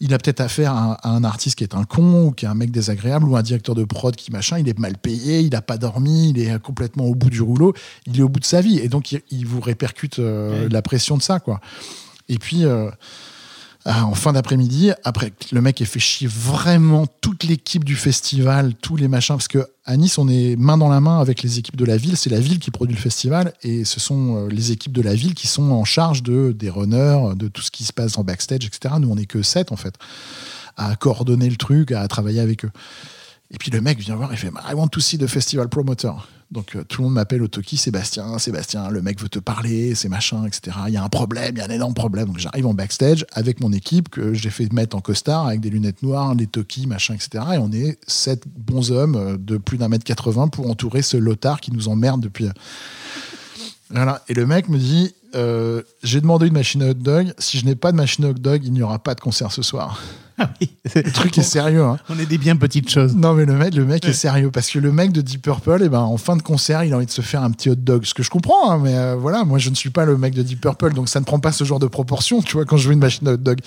Il 0.00 0.14
a 0.14 0.18
peut-être 0.18 0.40
affaire 0.40 0.72
à, 0.72 0.82
un- 0.92 0.96
à 1.02 1.08
un 1.16 1.24
artiste 1.24 1.56
qui 1.58 1.64
est 1.64 1.74
un 1.74 1.82
con 1.82 2.26
ou 2.26 2.30
qui 2.30 2.44
est 2.44 2.48
un 2.48 2.54
mec 2.54 2.70
désagréable 2.70 3.28
ou 3.28 3.36
un 3.36 3.42
directeur 3.42 3.74
de 3.74 3.82
prod 3.82 4.14
qui 4.14 4.30
machin. 4.30 4.58
Il 4.60 4.68
est 4.68 4.78
mal 4.78 4.96
payé, 4.98 5.40
il 5.40 5.50
n'a 5.50 5.62
pas 5.62 5.78
dormi, 5.78 6.30
il 6.30 6.38
est 6.38 6.60
complètement 6.62 7.06
au 7.06 7.16
bout 7.16 7.30
du 7.30 7.42
rouleau. 7.42 7.74
Il 8.06 8.20
est 8.20 8.22
au 8.22 8.28
bout 8.28 8.38
de 8.38 8.44
sa 8.44 8.60
vie 8.60 8.78
et 8.78 8.86
donc 8.88 9.10
il, 9.10 9.20
il 9.32 9.46
vous 9.46 9.60
répercute 9.60 10.20
euh, 10.44 10.68
la 10.70 10.82
pression 10.82 11.16
de 11.16 11.22
ça, 11.22 11.40
quoi. 11.40 11.60
Et 12.28 12.38
puis. 12.38 12.64
euh, 12.64 12.90
ah, 13.86 14.06
en 14.06 14.14
fin 14.14 14.32
d'après-midi, 14.32 14.92
après 15.04 15.34
le 15.52 15.60
mec 15.60 15.82
ait 15.82 15.84
fait 15.84 16.00
chier 16.00 16.26
vraiment 16.26 17.06
toute 17.20 17.44
l'équipe 17.44 17.84
du 17.84 17.96
festival, 17.96 18.72
tous 18.74 18.96
les 18.96 19.08
machins, 19.08 19.36
parce 19.36 19.46
que 19.46 19.68
à 19.84 19.98
Nice, 19.98 20.16
on 20.16 20.26
est 20.26 20.56
main 20.56 20.78
dans 20.78 20.88
la 20.88 21.00
main 21.00 21.20
avec 21.20 21.42
les 21.42 21.58
équipes 21.58 21.76
de 21.76 21.84
la 21.84 21.98
ville. 21.98 22.16
C'est 22.16 22.30
la 22.30 22.40
ville 22.40 22.58
qui 22.60 22.70
produit 22.70 22.96
le 22.96 23.00
festival 23.02 23.52
et 23.62 23.84
ce 23.84 24.00
sont 24.00 24.36
euh, 24.36 24.48
les 24.48 24.72
équipes 24.72 24.94
de 24.94 25.02
la 25.02 25.14
ville 25.14 25.34
qui 25.34 25.46
sont 25.46 25.70
en 25.70 25.84
charge 25.84 26.22
de, 26.22 26.52
des 26.52 26.70
runners, 26.70 27.34
de 27.36 27.46
tout 27.48 27.60
ce 27.60 27.70
qui 27.70 27.84
se 27.84 27.92
passe 27.92 28.16
en 28.16 28.24
backstage, 28.24 28.64
etc. 28.64 28.94
Nous, 28.98 29.10
on 29.10 29.16
n'est 29.16 29.26
que 29.26 29.42
sept, 29.42 29.70
en 29.70 29.76
fait, 29.76 29.96
à 30.78 30.96
coordonner 30.96 31.50
le 31.50 31.56
truc, 31.56 31.92
à 31.92 32.08
travailler 32.08 32.40
avec 32.40 32.64
eux. 32.64 32.70
Et 33.50 33.58
puis 33.58 33.70
le 33.70 33.82
mec 33.82 33.98
vient 33.98 34.16
voir 34.16 34.32
et 34.32 34.36
fait 34.36 34.50
I 34.66 34.72
want 34.72 34.88
to 34.88 35.00
see 35.00 35.18
the 35.18 35.26
festival 35.26 35.68
promoter. 35.68 36.12
Donc 36.54 36.76
euh, 36.76 36.84
tout 36.84 37.02
le 37.02 37.06
monde 37.06 37.14
m'appelle 37.14 37.42
au 37.42 37.48
Toki, 37.48 37.76
Sébastien, 37.76 38.38
Sébastien, 38.38 38.88
le 38.88 39.02
mec 39.02 39.20
veut 39.20 39.28
te 39.28 39.40
parler, 39.40 39.96
c'est 39.96 40.08
machin, 40.08 40.46
etc. 40.46 40.76
Il 40.86 40.94
y 40.94 40.96
a 40.96 41.02
un 41.02 41.08
problème, 41.08 41.56
il 41.56 41.58
y 41.58 41.60
a 41.60 41.64
un 41.64 41.70
énorme 41.70 41.94
problème. 41.94 42.28
Donc 42.28 42.38
j'arrive 42.38 42.66
en 42.66 42.74
backstage 42.74 43.26
avec 43.32 43.60
mon 43.60 43.72
équipe 43.72 44.08
que 44.08 44.32
j'ai 44.32 44.50
fait 44.50 44.72
mettre 44.72 44.96
en 44.96 45.00
costard 45.00 45.48
avec 45.48 45.60
des 45.60 45.68
lunettes 45.68 46.04
noires, 46.04 46.36
des 46.36 46.46
Toki, 46.46 46.86
machin, 46.86 47.14
etc. 47.14 47.44
Et 47.54 47.58
on 47.58 47.72
est 47.72 47.98
sept 48.06 48.44
bons 48.46 48.92
hommes 48.92 49.16
euh, 49.16 49.36
de 49.36 49.56
plus 49.56 49.78
d'un 49.78 49.88
mètre 49.88 50.04
80 50.04 50.48
pour 50.48 50.70
entourer 50.70 51.02
ce 51.02 51.16
lotard 51.16 51.60
qui 51.60 51.72
nous 51.72 51.88
emmerde 51.88 52.20
depuis. 52.20 52.48
Voilà. 53.90 54.22
Et 54.28 54.34
le 54.34 54.46
mec 54.46 54.68
me 54.68 54.78
dit 54.78 55.12
euh, 55.34 55.82
j'ai 56.04 56.20
demandé 56.20 56.46
une 56.46 56.52
machine 56.52 56.82
à 56.82 56.90
hot 56.90 56.94
dog. 56.94 57.34
Si 57.38 57.58
je 57.58 57.64
n'ai 57.64 57.74
pas 57.74 57.90
de 57.90 57.96
machine 57.96 58.24
à 58.26 58.28
hot 58.28 58.34
dog, 58.34 58.62
il 58.64 58.72
n'y 58.72 58.82
aura 58.82 59.00
pas 59.00 59.16
de 59.16 59.20
concert 59.20 59.50
ce 59.50 59.62
soir. 59.62 60.00
Oui. 60.60 60.70
Le 60.94 61.12
truc 61.12 61.36
est 61.38 61.42
sérieux. 61.42 61.82
Hein. 61.82 61.98
On 62.08 62.18
est 62.18 62.26
des 62.26 62.38
bien 62.38 62.56
petites 62.56 62.90
choses. 62.90 63.14
Non, 63.16 63.34
mais 63.34 63.44
le 63.44 63.54
mec, 63.54 63.74
le 63.74 63.84
mec 63.84 64.04
est 64.04 64.12
sérieux 64.12 64.50
parce 64.50 64.70
que 64.70 64.78
le 64.78 64.92
mec 64.92 65.12
de 65.12 65.20
Deep 65.20 65.42
Purple, 65.42 65.82
eh 65.84 65.88
ben, 65.88 66.00
en 66.00 66.16
fin 66.16 66.36
de 66.36 66.42
concert, 66.42 66.84
il 66.84 66.92
a 66.92 66.96
envie 66.96 67.06
de 67.06 67.10
se 67.10 67.22
faire 67.22 67.42
un 67.42 67.50
petit 67.50 67.70
hot 67.70 67.76
dog. 67.76 68.04
Ce 68.04 68.14
que 68.14 68.22
je 68.22 68.30
comprends, 68.30 68.70
hein, 68.70 68.78
mais 68.82 68.96
euh, 68.96 69.16
voilà, 69.16 69.44
moi, 69.44 69.58
je 69.58 69.70
ne 69.70 69.74
suis 69.74 69.90
pas 69.90 70.04
le 70.04 70.16
mec 70.16 70.34
de 70.34 70.42
Deep 70.42 70.60
Purple, 70.60 70.92
donc 70.92 71.08
ça 71.08 71.20
ne 71.20 71.24
prend 71.24 71.38
pas 71.38 71.52
ce 71.52 71.64
genre 71.64 71.78
de 71.78 71.86
proportion, 71.86 72.42
tu 72.42 72.54
vois, 72.54 72.64
quand 72.64 72.76
je 72.76 72.88
veux 72.88 72.94
une 72.94 73.00
machine 73.00 73.26
à 73.28 73.32
hot 73.32 73.38
dog. 73.38 73.60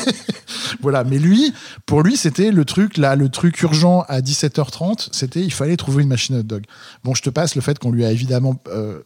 voilà, 0.80 1.04
mais 1.04 1.18
lui, 1.18 1.52
pour 1.86 2.02
lui, 2.02 2.16
c'était 2.16 2.50
le 2.50 2.64
truc 2.64 2.96
là, 2.96 3.16
le 3.16 3.28
truc 3.28 3.60
urgent 3.62 4.04
à 4.08 4.20
17h30, 4.20 5.08
c'était 5.12 5.42
il 5.42 5.52
fallait 5.52 5.76
trouver 5.76 6.02
une 6.02 6.08
machine 6.08 6.36
à 6.36 6.40
hot 6.40 6.44
dog. 6.44 6.64
Bon, 7.04 7.14
je 7.14 7.22
te 7.22 7.30
passe 7.30 7.54
le 7.54 7.62
fait 7.62 7.78
qu'on 7.78 7.90
lui 7.90 8.04
a 8.04 8.12
évidemment 8.12 8.60
euh, 8.68 9.02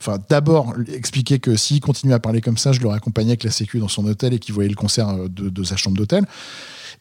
Enfin, 0.00 0.18
d'abord, 0.28 0.74
expliquer 0.92 1.38
que 1.40 1.56
s'il 1.56 1.80
continuait 1.80 2.14
à 2.14 2.20
parler 2.20 2.40
comme 2.40 2.56
ça, 2.56 2.72
je 2.72 2.80
l'aurais 2.80 2.96
accompagné 2.96 3.30
avec 3.30 3.44
la 3.44 3.50
sécu 3.50 3.78
dans 3.78 3.88
son 3.88 4.06
hôtel 4.06 4.32
et 4.32 4.38
qu'il 4.38 4.54
voyait 4.54 4.68
le 4.68 4.76
concert 4.76 5.08
euh, 5.08 5.28
de, 5.28 5.64
sa 5.64 5.76
chambre 5.76 5.96
d'hôtel. 5.96 6.24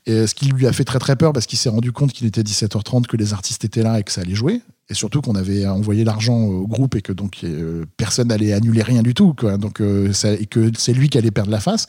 Et 0.05 0.25
ce 0.25 0.33
qui 0.33 0.47
lui 0.47 0.65
a 0.65 0.73
fait 0.73 0.83
très 0.83 0.99
très 0.99 1.15
peur 1.15 1.33
parce 1.33 1.45
qu'il 1.45 1.59
s'est 1.59 1.69
rendu 1.69 1.91
compte 1.91 2.11
qu'il 2.11 2.25
était 2.25 2.41
17h30, 2.41 3.05
que 3.05 3.17
les 3.17 3.33
artistes 3.33 3.65
étaient 3.65 3.83
là 3.83 3.99
et 3.99 4.03
que 4.03 4.11
ça 4.11 4.21
allait 4.21 4.35
jouer. 4.35 4.61
Et 4.89 4.93
surtout 4.93 5.19
qu'on 5.21 5.35
avait 5.35 5.67
envoyé 5.67 6.05
l'argent 6.05 6.39
au 6.39 6.65
groupe 6.65 6.95
et 6.95 7.01
que 7.01 7.11
donc 7.11 7.39
euh, 7.43 7.83
personne 7.97 8.29
n'allait 8.29 8.53
annuler 8.53 8.83
rien 8.83 9.01
du 9.01 9.13
tout. 9.13 9.33
Quoi. 9.33 9.57
Donc, 9.57 9.81
euh, 9.81 10.13
ça- 10.13 10.31
et 10.31 10.45
que 10.45 10.71
c'est 10.77 10.93
lui 10.93 11.09
qui 11.09 11.17
allait 11.17 11.31
perdre 11.31 11.51
la 11.51 11.59
face. 11.59 11.87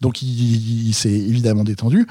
Donc 0.00 0.20
il, 0.22 0.88
il 0.88 0.94
s'est 0.94 1.12
évidemment 1.12 1.62
détendu. 1.62 2.06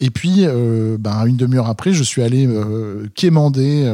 Et 0.00 0.10
puis, 0.10 0.40
euh, 0.40 0.96
ben, 0.98 1.24
une 1.26 1.36
demi-heure 1.36 1.68
après, 1.68 1.92
je 1.92 2.02
suis 2.02 2.22
allé 2.22 2.46
euh, 2.46 3.06
quémander 3.14 3.86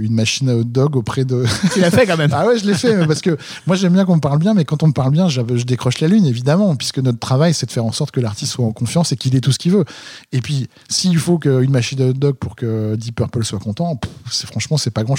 une 0.00 0.12
machine 0.12 0.48
à 0.50 0.56
hot 0.56 0.64
dog 0.64 0.96
auprès 0.96 1.24
de, 1.24 1.44
Tu 1.72 1.80
l'as 1.80 1.90
fait 1.90 2.06
quand 2.06 2.18
même. 2.18 2.30
ah 2.34 2.46
ouais, 2.46 2.58
je 2.58 2.66
l'ai 2.66 2.74
fait, 2.74 3.06
parce 3.06 3.20
que 3.20 3.38
moi 3.66 3.74
j'aime 3.74 3.94
bien 3.94 4.04
qu'on 4.04 4.16
me 4.16 4.20
parle 4.20 4.38
bien, 4.38 4.52
mais 4.52 4.64
quand 4.64 4.82
on 4.82 4.88
me 4.88 4.92
parle 4.92 5.12
bien, 5.12 5.28
je, 5.28 5.40
décroche 5.64 6.00
la 6.00 6.08
lune, 6.08 6.26
évidemment, 6.26 6.76
puisque 6.76 6.98
notre 6.98 7.18
travail 7.18 7.54
c'est 7.54 7.66
de 7.66 7.72
faire 7.72 7.84
en 7.84 7.92
sorte 7.92 8.10
que 8.10 8.20
l'artiste 8.20 8.52
soit 8.52 8.66
en 8.66 8.72
confiance 8.72 9.12
et 9.12 9.16
qu'il 9.16 9.34
ait 9.34 9.40
tout 9.40 9.52
ce 9.52 9.58
qu'il 9.58 9.72
veut. 9.72 9.84
Et 10.32 10.40
puis, 10.40 10.68
s'il 10.88 11.16
faut 11.18 11.38
qu'une 11.38 11.70
machine 11.70 12.02
à 12.02 12.06
hot 12.08 12.12
dog 12.12 12.34
pour 12.34 12.54
que 12.54 12.96
Deep 12.96 13.16
Purple 13.16 13.44
soit 13.44 13.60
content, 13.60 13.96
pff, 13.96 14.10
c'est 14.30 14.46
franchement, 14.46 14.76
c'est 14.76 14.90
pas 14.90 15.04
grand 15.04 15.16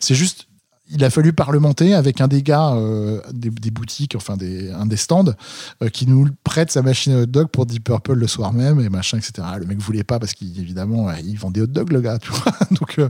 C'est 0.00 0.14
juste. 0.14 0.47
Il 0.90 1.04
a 1.04 1.10
fallu 1.10 1.32
parlementer 1.32 1.94
avec 1.94 2.20
un 2.20 2.28
des 2.28 2.42
gars 2.42 2.72
euh, 2.74 3.20
des, 3.32 3.50
des 3.50 3.70
boutiques, 3.70 4.14
enfin 4.16 4.36
des, 4.36 4.70
un 4.70 4.86
des 4.86 4.96
stands, 4.96 5.34
euh, 5.82 5.88
qui 5.88 6.06
nous 6.06 6.28
prête 6.44 6.70
sa 6.70 6.82
machine 6.82 7.12
à 7.12 7.20
hot 7.22 7.26
dog 7.26 7.48
pour 7.48 7.66
Deep 7.66 7.84
Purple 7.84 8.14
le 8.14 8.26
soir 8.26 8.52
même 8.52 8.80
et 8.80 8.88
machin, 8.88 9.18
etc. 9.18 9.46
Le 9.58 9.66
mec 9.66 9.78
voulait 9.78 10.04
pas 10.04 10.18
parce 10.18 10.32
qu'évidemment, 10.34 11.08
il 11.24 11.36
vend 11.38 11.50
des 11.50 11.60
hot 11.62 11.66
dogs, 11.66 11.92
le 11.92 12.00
gars, 12.00 12.18
tu 12.18 12.30
vois. 12.30 12.52
donc, 12.70 12.98
euh, 12.98 13.08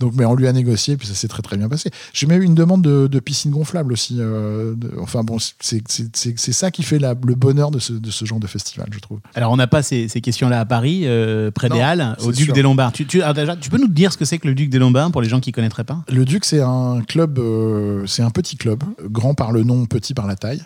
donc, 0.00 0.12
mais 0.16 0.24
on 0.24 0.34
lui 0.34 0.46
a 0.48 0.52
négocié, 0.52 0.96
puis 0.96 1.06
ça 1.06 1.14
s'est 1.14 1.28
très 1.28 1.42
très 1.42 1.56
bien 1.56 1.68
passé. 1.68 1.90
J'ai 2.12 2.26
même 2.26 2.40
eu 2.42 2.44
une 2.46 2.54
demande 2.54 2.82
de, 2.82 3.06
de 3.08 3.20
piscine 3.20 3.50
gonflable 3.50 3.92
aussi. 3.92 4.16
euh, 4.20 4.74
de- 4.76 4.92
enfin 5.00 5.22
bon, 5.22 5.36
c'est 5.60 6.52
ça 6.52 6.70
qui 6.70 6.82
fait 6.82 6.98
la- 6.98 7.14
le 7.26 7.34
bonheur 7.34 7.70
de 7.70 7.78
ce, 7.78 7.92
de 7.92 8.10
ce 8.10 8.24
genre 8.24 8.40
de 8.40 8.46
festival, 8.46 8.88
je 8.92 8.98
trouve. 9.00 9.18
Alors, 9.34 9.52
on 9.52 9.56
n'a 9.56 9.66
pas 9.66 9.82
ces, 9.82 10.08
ces 10.08 10.20
questions-là 10.20 10.60
à 10.60 10.64
Paris, 10.64 11.02
euh, 11.04 11.50
près 11.50 11.68
des 11.68 11.80
Halles, 11.80 12.16
au 12.22 12.32
Duc 12.32 12.46
sûr. 12.46 12.54
des 12.54 12.62
Lombards. 12.62 12.92
Tu, 12.92 13.06
tu, 13.06 13.20
déjà, 13.34 13.56
tu 13.56 13.70
peux 13.70 13.78
nous 13.78 13.88
dire 13.88 14.12
ce 14.12 14.16
que 14.18 14.24
c'est 14.24 14.38
que 14.38 14.48
le 14.48 14.54
Duc 14.54 14.70
des 14.70 14.78
Lombards 14.78 15.10
pour 15.12 15.20
les 15.22 15.28
gens 15.28 15.40
qui 15.40 15.50
ne 15.50 15.54
connaîtraient 15.54 15.84
pas? 15.84 16.02
Le 16.10 16.24
Duc, 16.24 16.44
c'est 16.44 16.60
un 16.60 17.02
club, 17.06 17.17
euh, 17.38 18.06
c'est 18.06 18.22
un 18.22 18.30
petit 18.30 18.56
club, 18.56 18.82
grand 19.04 19.34
par 19.34 19.50
le 19.52 19.62
nom, 19.64 19.86
petit 19.86 20.14
par 20.14 20.26
la 20.26 20.36
taille. 20.36 20.62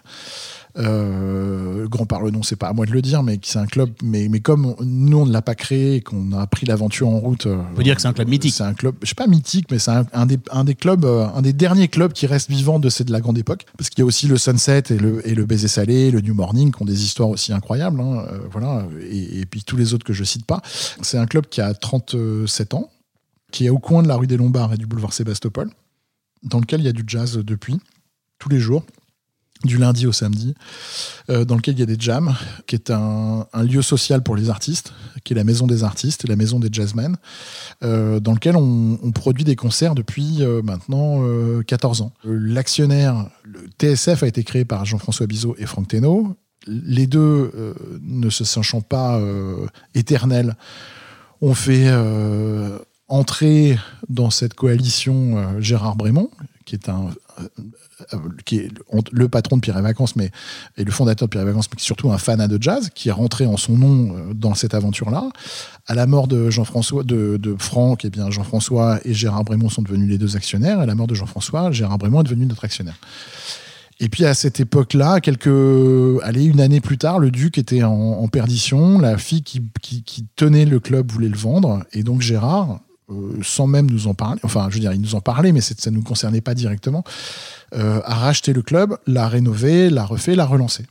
Euh, 0.79 1.87
grand 1.87 2.07
par 2.07 2.23
le 2.23 2.31
nom, 2.31 2.43
c'est 2.43 2.57
pas 2.57 2.69
à 2.69 2.73
moi 2.73 2.87
de 2.87 2.93
le 2.93 3.03
dire, 3.03 3.23
mais 3.23 3.39
c'est 3.43 3.59
un 3.59 3.67
club. 3.67 3.91
Mais, 4.03 4.29
mais 4.31 4.41
comme 4.41 4.65
on- 4.67 4.77
nous 4.83 5.19
on 5.19 5.27
ne 5.27 5.33
l'a 5.33 5.43
pas 5.43 5.55
créé 5.55 5.97
et 5.97 6.01
qu'on 6.01 6.33
a 6.33 6.47
pris 6.47 6.65
l'aventure 6.67 7.09
en 7.09 7.19
route, 7.19 7.45
euh, 7.47 7.63
On 7.73 7.75
peut 7.75 7.83
dire 7.83 7.95
que 7.95 8.01
c'est 8.01 8.09
un 8.09 8.15
club 8.15 8.29
mythique. 8.29 8.55
C'est 8.55 8.63
un 8.65 8.73
club, 8.73 8.95
je 9.03 9.09
sais 9.09 9.15
pas 9.15 9.27
mythique, 9.27 9.67
mais 9.71 9.79
c'est 9.79 9.91
un, 9.91 10.07
un 10.15 10.25
des, 10.25 10.39
un 10.51 10.65
des 10.65 10.75
clubs, 10.75 11.05
un 11.05 11.43
des 11.43 11.53
derniers 11.53 11.89
clubs 11.89 12.13
qui 12.13 12.27
reste 12.27 12.49
vivant 12.51 12.79
de 12.79 12.89
de 12.89 13.13
la 13.13 13.21
grande 13.21 13.37
époque, 13.39 13.67
parce 13.77 13.91
qu'il 13.91 13.99
y 14.01 14.03
a 14.03 14.07
aussi 14.07 14.27
le 14.29 14.37
Sunset 14.39 14.83
et 14.91 14.97
le, 14.99 15.27
et 15.29 15.35
le 15.35 15.45
Baiser 15.45 15.69
Salé, 15.69 16.11
le 16.11 16.21
New 16.21 16.35
Morning, 16.35 16.73
qui 16.73 16.81
ont 16.83 16.87
des 16.87 17.05
histoires 17.05 17.29
aussi 17.31 17.53
incroyables, 17.53 18.01
hein, 18.01 18.25
voilà, 18.51 18.87
et, 19.11 19.41
et 19.41 19.47
puis 19.47 19.63
tous 19.65 19.77
les 19.77 19.93
autres 19.95 20.05
que 20.07 20.13
je 20.13 20.25
cite 20.25 20.47
pas. 20.47 20.61
C'est 21.03 21.19
un 21.19 21.27
club 21.27 21.47
qui 21.51 21.61
a 21.61 21.75
37 21.75 22.75
ans, 22.75 22.89
qui 23.51 23.67
est 23.67 23.71
au 23.71 23.79
coin 23.79 24.03
de 24.03 24.09
la 24.09 24.17
rue 24.17 24.27
des 24.27 24.37
Lombards 24.37 24.73
et 24.73 24.77
du 24.77 24.87
boulevard 24.87 25.13
Sébastopol, 25.13 25.71
dans 26.43 26.61
lequel 26.61 26.81
il 26.81 26.85
y 26.85 26.89
a 26.89 26.93
du 26.93 27.05
jazz 27.07 27.39
depuis, 27.39 27.79
tous 28.39 28.49
les 28.49 28.59
jours, 28.59 28.85
du 29.65 29.79
lundi 29.79 30.07
au 30.07 30.13
samedi, 30.13 30.55
euh, 31.31 31.45
dans 31.45 31.57
lequel 31.57 31.75
il 31.75 31.81
y 31.81 31.83
a 31.83 31.87
des 31.87 31.97
jams, 31.99 32.35
qui 32.67 32.75
est 32.75 32.91
un, 32.91 33.47
lieu 33.63 33.83
social 33.83 34.23
pour 34.23 34.37
les 34.37 34.51
artistes, 34.51 34.93
qui 35.25 35.33
est 35.33 35.37
la 35.37 35.45
maison 35.45 35.67
des 35.67 35.85
artistes 35.85 36.27
la 36.29 36.37
maison 36.37 36.59
des 36.59 36.69
jazzmen, 36.71 37.17
euh, 37.83 38.21
dans 38.21 38.33
lequel 38.33 38.57
on, 38.57 38.97
produit 39.13 39.45
des 39.45 39.57
concerts 39.57 39.95
depuis 39.95 40.39
euh, 40.43 40.63
maintenant 40.63 41.23
euh, 41.23 41.63
14 41.63 42.03
ans. 42.03 42.13
L'actionnaire, 42.25 43.29
le 43.45 43.69
TSF 43.79 44.23
a 44.23 44.27
été 44.27 44.43
créé 44.45 44.65
par 44.65 44.85
Jean-François 44.85 45.27
Bizot 45.27 45.55
et 45.59 45.67
Franck 45.67 45.89
Thénault. 45.89 46.37
Les 46.67 47.09
deux, 47.09 47.75
ne 48.03 48.31
se 48.31 48.45
sachant 48.45 48.83
pas 48.83 49.21
éternels, 49.95 50.57
ont 51.41 51.55
fait 51.55 51.91
euh, 53.13 53.17
entrer 53.17 53.79
dans 54.09 54.31
cette 54.31 54.55
coalition 54.55 55.37
euh, 55.37 55.61
Gérard 55.61 55.97
Brémond, 55.97 56.31
qui 56.65 56.75
est 56.75 56.89
un 56.89 57.11
euh, 58.15 58.19
qui 58.45 58.57
est 58.59 58.71
le 59.13 59.29
patron 59.29 59.57
de 59.57 59.61
Pierre 59.61 59.79
et 59.79 59.83
Vacances, 59.83 60.17
mais 60.17 60.31
et 60.77 60.85
le 60.85 60.91
fondateur 60.91 61.29
de 61.29 61.31
Pierre 61.31 61.43
et 61.43 61.47
Vacances, 61.47 61.69
mais 61.71 61.77
qui 61.77 61.83
est 61.83 61.87
surtout 61.87 62.11
un 62.11 62.19
fanat 62.19 62.49
de 62.49 62.61
jazz, 62.61 62.91
qui 62.95 63.09
est 63.09 63.13
rentré 63.13 63.47
en 63.47 63.57
son 63.57 63.77
nom 63.77 64.17
euh, 64.17 64.35
dans 64.35 64.55
cette 64.55 64.75
aventure-là. 64.75 65.31
À 65.87 65.95
la 65.95 66.07
mort 66.07 66.27
de 66.27 66.51
Jean-François, 66.51 67.05
de, 67.05 67.37
de 67.37 67.55
Franck, 67.59 68.05
eh 68.05 68.11
bien 68.11 68.31
Jean-François 68.31 68.99
et 69.05 69.15
Gérard 69.15 69.45
Brémond 69.45 69.69
sont 69.69 69.83
devenus 69.83 70.09
les 70.09 70.19
deux 70.19 70.37
actionnaires. 70.37 70.81
À 70.81 70.87
la 70.87 70.95
mort 70.95 71.07
de 71.07 71.15
Jean-François, 71.15 71.71
Gérard 71.71 71.99
Brémond 71.99 72.21
est 72.21 72.25
devenu 72.25 72.47
notre 72.47 72.65
actionnaire. 72.65 72.99
Et 74.01 74.09
puis 74.09 74.25
à 74.25 74.35
cette 74.35 74.59
époque-là, 74.59 75.21
quelques, 75.21 76.23
allez, 76.23 76.45
une 76.45 76.61
année 76.61 76.81
plus 76.81 76.99
tard, 76.99 77.19
le 77.19 77.31
duc 77.31 77.57
était 77.57 77.85
en, 77.85 78.27
perdition. 78.27 78.99
La 78.99 79.17
fille 79.17 79.43
qui, 79.43 79.63
qui 79.81 80.27
tenait 80.35 80.65
le 80.65 80.81
club 80.81 81.13
voulait 81.13 81.29
le 81.29 81.37
vendre, 81.37 81.85
et 81.93 82.03
donc 82.03 82.21
Gérard, 82.21 82.81
euh, 83.13 83.39
sans 83.43 83.67
même 83.67 83.91
nous 83.91 84.07
en 84.07 84.15
parler, 84.15 84.41
enfin, 84.43 84.67
je 84.71 84.75
veux 84.75 84.81
dire, 84.81 84.93
il 84.93 85.01
nous 85.01 85.15
en 85.15 85.21
parlait, 85.21 85.53
mais 85.53 85.61
ça 85.61 85.91
ne 85.91 85.97
nous 85.97 86.03
concernait 86.03 86.41
pas 86.41 86.55
directement, 86.55 87.05
euh, 87.75 88.01
a 88.05 88.15
racheté 88.15 88.53
le 88.53 88.63
club, 88.63 88.97
l'a 89.07 89.29
rénové, 89.29 89.89
l'a 89.89 90.05
refait, 90.05 90.35
l'a 90.35 90.45
relancé. 90.45 90.85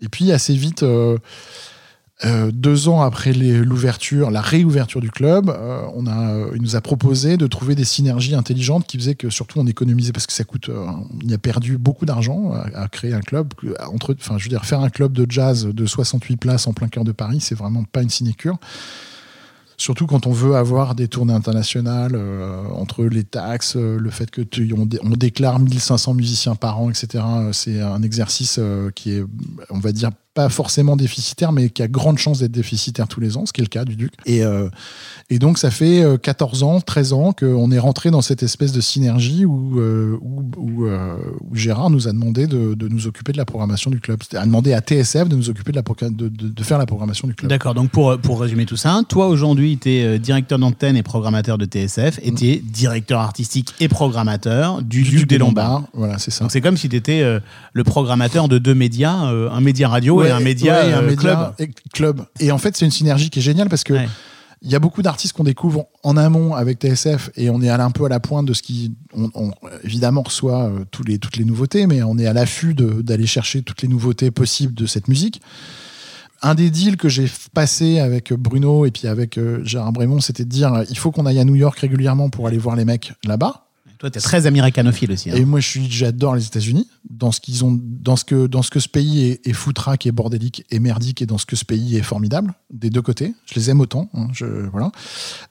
Et 0.00 0.08
puis 0.08 0.30
assez 0.30 0.54
vite, 0.54 0.82
euh, 0.82 1.16
euh, 2.24 2.50
deux 2.52 2.88
ans 2.88 3.00
après 3.00 3.32
l'ouverture, 3.32 4.30
la 4.30 4.40
réouverture 4.40 5.00
du 5.00 5.10
club, 5.10 5.56
on 5.94 6.06
a, 6.06 6.46
il 6.54 6.60
nous 6.60 6.76
a 6.76 6.80
proposé 6.80 7.36
de 7.36 7.46
trouver 7.46 7.74
des 7.74 7.84
synergies 7.84 8.34
intelligentes 8.34 8.86
qui 8.86 8.98
faisaient 8.98 9.14
que 9.14 9.30
surtout 9.30 9.60
on 9.60 9.66
économisait 9.66 10.12
parce 10.12 10.26
que 10.26 10.32
ça 10.32 10.44
coûte, 10.44 10.68
on 10.68 11.26
y 11.26 11.32
a 11.32 11.38
perdu 11.38 11.78
beaucoup 11.78 12.04
d'argent 12.04 12.52
à, 12.52 12.82
à 12.82 12.88
créer 12.88 13.14
un 13.14 13.20
club. 13.20 13.54
enfin, 13.80 14.36
je 14.36 14.44
veux 14.44 14.50
dire, 14.50 14.64
faire 14.64 14.80
un 14.80 14.90
club 14.90 15.12
de 15.12 15.26
jazz 15.28 15.66
de 15.66 15.86
68 15.86 16.36
places 16.36 16.66
en 16.66 16.72
plein 16.72 16.88
cœur 16.88 17.04
de 17.04 17.12
Paris, 17.12 17.40
c'est 17.40 17.56
vraiment 17.56 17.84
pas 17.84 18.02
une 18.02 18.10
sinécure. 18.10 18.58
Surtout 19.80 20.06
quand 20.06 20.26
on 20.26 20.32
veut 20.32 20.56
avoir 20.56 20.94
des 20.96 21.06
tournées 21.06 21.32
internationales, 21.32 22.12
euh, 22.14 22.64
entre 22.74 23.04
les 23.04 23.22
taxes, 23.24 23.76
euh, 23.76 23.96
le 23.98 24.10
fait 24.10 24.28
que 24.30 24.40
tu- 24.42 24.74
on, 24.76 24.88
on 25.02 25.10
déclare 25.10 25.60
1500 25.60 26.14
musiciens 26.14 26.56
par 26.56 26.80
an, 26.80 26.90
etc. 26.90 27.24
euh, 27.24 27.52
C'est 27.52 27.80
un 27.80 28.02
exercice 28.02 28.58
qui 28.96 29.12
est, 29.12 29.24
on 29.70 29.78
va 29.78 29.92
dire, 29.92 30.10
pas 30.38 30.48
forcément 30.48 30.94
déficitaire, 30.94 31.50
mais 31.50 31.68
qui 31.68 31.82
a 31.82 31.88
grande 31.88 32.16
chance 32.16 32.38
d'être 32.38 32.52
déficitaire 32.52 33.08
tous 33.08 33.18
les 33.18 33.36
ans, 33.36 33.44
ce 33.44 33.52
qui 33.52 33.60
est 33.60 33.64
le 33.64 33.68
cas 33.68 33.84
du 33.84 33.96
Duc. 33.96 34.12
Et, 34.24 34.44
euh, 34.44 34.68
et 35.30 35.40
donc, 35.40 35.58
ça 35.58 35.72
fait 35.72 36.00
euh, 36.00 36.16
14 36.16 36.62
ans, 36.62 36.80
13 36.80 37.12
ans 37.12 37.32
qu'on 37.32 37.72
est 37.72 37.78
rentré 37.80 38.12
dans 38.12 38.20
cette 38.20 38.44
espèce 38.44 38.70
de 38.70 38.80
synergie 38.80 39.44
où, 39.44 39.80
euh, 39.80 40.16
où, 40.22 40.44
où, 40.56 40.84
euh, 40.86 41.16
où 41.50 41.56
Gérard 41.56 41.90
nous 41.90 42.06
a 42.06 42.12
demandé 42.12 42.46
de, 42.46 42.74
de 42.74 42.86
nous 42.86 43.08
occuper 43.08 43.32
de 43.32 43.36
la 43.36 43.44
programmation 43.44 43.90
du 43.90 43.98
club. 43.98 44.20
C'est-à-dire, 44.22 44.44
a 44.44 44.46
demandé 44.46 44.74
à 44.74 44.80
TSF 44.80 45.28
de 45.28 45.34
nous 45.34 45.50
occuper 45.50 45.72
de, 45.72 45.76
la, 45.78 46.08
de, 46.10 46.28
de- 46.28 46.62
faire 46.62 46.78
la 46.78 46.86
programmation 46.86 47.26
du 47.26 47.34
club. 47.34 47.50
D'accord, 47.50 47.74
donc 47.74 47.90
pour, 47.90 48.16
pour 48.18 48.40
résumer 48.40 48.64
tout 48.64 48.76
ça, 48.76 49.00
toi 49.08 49.26
aujourd'hui, 49.26 49.76
tu 49.76 49.88
es 49.90 50.20
directeur 50.20 50.60
d'antenne 50.60 50.96
et 50.96 51.02
programmateur 51.02 51.58
de 51.58 51.64
TSF, 51.64 52.20
et 52.22 52.32
tu 52.32 52.46
es 52.46 52.56
directeur 52.58 53.18
artistique 53.20 53.74
et 53.80 53.88
programmateur 53.88 54.82
du, 54.82 55.02
Duc, 55.02 55.26
des 55.28 55.38
Lombards. 55.38 55.82
Voilà, 55.94 56.18
c'est 56.18 56.30
ça. 56.30 56.44
Donc 56.44 56.52
c'est 56.52 56.60
comme 56.60 56.76
si 56.76 56.88
tu 56.88 56.94
étais 56.94 57.24
le 57.72 57.84
programmateur 57.84 58.46
de 58.46 58.58
deux 58.58 58.74
médias, 58.74 59.32
euh, 59.32 59.50
un 59.50 59.60
média 59.60 59.88
radio 59.88 60.20
un 60.30 60.40
média, 60.40 60.80
ouais, 60.80 60.90
et 60.90 60.92
un 60.92 61.02
euh, 61.02 61.06
média 61.10 61.16
club. 61.16 61.54
Et, 61.58 61.90
club. 61.92 62.24
Et 62.40 62.52
en 62.52 62.58
fait, 62.58 62.76
c'est 62.76 62.84
une 62.84 62.90
synergie 62.90 63.30
qui 63.30 63.38
est 63.38 63.42
géniale 63.42 63.68
parce 63.68 63.84
que 63.84 63.94
Ouais. 63.94 64.08
il 64.62 64.70
y 64.70 64.74
a 64.74 64.78
beaucoup 64.78 65.02
d'artistes 65.02 65.34
qu'on 65.34 65.44
découvre 65.44 65.86
en 66.02 66.16
amont 66.16 66.54
avec 66.54 66.78
TSF 66.78 67.30
et 67.36 67.50
on 67.50 67.60
est 67.62 67.68
un 67.70 67.90
peu 67.90 68.04
à 68.04 68.08
la 68.08 68.20
pointe 68.20 68.46
de 68.46 68.52
ce 68.54 68.62
qui. 68.62 68.94
On, 69.14 69.30
on, 69.34 69.52
évidemment, 69.84 70.22
reçoit 70.22 70.64
euh, 70.64 70.84
tous 70.90 71.02
les, 71.04 71.18
toutes 71.18 71.36
les 71.36 71.44
nouveautés, 71.44 71.86
mais 71.86 72.02
on 72.02 72.18
est 72.18 72.26
à 72.26 72.32
l'affût 72.32 72.74
d'aller 72.74 73.26
chercher 73.26 73.62
toutes 73.62 73.82
les 73.82 73.88
nouveautés 73.88 74.30
possibles 74.30 74.74
de 74.74 74.86
cette 74.86 75.08
musique. 75.08 75.40
Un 76.40 76.54
des 76.54 76.70
deals 76.70 76.96
que 76.96 77.08
j'ai 77.08 77.28
passé 77.52 77.98
avec 77.98 78.32
Bruno 78.32 78.86
et 78.86 78.92
puis 78.92 79.08
avec 79.08 79.38
euh, 79.38 79.64
Gérard 79.64 79.92
Brémond, 79.92 80.20
c'était 80.20 80.44
de 80.44 80.48
dire 80.50 80.84
il 80.88 80.96
faut 80.96 81.10
qu'on 81.10 81.26
aille 81.26 81.40
à 81.40 81.44
New 81.44 81.56
York 81.56 81.78
régulièrement 81.78 82.30
pour 82.30 82.46
aller 82.46 82.58
voir 82.58 82.76
les 82.76 82.84
mecs 82.84 83.12
là-bas. 83.24 83.67
Toi, 83.98 84.10
tu 84.10 84.18
es 84.18 84.20
très 84.20 84.46
américanophile 84.46 85.10
aussi. 85.12 85.30
hein. 85.30 85.34
Et 85.36 85.44
moi, 85.44 85.60
j'adore 85.60 86.36
les 86.36 86.46
États-Unis 86.46 86.88
dans 87.10 87.32
ce 87.32 87.40
qu'ils 87.40 87.64
ont, 87.64 87.78
dans 87.82 88.16
ce 88.16 88.24
que, 88.24 88.46
dans 88.46 88.62
ce 88.62 88.70
que 88.70 88.80
ce 88.80 88.88
pays 88.88 89.24
est, 89.24 89.46
est 89.46 89.52
foutraque, 89.52 90.06
est 90.06 90.12
bordélique, 90.12 90.64
et 90.70 90.78
merdique, 90.78 91.20
et 91.22 91.26
dans 91.26 91.38
ce 91.38 91.46
que 91.46 91.56
ce 91.56 91.64
pays 91.64 91.96
est 91.96 92.02
formidable 92.02 92.54
des 92.70 92.90
deux 92.90 93.02
côtés. 93.02 93.34
Je 93.46 93.54
les 93.56 93.70
aime 93.70 93.80
autant. 93.80 94.08
hein, 94.14 94.28
je, 94.32 94.46
voilà. 94.70 94.92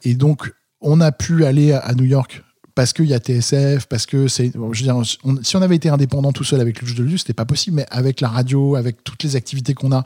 Et 0.04 0.14
donc, 0.16 0.54
on 0.80 1.02
a 1.02 1.12
pu 1.12 1.44
aller 1.46 1.74
à 1.74 1.94
New 1.94 2.06
York 2.06 2.44
parce 2.76 2.94
qu'il 2.94 3.06
y 3.06 3.14
a 3.16 3.18
TSF, 3.20 3.88
parce 3.88 4.06
que 4.06 4.28
si 4.28 4.52
on 4.54 5.62
avait 5.64 5.76
été 5.76 5.90
indépendant 5.90 6.32
tout 6.32 6.44
seul 6.44 6.62
avec 6.62 6.86
jeu 6.86 6.94
de 6.94 7.04
luxe, 7.04 7.22
c'était 7.24 7.34
pas 7.34 7.46
possible, 7.46 7.78
mais 7.78 7.86
avec 7.90 8.22
la 8.22 8.30
radio, 8.30 8.76
avec 8.76 9.04
toutes 9.04 9.24
les 9.24 9.36
activités 9.36 9.74
qu'on 9.74 9.92
a, 9.92 10.04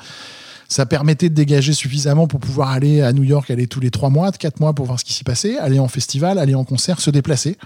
ça 0.70 0.86
permettait 0.86 1.28
de 1.28 1.36
dégager 1.36 1.74
suffisamment 1.74 2.28
pour 2.28 2.40
pouvoir 2.40 2.70
aller 2.70 3.02
à 3.02 3.12
New 3.12 3.24
York, 3.24 3.52
aller 3.52 3.68
tous 3.68 3.82
les 3.82 3.92
trois 3.92 4.10
mois, 4.10 4.32
quatre 4.32 4.62
mois 4.62 4.74
pour 4.74 4.86
voir 4.86 4.98
ce 4.98 5.04
qui 5.04 5.12
s'y 5.12 5.26
passait, 5.26 5.58
aller 5.58 5.80
en 5.80 5.90
festival, 5.90 6.40
aller 6.40 6.56
en 6.56 6.64
concert, 6.64 7.02
se 7.02 7.10
déplacer. 7.12 7.58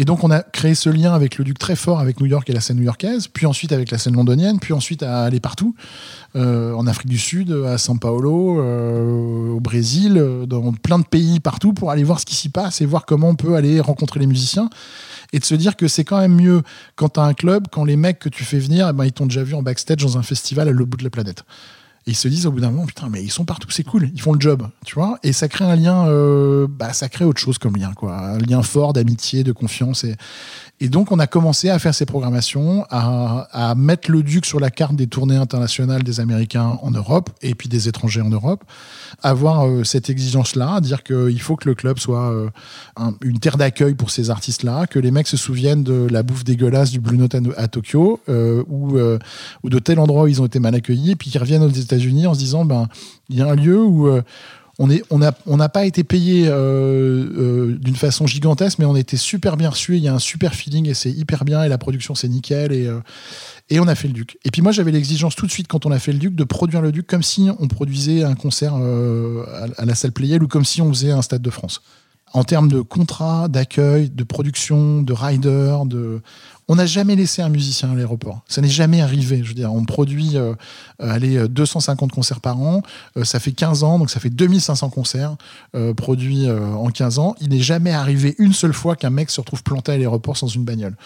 Et 0.00 0.04
donc, 0.04 0.22
on 0.22 0.30
a 0.30 0.42
créé 0.42 0.76
ce 0.76 0.88
lien 0.88 1.12
avec 1.12 1.38
le 1.38 1.44
Duc 1.44 1.58
très 1.58 1.74
fort 1.74 1.98
avec 1.98 2.20
New 2.20 2.26
York 2.26 2.48
et 2.48 2.52
la 2.52 2.60
scène 2.60 2.76
new-yorkaise, 2.76 3.26
puis 3.26 3.46
ensuite 3.46 3.72
avec 3.72 3.90
la 3.90 3.98
scène 3.98 4.14
londonienne, 4.14 4.60
puis 4.60 4.72
ensuite 4.72 5.02
à 5.02 5.24
aller 5.24 5.40
partout, 5.40 5.74
euh, 6.36 6.72
en 6.74 6.86
Afrique 6.86 7.08
du 7.08 7.18
Sud, 7.18 7.50
à 7.50 7.78
São 7.78 7.98
Paulo, 7.98 8.60
euh, 8.60 9.48
au 9.48 9.60
Brésil, 9.60 10.14
euh, 10.16 10.46
dans 10.46 10.72
plein 10.72 11.00
de 11.00 11.04
pays 11.04 11.40
partout, 11.40 11.72
pour 11.72 11.90
aller 11.90 12.04
voir 12.04 12.20
ce 12.20 12.26
qui 12.26 12.36
s'y 12.36 12.48
passe 12.48 12.80
et 12.80 12.86
voir 12.86 13.06
comment 13.06 13.30
on 13.30 13.34
peut 13.34 13.56
aller 13.56 13.80
rencontrer 13.80 14.20
les 14.20 14.28
musiciens. 14.28 14.70
Et 15.32 15.40
de 15.40 15.44
se 15.44 15.56
dire 15.56 15.74
que 15.74 15.88
c'est 15.88 16.04
quand 16.04 16.20
même 16.20 16.36
mieux 16.36 16.62
quand 16.94 17.14
tu 17.14 17.20
as 17.20 17.24
un 17.24 17.34
club, 17.34 17.66
quand 17.72 17.84
les 17.84 17.96
mecs 17.96 18.20
que 18.20 18.28
tu 18.28 18.44
fais 18.44 18.60
venir, 18.60 18.86
eh 18.88 18.92
ben, 18.92 19.04
ils 19.04 19.12
t'ont 19.12 19.26
déjà 19.26 19.42
vu 19.42 19.54
en 19.54 19.62
backstage 19.62 19.98
dans 19.98 20.16
un 20.16 20.22
festival 20.22 20.68
à 20.68 20.70
l'autre 20.70 20.90
bout 20.90 20.96
de 20.96 21.04
la 21.04 21.10
planète. 21.10 21.44
Ils 22.08 22.16
se 22.16 22.26
disent 22.26 22.46
au 22.46 22.52
bout 22.52 22.60
d'un 22.60 22.70
moment, 22.70 22.86
putain, 22.86 23.10
mais 23.10 23.22
ils 23.22 23.30
sont 23.30 23.44
partout, 23.44 23.70
c'est 23.70 23.84
cool, 23.84 24.10
ils 24.14 24.20
font 24.20 24.32
le 24.32 24.40
job, 24.40 24.66
tu 24.86 24.94
vois. 24.94 25.18
Et 25.22 25.34
ça 25.34 25.46
crée 25.46 25.66
un 25.66 25.76
lien, 25.76 26.06
euh, 26.06 26.66
bah, 26.66 26.94
ça 26.94 27.10
crée 27.10 27.26
autre 27.26 27.38
chose 27.38 27.58
comme 27.58 27.76
lien, 27.76 27.92
quoi. 27.94 28.16
Un 28.16 28.38
lien 28.38 28.62
fort 28.62 28.94
d'amitié, 28.94 29.44
de 29.44 29.52
confiance. 29.52 30.06
Et 30.80 30.88
donc, 30.88 31.10
on 31.10 31.18
a 31.18 31.26
commencé 31.26 31.70
à 31.70 31.78
faire 31.78 31.94
ces 31.94 32.06
programmations, 32.06 32.84
à, 32.90 33.48
à 33.52 33.74
mettre 33.74 34.10
le 34.10 34.22
Duc 34.22 34.46
sur 34.46 34.60
la 34.60 34.70
carte 34.70 34.94
des 34.94 35.06
tournées 35.08 35.36
internationales 35.36 36.02
des 36.04 36.20
Américains 36.20 36.78
en 36.82 36.90
Europe 36.92 37.30
et 37.42 37.54
puis 37.54 37.68
des 37.68 37.88
étrangers 37.88 38.20
en 38.20 38.30
Europe. 38.30 38.62
Avoir 39.22 39.66
euh, 39.66 39.82
cette 39.84 40.08
exigence-là, 40.10 40.74
à 40.74 40.80
dire 40.80 41.02
qu'il 41.02 41.40
faut 41.40 41.56
que 41.56 41.68
le 41.68 41.74
club 41.74 41.98
soit 41.98 42.30
euh, 42.30 42.48
un- 42.96 43.14
une 43.22 43.40
terre 43.40 43.56
d'accueil 43.56 43.94
pour 43.94 44.10
ces 44.10 44.30
artistes-là, 44.30 44.86
que 44.86 44.98
les 45.00 45.10
mecs 45.10 45.26
se 45.26 45.36
souviennent 45.36 45.82
de 45.82 46.06
la 46.10 46.22
bouffe 46.22 46.44
dégueulasse 46.44 46.90
du 46.90 47.00
Blue 47.00 47.18
Note 47.18 47.34
à, 47.34 47.40
à 47.56 47.68
Tokyo 47.68 48.20
euh, 48.28 48.62
ou, 48.68 48.98
euh, 48.98 49.18
ou 49.64 49.70
de 49.70 49.78
tel 49.80 49.98
endroit 49.98 50.24
où 50.24 50.26
ils 50.28 50.40
ont 50.40 50.46
été 50.46 50.60
mal 50.60 50.74
accueillis, 50.74 51.12
et 51.12 51.16
puis 51.16 51.30
qu'ils 51.30 51.40
reviennent 51.40 51.62
aux 51.64 51.68
États-Unis 51.68 52.26
en 52.26 52.34
se 52.34 52.38
disant 52.38 52.64
ben 52.64 52.88
il 53.28 53.36
y 53.36 53.42
a 53.42 53.46
un 53.48 53.54
lieu 53.56 53.82
où 53.82 54.06
euh, 54.08 54.22
on 54.78 55.56
n'a 55.56 55.68
pas 55.68 55.86
été 55.86 56.04
payé 56.04 56.46
euh, 56.46 56.52
euh, 56.54 57.76
d'une 57.80 57.96
façon 57.96 58.26
gigantesque, 58.26 58.78
mais 58.78 58.84
on 58.84 58.94
a 58.94 59.00
été 59.00 59.16
super 59.16 59.56
bien 59.56 59.70
reçu. 59.70 59.96
Il 59.96 60.02
y 60.02 60.08
a 60.08 60.14
un 60.14 60.20
super 60.20 60.54
feeling 60.54 60.88
et 60.88 60.94
c'est 60.94 61.10
hyper 61.10 61.44
bien 61.44 61.64
et 61.64 61.68
la 61.68 61.78
production 61.78 62.14
c'est 62.14 62.28
nickel 62.28 62.72
et 62.72 62.86
euh, 62.86 63.00
et 63.70 63.80
on 63.80 63.88
a 63.88 63.94
fait 63.94 64.08
le 64.08 64.14
Duc. 64.14 64.38
Et 64.44 64.50
puis 64.50 64.62
moi, 64.62 64.72
j'avais 64.72 64.92
l'exigence 64.92 65.36
tout 65.36 65.46
de 65.46 65.50
suite, 65.50 65.68
quand 65.68 65.84
on 65.84 65.90
a 65.90 65.98
fait 65.98 66.12
le 66.12 66.18
Duc, 66.18 66.34
de 66.34 66.44
produire 66.44 66.80
le 66.80 66.90
Duc 66.90 67.06
comme 67.06 67.22
si 67.22 67.50
on 67.58 67.68
produisait 67.68 68.24
un 68.24 68.34
concert 68.34 68.74
à 68.74 69.84
la 69.84 69.94
salle 69.94 70.12
Playel 70.12 70.42
ou 70.42 70.48
comme 70.48 70.64
si 70.64 70.80
on 70.80 70.88
faisait 70.88 71.10
un 71.10 71.20
Stade 71.20 71.42
de 71.42 71.50
France. 71.50 71.82
En 72.32 72.44
termes 72.44 72.68
de 72.68 72.80
contrat, 72.80 73.48
d'accueil, 73.48 74.08
de 74.08 74.24
production, 74.24 75.02
de 75.02 75.12
rider, 75.12 75.76
de... 75.84 76.22
on 76.68 76.76
n'a 76.76 76.86
jamais 76.86 77.16
laissé 77.16 77.40
un 77.40 77.48
musicien 77.48 77.90
à 77.90 77.94
l'aéroport. 77.94 78.42
Ça 78.46 78.60
n'est 78.60 78.68
jamais 78.68 79.00
arrivé. 79.00 79.40
Je 79.42 79.48
veux 79.48 79.54
dire, 79.54 79.72
on 79.72 79.84
produit 79.84 80.36
euh, 80.36 80.54
euh, 81.02 81.10
allez, 81.10 81.36
euh, 81.36 81.48
250 81.48 82.12
concerts 82.12 82.40
par 82.40 82.60
an. 82.60 82.82
Euh, 83.16 83.24
ça 83.24 83.40
fait 83.40 83.52
15 83.52 83.84
ans, 83.84 83.98
donc 83.98 84.10
ça 84.10 84.20
fait 84.20 84.30
2500 84.30 84.90
concerts 84.90 85.36
euh, 85.74 85.94
produits 85.94 86.46
euh, 86.46 86.72
en 86.74 86.90
15 86.90 87.18
ans. 87.18 87.34
Il 87.40 87.48
n'est 87.48 87.60
jamais 87.60 87.92
arrivé 87.92 88.34
une 88.38 88.52
seule 88.52 88.74
fois 88.74 88.96
qu'un 88.96 89.10
mec 89.10 89.30
se 89.30 89.40
retrouve 89.40 89.62
planté 89.62 89.92
à 89.92 89.96
l'aéroport 89.96 90.36
sans 90.36 90.48
une 90.48 90.64
bagnole. 90.64 90.96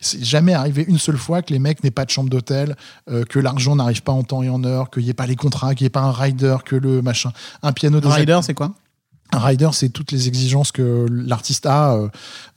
C'est 0.00 0.24
jamais 0.24 0.52
arrivé 0.52 0.84
une 0.88 0.98
seule 0.98 1.16
fois 1.16 1.42
que 1.42 1.52
les 1.52 1.60
mecs 1.60 1.84
n'aient 1.84 1.92
pas 1.92 2.04
de 2.04 2.10
chambre 2.10 2.28
d'hôtel, 2.28 2.76
euh, 3.08 3.24
que 3.24 3.38
l'argent 3.38 3.76
n'arrive 3.76 4.02
pas 4.02 4.10
en 4.10 4.24
temps 4.24 4.42
et 4.42 4.48
en 4.48 4.64
heure, 4.64 4.90
qu'il 4.90 5.04
n'y 5.04 5.10
ait 5.10 5.14
pas 5.14 5.26
les 5.26 5.36
contrats, 5.36 5.76
qu'il 5.76 5.84
n'y 5.84 5.86
ait 5.86 5.90
pas 5.90 6.00
un 6.00 6.10
rider, 6.10 6.56
que 6.64 6.74
le 6.74 7.02
machin, 7.02 7.30
un 7.62 7.72
piano 7.72 8.00
de 8.00 8.08
Rider, 8.08 8.40
c'est 8.42 8.54
quoi? 8.54 8.74
Un 9.32 9.38
rider, 9.38 9.70
c'est 9.72 9.88
toutes 9.88 10.12
les 10.12 10.28
exigences 10.28 10.72
que 10.72 11.06
l'artiste 11.10 11.66
a, 11.66 11.94
euh, 11.94 12.08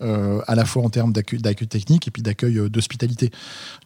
euh, 0.01 0.41
à 0.47 0.55
la 0.55 0.65
fois 0.65 0.83
en 0.83 0.89
termes 0.89 1.13
d'accueil 1.13 1.41
technique 1.67 2.07
et 2.07 2.11
puis 2.11 2.21
d'accueil 2.21 2.57
euh, 2.57 2.69
d'hospitalité. 2.69 3.31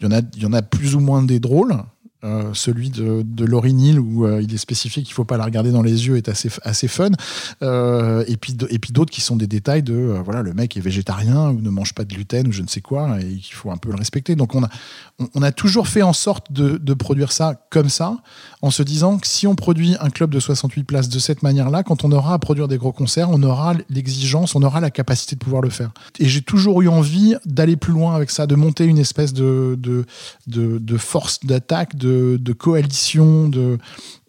Il 0.02 0.10
il 0.36 0.42
y 0.42 0.46
en 0.46 0.54
a 0.54 0.62
plus 0.62 0.96
ou 0.96 1.00
moins 1.00 1.22
des 1.22 1.40
drôles. 1.40 1.76
Euh, 2.26 2.54
celui 2.54 2.90
de, 2.90 3.24
de 3.26 3.46
Laurie 3.46 3.74
Neal, 3.74 3.98
où 3.98 4.26
euh, 4.26 4.42
il 4.42 4.54
est 4.54 4.58
spécifié 4.58 5.04
qu'il 5.04 5.12
ne 5.12 5.16
faut 5.16 5.24
pas 5.24 5.38
la 5.38 5.46
regarder 5.46 5.72
dans 5.72 5.82
les 5.82 6.06
yeux, 6.06 6.18
est 6.18 6.28
assez, 6.28 6.50
assez 6.64 6.90
fun. 6.90 7.12
Euh, 7.64 8.26
et 8.28 8.36
puis, 8.36 8.54
d'autres 8.92 9.12
qui 9.12 9.22
sont 9.22 9.38
des 9.38 9.48
détails 9.48 9.84
de 9.84 9.94
euh, 9.94 10.22
voilà, 10.22 10.42
le 10.42 10.54
mec 10.54 10.76
est 10.76 10.82
végétarien 10.82 11.52
ou 11.52 11.62
ne 11.62 11.70
mange 11.70 11.94
pas 11.94 12.04
de 12.04 12.14
gluten 12.14 12.48
ou 12.48 12.52
je 12.52 12.62
ne 12.62 12.68
sais 12.68 12.82
quoi, 12.82 13.22
et 13.22 13.38
qu'il 13.38 13.54
faut 13.54 13.72
un 13.72 13.78
peu 13.78 13.90
le 13.90 13.96
respecter. 13.96 14.36
Donc 14.36 14.54
on 14.54 14.64
a, 14.64 14.70
on, 15.34 15.42
a 15.42 15.54
toujours 15.54 15.88
fait 15.88 16.02
en 16.02 16.12
sorte 16.12 16.52
de, 16.52 16.78
de 16.78 16.94
produire 16.94 17.32
ça 17.32 17.66
comme 17.70 17.88
ça, 17.88 18.18
en 18.62 18.70
se 18.70 18.84
disant 18.84 19.18
que 19.18 19.26
si 19.26 19.48
on 19.48 19.56
produit 19.56 19.96
un 20.02 20.10
club 20.10 20.32
de 20.32 20.42
68 20.42 20.84
places 20.84 21.08
de 21.08 21.20
cette 21.20 21.42
manière-là, 21.42 21.84
quand 21.84 22.04
on 22.04 22.12
aura 22.12 22.34
à 22.34 22.40
produire 22.40 22.68
des 22.68 22.78
gros 22.78 22.92
concerts, 22.92 23.30
on 23.30 23.42
aura 23.44 23.76
l'exigence, 23.90 24.56
on 24.56 24.64
aura 24.64 24.82
la 24.82 24.92
capacité 24.92 25.38
de 25.38 25.42
pouvoir 25.42 25.62
le 25.62 25.70
faire. 25.70 25.92
Et 26.20 26.28
j'ai 26.28 26.42
toujours 26.42 26.82
eu 26.82 26.90
envie 26.90 27.36
d'aller 27.46 27.78
plus 27.78 27.94
loin 27.94 28.14
avec 28.14 28.30
ça, 28.30 28.46
de 28.46 28.56
monter 28.56 28.84
une 28.84 28.98
espèce 28.98 29.32
de, 29.32 29.80
de, 29.80 30.06
de 30.48 30.98
force 30.98 31.40
d'attaque, 31.46 31.96
de, 31.96 32.09
de 32.10 32.54
coalition, 32.54 33.52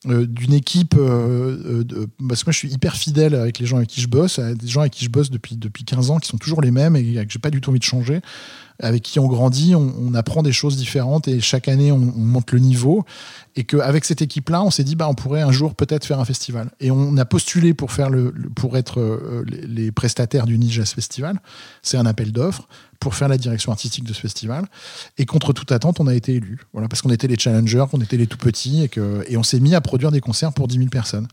euh, 0.07 0.25
d'une 0.25 0.55
équipe 0.55 0.95
euh, 0.97 1.85
euh, 1.93 2.07
parce 2.27 2.43
que 2.43 2.49
moi 2.49 2.53
je 2.53 2.57
suis 2.57 2.73
hyper 2.73 2.97
fidèle 2.97 3.35
avec 3.35 3.59
les 3.59 3.67
gens 3.67 3.77
avec 3.77 3.91
qui 3.91 4.01
je 4.01 4.09
bosse 4.09 4.41
des 4.41 4.67
gens 4.67 4.81
avec 4.81 4.95
qui 4.95 5.05
je 5.05 5.11
bosse 5.11 5.31
depuis 5.31 5.59
depuis 5.59 5.85
15 5.85 6.11
ans 6.11 6.19
qui 6.19 6.27
sont 6.27 6.39
toujours 6.39 6.63
les 6.63 6.71
mêmes 6.71 6.97
et 6.97 7.03
que 7.03 7.31
j'ai 7.31 7.39
pas 7.39 7.51
du 7.51 7.61
tout 7.61 7.69
envie 7.69 7.81
de 7.81 7.85
changer 7.85 8.23
avec 8.81 9.03
qui 9.03 9.19
on 9.19 9.27
grandit, 9.27 9.75
on, 9.75 10.15
apprend 10.15 10.43
des 10.43 10.53
choses 10.53 10.77
différentes 10.77 11.29
et 11.29 11.41
chaque 11.41 11.69
année 11.69 11.93
on, 11.93 11.97
on 11.97 12.21
monte 12.21 12.53
le 12.53 12.59
niveau. 12.59 13.05
Et 13.57 13.65
qu'avec 13.65 14.05
cette 14.05 14.23
équipe-là, 14.23 14.63
on 14.63 14.71
s'est 14.71 14.85
dit 14.85 14.97
bah 14.97 15.09
on 15.09 15.15
pourrait 15.15 15.43
un 15.43 15.53
jour 15.53 15.75
peut-être 15.75 16.05
faire 16.05 16.21
un 16.21 16.25
festival. 16.25 16.71
Et 16.81 16.91
on 16.91 17.17
a 17.17 17.25
postulé 17.25 17.75
pour 17.75 17.93
faire 17.93 18.11
le, 18.11 18.33
pour 18.55 18.77
être 18.77 19.01
euh, 19.01 19.45
les, 19.47 19.93
prestataires 19.93 20.47
du 20.47 20.59
Ninjas 20.59 20.93
Festival. 20.95 21.41
C'est 21.83 21.97
un 21.97 22.07
appel 22.07 22.33
d'offres 22.33 22.69
pour 23.01 23.15
faire 23.15 23.29
la 23.29 23.39
direction 23.39 23.73
artistique 23.73 24.05
de 24.05 24.13
ce 24.13 24.21
festival. 24.21 24.67
Et 25.19 25.27
contre 25.27 25.53
toute 25.53 25.73
attente, 25.73 26.01
on 26.01 26.07
a 26.07 26.15
été 26.15 26.35
élus. 26.35 26.61
Voilà, 26.73 26.89
parce 26.89 27.03
qu'on 27.03 27.11
était 27.11 27.27
les 27.27 27.39
challengers, 27.39 27.87
qu'on 27.91 28.01
était 28.01 28.17
les 28.17 28.27
tout 28.27 28.39
petits 28.39 28.83
et 28.85 28.89
que 28.89 29.25
et 29.29 29.37
on 29.37 29.43
s'est 29.43 29.61
mis 29.61 29.75
à 29.75 29.81
produire 29.81 30.11
des 30.11 30.21
concerts 30.21 30.53
pour 30.53 30.69
10 30.69 30.77
000 30.77 30.89
personnes. 30.89 31.29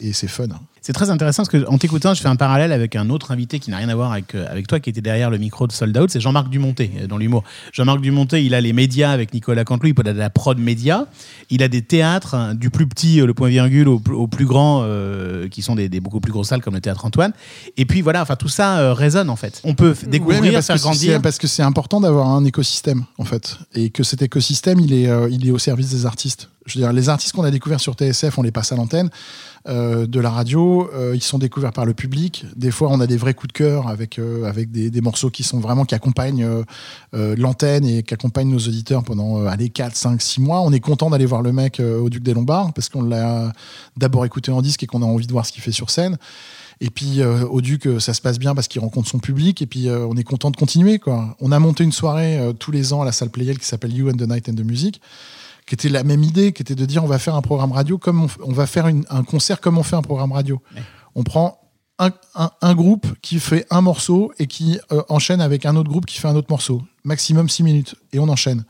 Et 0.00 0.12
c'est 0.12 0.28
fun. 0.28 0.48
C'est 0.82 0.92
très 0.92 1.10
intéressant 1.10 1.44
parce 1.44 1.48
que 1.48 1.64
en 1.68 1.78
t'écoutant, 1.78 2.12
je 2.12 2.20
fais 2.20 2.28
un 2.28 2.34
parallèle 2.36 2.72
avec 2.72 2.96
un 2.96 3.08
autre 3.08 3.30
invité 3.30 3.60
qui 3.60 3.70
n'a 3.70 3.76
rien 3.76 3.88
à 3.88 3.94
voir 3.94 4.10
avec, 4.10 4.34
euh, 4.34 4.46
avec 4.50 4.66
toi, 4.66 4.80
qui 4.80 4.90
était 4.90 5.00
derrière 5.00 5.30
le 5.30 5.38
micro 5.38 5.68
de 5.68 5.72
Sold 5.72 5.96
Out, 5.96 6.10
c'est 6.10 6.20
Jean-Marc 6.20 6.48
Dumonté 6.50 6.90
euh, 7.00 7.06
dans 7.06 7.18
l'humour. 7.18 7.44
Jean-Marc 7.72 8.00
Dumonté, 8.00 8.44
il 8.44 8.52
a 8.52 8.60
les 8.60 8.72
médias 8.72 9.12
avec 9.12 9.32
Nicolas 9.32 9.64
Cantelou, 9.64 9.94
il 9.96 10.08
a 10.08 10.12
de 10.12 10.18
la 10.18 10.28
prod 10.28 10.58
média, 10.58 11.06
il 11.50 11.62
a 11.62 11.68
des 11.68 11.82
théâtres, 11.82 12.34
hein, 12.34 12.54
du 12.56 12.68
plus 12.70 12.88
petit, 12.88 13.20
euh, 13.20 13.26
le 13.26 13.32
point 13.34 13.48
virgule, 13.48 13.86
au, 13.88 14.02
au 14.12 14.26
plus 14.26 14.44
grand, 14.44 14.84
qui 15.50 15.62
sont 15.62 15.76
des, 15.76 15.88
des 15.88 16.00
beaucoup 16.00 16.20
plus 16.20 16.32
grosses 16.32 16.48
salles 16.48 16.62
comme 16.62 16.74
le 16.74 16.80
théâtre 16.80 17.04
Antoine. 17.04 17.32
Et 17.76 17.86
puis 17.86 18.00
voilà, 18.02 18.22
enfin 18.22 18.34
tout 18.36 18.48
ça 18.48 18.92
résonne 18.92 19.30
en 19.30 19.36
fait. 19.36 19.60
On 19.64 19.74
peut 19.74 19.94
découvrir, 20.08 20.42
Ouais, 20.42 20.50
parce 20.52 20.66
faire 20.66 20.74
que 20.76 20.80
c'est- 20.80 20.84
grandir. 20.88 21.22
Parce 21.22 21.38
que 21.38 21.46
c'est 21.46 21.62
important 21.62 22.00
d'avoir 22.00 22.28
un 22.28 22.44
écosystème, 22.44 23.04
en 23.18 23.24
fait. 23.24 23.56
Et 23.74 23.90
que 23.90 24.02
cet 24.02 24.22
écosystème, 24.22 24.80
il 24.80 24.92
est, 24.92 25.08
il 25.30 25.46
est 25.46 25.50
au 25.52 25.58
service 25.58 25.90
des 25.90 26.06
artistes. 26.06 26.48
Je 26.66 26.78
veux 26.78 26.84
dire, 26.84 26.92
les 26.92 27.08
artistes 27.08 27.32
qu'on 27.34 27.42
a 27.44 27.50
découverts 27.50 27.80
sur 27.80 27.94
TSF, 27.94 28.38
on 28.38 28.42
les 28.42 28.52
passe 28.52 28.72
à 28.72 28.76
l'antenne 28.76 29.10
de 29.68 30.20
la 30.20 30.30
radio, 30.30 30.71
euh, 30.80 31.12
ils 31.14 31.22
sont 31.22 31.38
découverts 31.38 31.72
par 31.72 31.84
le 31.84 31.94
public. 31.94 32.44
Des 32.56 32.70
fois, 32.70 32.88
on 32.90 33.00
a 33.00 33.06
des 33.06 33.16
vrais 33.16 33.34
coups 33.34 33.52
de 33.52 33.58
cœur 33.58 33.88
avec, 33.88 34.18
euh, 34.18 34.44
avec 34.44 34.70
des, 34.70 35.00
morceaux 35.00 35.30
qui 35.30 35.42
sont 35.42 35.60
vraiment, 35.60 35.84
qui 35.84 35.94
accompagnent 35.94 36.46
euh, 37.14 37.36
l'antenne 37.36 37.84
et 37.84 38.02
qui 38.02 38.14
accompagnent 38.14 38.50
nos 38.50 38.58
auditeurs 38.58 39.02
pendant, 39.02 39.44
allez, 39.46 39.68
4, 39.68 39.96
5, 39.96 40.20
6 40.20 40.40
mois. 40.40 40.60
On 40.60 40.72
est 40.72 40.80
content 40.80 41.10
d'aller 41.10 41.26
voir 41.26 41.42
le 41.42 41.52
mec 41.52 41.80
au 41.80 42.08
Duc 42.10 42.22
des 42.22 42.34
Lombards 42.34 42.72
parce 42.72 42.88
qu'on 42.88 43.02
l'a 43.02 43.52
d'abord 43.96 44.24
écouté 44.24 44.50
en 44.50 44.62
disque 44.62 44.82
et 44.82 44.86
qu'on 44.86 45.02
a 45.02 45.06
envie 45.06 45.26
de 45.26 45.32
voir 45.32 45.46
ce 45.46 45.52
qu'il 45.52 45.62
fait 45.62 45.72
sur 45.72 45.90
scène. 45.90 46.16
Et 46.80 46.90
puis 46.90 47.20
euh, 47.20 47.46
au 47.46 47.60
Duc, 47.60 47.88
ça 48.00 48.14
se 48.14 48.20
passe 48.20 48.38
bien 48.38 48.54
parce 48.54 48.68
qu'il 48.68 48.80
rencontre 48.80 49.08
son 49.08 49.18
public. 49.18 49.62
Et 49.62 49.66
puis 49.66 49.88
on 49.90 50.16
est 50.16 50.24
content 50.24 50.50
de 50.50 50.56
continuer. 50.56 51.00
On 51.40 51.52
a 51.52 51.58
monté 51.58 51.84
une 51.84 51.92
soirée 51.92 52.38
tous 52.58 52.70
les 52.70 52.92
ans 52.92 53.02
à 53.02 53.04
la 53.04 53.12
salle 53.12 53.30
Playel 53.30 53.58
qui 53.58 53.66
s'appelle 53.66 53.92
You 53.92 54.08
and 54.08 54.16
the 54.16 54.28
Night 54.28 54.48
and 54.48 54.54
the 54.54 54.64
Music, 54.64 55.00
qui 55.66 55.74
était 55.74 55.88
la 55.88 56.02
même 56.04 56.22
idée, 56.22 56.52
qui 56.52 56.62
était 56.62 56.74
de 56.74 56.84
dire 56.86 57.02
on 57.04 57.06
va 57.08 57.18
faire 57.18 57.34
un 57.34 57.42
programme 57.42 57.72
radio 57.72 57.98
comme 57.98 58.26
on, 58.44 58.52
va 58.52 58.66
faire 58.66 58.88
une- 58.88 59.04
un 59.10 59.22
concert 59.24 59.60
comme 59.60 59.78
on 59.78 59.82
fait 59.82 59.96
un 59.96 60.02
programme 60.02 60.32
radio. 60.32 60.60
On 61.14 61.22
prend 61.22 61.58
un, 61.98 62.10
un- 62.34 62.50
un 62.60 62.74
groupe 62.74 63.06
qui 63.20 63.38
fait 63.38 63.66
un 63.70 63.80
morceau 63.80 64.32
et 64.38 64.46
qui 64.46 64.78
euh, 64.92 65.02
enchaîne 65.08 65.40
avec 65.40 65.66
un 65.66 65.76
autre 65.76 65.88
groupe 65.90 66.06
qui 66.06 66.18
fait 66.18 66.28
un 66.28 66.34
autre 66.36 66.48
morceau. 66.50 66.82
Maximum 67.04 67.48
6 67.48 67.62
minutes. 67.62 67.94
Et 68.12 68.18
on 68.18 68.28
enchaîne. 68.28 68.64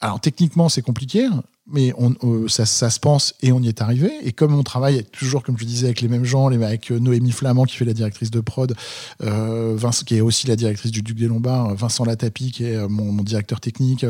Alors 0.00 0.20
techniquement 0.20 0.68
c'est 0.68 0.82
compliqué, 0.82 1.28
mais 1.70 1.94
euh, 2.24 2.48
ça, 2.48 2.66
se 2.66 2.98
pense 2.98 3.34
et 3.40 3.52
on 3.52 3.60
y 3.60 3.68
est 3.68 3.80
arrivé. 3.80 4.10
Et 4.24 4.32
comme 4.32 4.54
on 4.54 4.64
travaille 4.64 5.04
toujours, 5.04 5.42
comme 5.44 5.56
je 5.58 5.64
disais, 5.64 5.86
avec 5.86 6.00
les 6.00 6.08
mêmes 6.08 6.24
gens, 6.24 6.48
avec 6.48 6.90
euh, 6.90 6.98
Noémie 6.98 7.30
Flamand 7.30 7.64
qui 7.64 7.76
fait 7.76 7.84
la 7.84 7.92
directrice 7.92 8.30
de 8.30 8.40
prod, 8.40 8.74
euh, 9.22 9.78
qui 10.04 10.16
est 10.16 10.20
aussi 10.20 10.48
la 10.48 10.56
directrice 10.56 10.90
du 10.90 11.02
Duc 11.02 11.18
des 11.18 11.28
Lombards, 11.28 11.74
Vincent 11.76 12.04
Latapi 12.04 12.50
qui 12.50 12.64
est 12.64 12.88
mon, 12.88 13.12
directeur 13.22 13.60
technique, 13.60 14.04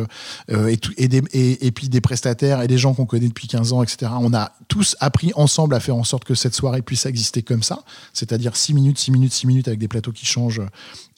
et, 0.48 1.70
puis 1.72 1.88
des 1.88 2.00
prestataires 2.00 2.62
et 2.62 2.68
des 2.68 2.78
gens 2.78 2.94
qu'on 2.94 3.04
connaît 3.04 3.28
depuis 3.28 3.48
15 3.48 3.72
ans, 3.74 3.82
etc. 3.82 4.10
On 4.18 4.32
a 4.32 4.52
tous 4.68 4.96
appris 5.00 5.32
ensemble 5.34 5.74
à 5.74 5.80
faire 5.80 5.96
en 5.96 6.04
sorte 6.04 6.24
que 6.24 6.34
cette 6.34 6.54
soirée 6.54 6.80
puisse 6.80 7.04
exister 7.04 7.42
comme 7.42 7.62
ça, 7.62 7.84
c'est-à-dire 8.14 8.56
6 8.56 8.74
minutes, 8.74 8.98
6 8.98 9.10
minutes, 9.10 9.32
6 9.32 9.46
minutes 9.46 9.68
avec 9.68 9.80
des 9.80 9.88
plateaux 9.88 10.12
qui 10.12 10.24
changent, 10.24 10.62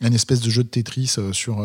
un 0.01 0.13
espèce 0.13 0.41
de 0.41 0.51
jeu 0.51 0.65
de 0.65 0.69
Tetris 0.69 1.17
sur 1.33 1.65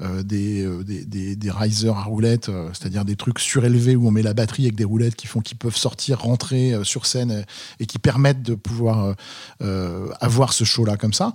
des, 0.00 0.66
des, 0.84 1.04
des, 1.04 1.36
des 1.36 1.50
risers 1.50 1.96
à 1.96 2.02
roulettes, 2.02 2.50
c'est-à-dire 2.72 3.04
des 3.04 3.16
trucs 3.16 3.38
surélevés 3.38 3.93
Où 3.96 4.06
on 4.08 4.10
met 4.10 4.22
la 4.22 4.34
batterie 4.34 4.64
avec 4.64 4.74
des 4.74 4.84
roulettes 4.84 5.16
qui 5.16 5.26
font 5.26 5.40
qu'ils 5.40 5.58
peuvent 5.58 5.76
sortir, 5.76 6.20
rentrer 6.20 6.72
euh, 6.72 6.84
sur 6.84 7.06
scène 7.06 7.30
euh, 7.30 7.42
et 7.80 7.86
qui 7.86 7.98
permettent 7.98 8.42
de 8.42 8.54
pouvoir 8.54 9.14
euh, 9.62 10.08
avoir 10.20 10.52
ce 10.52 10.64
show-là 10.64 10.96
comme 10.96 11.12
ça. 11.12 11.32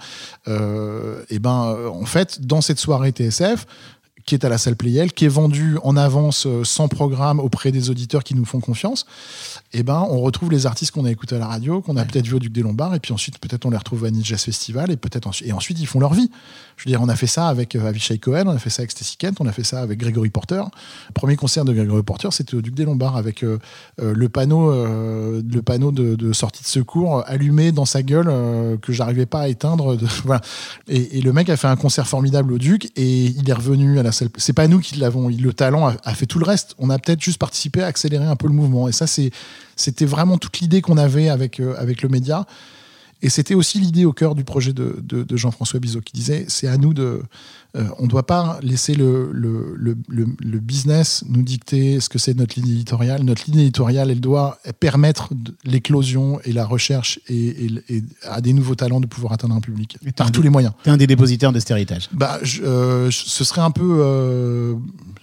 Et 0.47 1.39
ben, 1.39 1.77
en 1.91 2.05
fait, 2.05 2.41
dans 2.41 2.61
cette 2.61 2.79
soirée 2.79 3.11
TSF, 3.11 3.65
qui 4.29 4.35
est 4.35 4.45
à 4.45 4.49
la 4.49 4.57
salle 4.59 4.75
Playel, 4.75 5.11
qui 5.11 5.25
est 5.25 5.29
vendue 5.29 5.77
en 5.83 5.97
avance 5.97 6.45
euh, 6.45 6.63
sans 6.63 6.87
programme 6.87 7.39
auprès 7.39 7.71
des 7.71 7.89
auditeurs 7.89 8.23
qui 8.23 8.35
nous 8.35 8.45
font 8.45 8.59
confiance, 8.59 9.05
et 9.73 9.81
ben 9.83 10.05
on 10.09 10.19
retrouve 10.21 10.51
les 10.51 10.65
artistes 10.67 10.91
qu'on 10.91 11.05
a 11.05 11.11
écoutés 11.11 11.35
à 11.35 11.39
la 11.39 11.47
radio, 11.47 11.81
qu'on 11.81 11.97
a 11.97 12.05
peut-être 12.05 12.27
vu 12.27 12.35
au 12.35 12.39
Duc 12.39 12.51
des 12.53 12.61
Lombards, 12.61 12.93
et 12.95 12.99
puis 12.99 13.11
ensuite 13.13 13.39
peut-être 13.39 13.65
on 13.65 13.71
les 13.71 13.77
retrouve 13.77 14.05
à 14.05 14.11
Nice 14.11 14.25
Jazz 14.25 14.43
Festival, 14.43 14.91
et 14.91 14.97
peut-être 14.97 15.25
ensuite, 15.27 15.47
et 15.49 15.51
ensuite 15.53 15.79
ils 15.79 15.87
font 15.87 15.99
leur 15.99 16.13
vie. 16.13 16.29
Je 16.77 16.85
veux 16.85 16.91
dire, 16.91 17.01
on 17.01 17.09
a 17.09 17.15
fait 17.15 17.27
ça 17.27 17.47
avec 17.47 17.75
euh, 17.75 17.87
Avishai 17.87 18.19
Cohen, 18.19 18.43
on 18.45 18.51
a 18.55 18.57
fait 18.59 18.69
ça 18.69 18.81
avec 18.83 18.91
Stacy 18.91 19.17
Kent, 19.17 19.37
on 19.41 19.47
a 19.47 19.51
fait 19.51 19.63
ça 19.65 19.81
avec 19.81 19.99
Gregory 19.99 20.29
Porter. 20.29 20.61
Le 21.09 21.13
premier 21.13 21.35
concert 21.35 21.65
de 21.65 21.73
Gregory 21.73 22.03
Porter, 22.03 22.29
c'était 22.31 22.55
au 22.55 22.61
Duc 22.61 22.73
des 22.75 22.85
Lombards 22.85 23.17
avec 23.17 23.43
euh, 23.43 23.57
le 23.97 24.29
panneau, 24.29 24.71
euh, 24.71 25.41
le 25.51 25.61
panneau 25.61 25.91
de, 25.91 26.15
de 26.15 26.31
sortie 26.33 26.63
de 26.63 26.67
secours 26.67 27.23
allumé 27.27 27.71
dans 27.71 27.85
sa 27.85 28.01
gueule 28.03 28.27
euh, 28.29 28.77
que 28.77 28.93
j'arrivais 28.93 29.25
pas 29.25 29.41
à 29.41 29.47
éteindre. 29.49 29.97
de- 29.97 30.05
voilà. 30.25 30.41
Et, 30.87 31.17
et 31.17 31.21
le 31.21 31.33
mec 31.33 31.49
a 31.49 31.57
fait 31.57 31.67
un 31.67 31.75
concert 31.75 32.07
formidable 32.07 32.53
au 32.53 32.57
Duc 32.59 32.89
et 32.95 33.25
il 33.25 33.49
est 33.49 33.53
revenu 33.53 33.99
à 33.99 34.03
la 34.03 34.11
salle. 34.11 34.18
C'est 34.37 34.53
pas 34.53 34.67
nous 34.67 34.79
qui 34.79 34.95
l'avons, 34.97 35.29
le 35.29 35.53
talent 35.53 35.87
a, 36.03 36.13
fait 36.13 36.25
tout 36.25 36.39
le 36.39 36.45
reste. 36.45 36.75
On 36.77 36.89
a 36.89 36.99
peut-être 36.99 37.21
juste 37.21 37.37
participé 37.37 37.81
à 37.81 37.87
accélérer 37.87 38.25
un 38.25 38.35
peu 38.35 38.47
le 38.47 38.53
mouvement. 38.53 38.87
Et 38.87 38.91
ça, 38.91 39.05
c'était 39.07 40.05
vraiment 40.05 40.37
toute 40.37 40.59
l'idée 40.59 40.81
qu'on 40.81 40.97
avait 40.97 41.29
avec, 41.29 41.59
euh, 41.59 41.75
avec 41.77 42.01
le 42.01 42.09
média. 42.09 42.45
Et 43.21 43.29
c'était 43.29 43.53
aussi 43.55 43.79
l'idée 43.79 44.05
au 44.05 44.13
cœur 44.13 44.33
du 44.33 44.43
projet 44.45 44.71
de, 44.71 44.97
de- 45.01 45.23
de 45.23 45.37
Jean-François 45.37 45.79
Bizot 45.81 45.99
qui 46.01 46.13
disait 46.13 46.45
c'est 46.47 46.67
à 46.67 46.77
nous 46.77 46.93
de. 46.93 47.21
Euh, 47.75 47.83
on 47.99 48.03
ne 48.03 48.07
doit 48.07 48.25
pas 48.25 48.59
laisser 48.63 48.95
le, 48.95 49.29
le, 49.31 49.75
le, 49.77 50.59
business 50.59 51.23
nous 51.27 51.43
dicter 51.43 51.99
ce 51.99 52.09
que 52.09 52.17
c'est 52.17 52.33
notre 52.35 52.59
ligne 52.59 52.71
éditoriale. 52.71 53.23
Notre 53.23 53.43
ligne 53.49 53.59
éditoriale, 53.61 54.09
elle 54.11 54.19
doit 54.21 54.59
permettre 54.79 55.29
l'éclosion 55.63 56.39
et 56.45 56.51
la 56.51 56.65
recherche 56.65 57.19
et, 57.27 57.35
et- 57.65 57.83
et 57.97 58.03
à 58.23 58.41
des 58.41 58.53
nouveaux 58.53 58.75
talents 58.75 58.99
de 58.99 59.07
pouvoir 59.07 59.33
atteindre 59.33 59.55
un 59.55 59.61
public 59.61 59.97
Et 60.05 60.11
par 60.11 60.31
tous 60.31 60.41
les 60.41 60.49
moyens. 60.49 60.73
T'es 60.83 60.89
un 60.89 60.97
des 60.97 61.07
dépositaires 61.07 61.51
de 61.53 61.59
cet 61.59 61.71
héritage. 61.71 62.09
Bah, 62.11 62.39
je- 62.43 62.63
euh, 62.63 63.11
ce 63.11 63.43
serait 63.43 63.61
un 63.61 63.71
peu. 63.71 63.97
euh, 64.01 64.75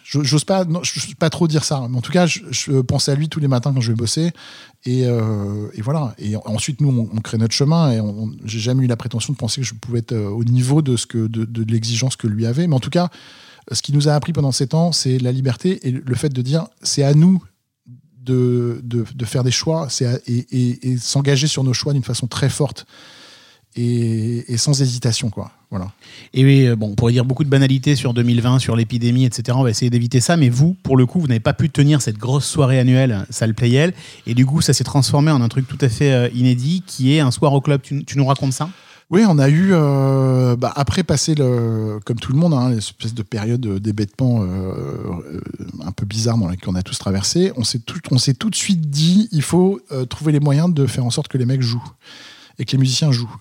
je- 0.05 0.23
J'ose 0.23 0.45
pas, 0.45 0.65
non, 0.65 0.83
pas 1.19 1.31
trop 1.31 1.49
dire 1.49 1.65
ça. 1.65 1.87
Mais 1.91 1.97
en 1.97 2.01
tout 2.01 2.13
cas, 2.13 2.27
je, 2.27 2.41
je 2.51 2.81
pense 2.81 3.09
à 3.09 3.15
lui 3.17 3.29
tous 3.29 3.41
les 3.41 3.49
matins 3.49 3.73
quand 3.75 3.81
je 3.81 3.91
vais 3.91 3.97
bosser. 3.97 4.31
Et, 4.85 5.05
euh, 5.05 5.69
et 5.75 5.83
voilà. 5.83 6.15
Et 6.19 6.37
ensuite, 6.45 6.81
nous, 6.81 6.89
on, 6.91 7.09
on 7.17 7.21
crée 7.21 7.39
notre 7.39 7.55
chemin. 7.55 7.91
Et 7.91 8.01
j'ai 8.45 8.61
jamais 8.61 8.85
eu 8.85 8.87
la 8.87 8.97
prétention 8.97 9.33
de 9.33 9.39
penser 9.39 9.61
que 9.61 9.67
je 9.67 9.75
pouvais 9.75 9.99
être 9.99 10.15
au 10.15 10.45
niveau 10.45 10.81
de 10.81 10.97
ce 10.97 11.07
que 11.07 11.27
de, 11.27 11.45
de 11.45 11.65
l'exigence 11.73 12.15
que 12.15 12.29
lui 12.29 12.36
Mais 12.37 12.75
en 12.75 12.81
tout 12.81 12.91
cas, 12.91 13.09
ce 13.73 13.83
qui 13.83 13.93
nous 13.93 14.09
a 14.09 14.13
appris 14.13 14.33
pendant 14.33 14.53
ces 14.53 14.69
temps, 14.69 14.93
c'est 14.93 15.19
la 15.19 15.33
liberté 15.33 15.87
et 15.87 15.91
le 15.91 16.15
fait 16.15 16.29
de 16.29 16.43
dire 16.43 16.67
c'est 16.83 17.03
à 17.03 17.15
nous 17.15 17.43
de, 18.27 18.81
de, 18.83 19.25
faire 19.25 19.45
des 19.45 19.51
choix 19.51 19.89
et, 20.01 20.97
s'engager 20.99 21.47
sur 21.47 21.63
nos 21.65 21.73
choix 21.73 21.93
d'une 21.93 22.03
façon 22.03 22.27
très 22.27 22.49
forte 22.49 22.87
et, 23.77 24.57
sans 24.57 24.81
hésitation, 24.81 25.31
quoi. 25.31 25.53
Voilà. 25.71 25.93
Et 26.33 26.69
euh, 26.69 26.77
bon, 26.77 26.91
on 26.91 26.95
pourrait 26.95 27.13
dire 27.13 27.25
beaucoup 27.25 27.45
de 27.45 27.49
banalités 27.49 27.97
sur 27.97 28.15
2020, 28.15 28.61
sur 28.61 28.77
l'épidémie, 28.77 29.25
etc. 29.25 29.59
On 29.61 29.65
va 29.65 29.71
essayer 29.71 29.91
d'éviter 29.91 30.21
ça. 30.21 30.37
Mais 30.37 30.49
vous, 30.49 30.75
pour 30.83 30.97
le 30.97 31.07
coup, 31.07 31.21
vous 31.21 31.27
n'avez 31.27 31.41
pas 31.41 31.53
pu 31.53 31.69
tenir 31.71 32.01
cette 32.01 32.17
grosse 32.17 32.47
soirée 32.47 32.79
annuelle 32.79 33.27
Salle 33.31 33.53
Playel. 33.53 33.93
Et 34.27 34.35
du 34.35 34.47
coup, 34.47 34.61
ça 34.61 34.73
s'est 34.73 34.85
transformé 34.85 35.31
en 35.33 35.43
un 35.43 35.49
truc 35.49 35.67
tout 35.67 35.79
à 35.81 35.89
fait 35.89 36.13
euh, 36.13 36.29
inédit 36.35 36.85
qui 36.87 37.15
est 37.15 37.21
un 37.21 37.33
soir 37.33 37.53
au 37.53 37.61
club. 37.61 37.83
Tu 37.83 38.17
nous 38.17 38.27
racontes 38.27 38.53
ça? 38.53 38.71
Oui, 39.09 39.23
on 39.29 39.39
a 39.39 39.49
eu, 39.49 39.69
euh, 39.71 40.57
bah, 40.57 40.73
après 40.75 41.05
passer, 41.05 41.37
le, 41.37 42.01
comme 42.05 42.19
tout 42.19 42.33
le 42.33 42.39
monde, 42.39 42.55
hein, 42.55 42.71
l'espèce 42.71 43.15
de 43.15 43.23
période 43.23 43.65
d'hébétement 43.79 44.43
euh, 44.43 44.47
euh, 44.47 45.41
un 45.85 45.93
peu 45.93 46.05
bizarre 46.05 46.39
dans 46.39 46.49
laquelle 46.49 46.69
on 46.71 46.75
a 46.75 46.83
tous 46.83 46.99
traversé, 46.99 47.53
on 47.57 47.63
s'est 47.63 47.79
tout, 47.79 48.01
on 48.11 48.19
s'est 48.19 48.35
tout 48.35 48.51
de 48.51 48.57
suite 48.57 48.91
dit 48.91 49.29
il 49.31 49.43
faut 49.43 49.81
euh, 49.93 50.07
trouver 50.07 50.33
les 50.33 50.41
moyens 50.41 50.75
de 50.75 50.87
faire 50.87 51.05
en 51.05 51.11
sorte 51.11 51.29
que 51.29 51.39
les 51.39 51.47
mecs 51.47 51.63
jouent 51.63 51.87
et 52.59 52.65
que 52.65 52.73
les 52.73 52.79
musiciens 52.79 53.13
jouent. 53.13 53.35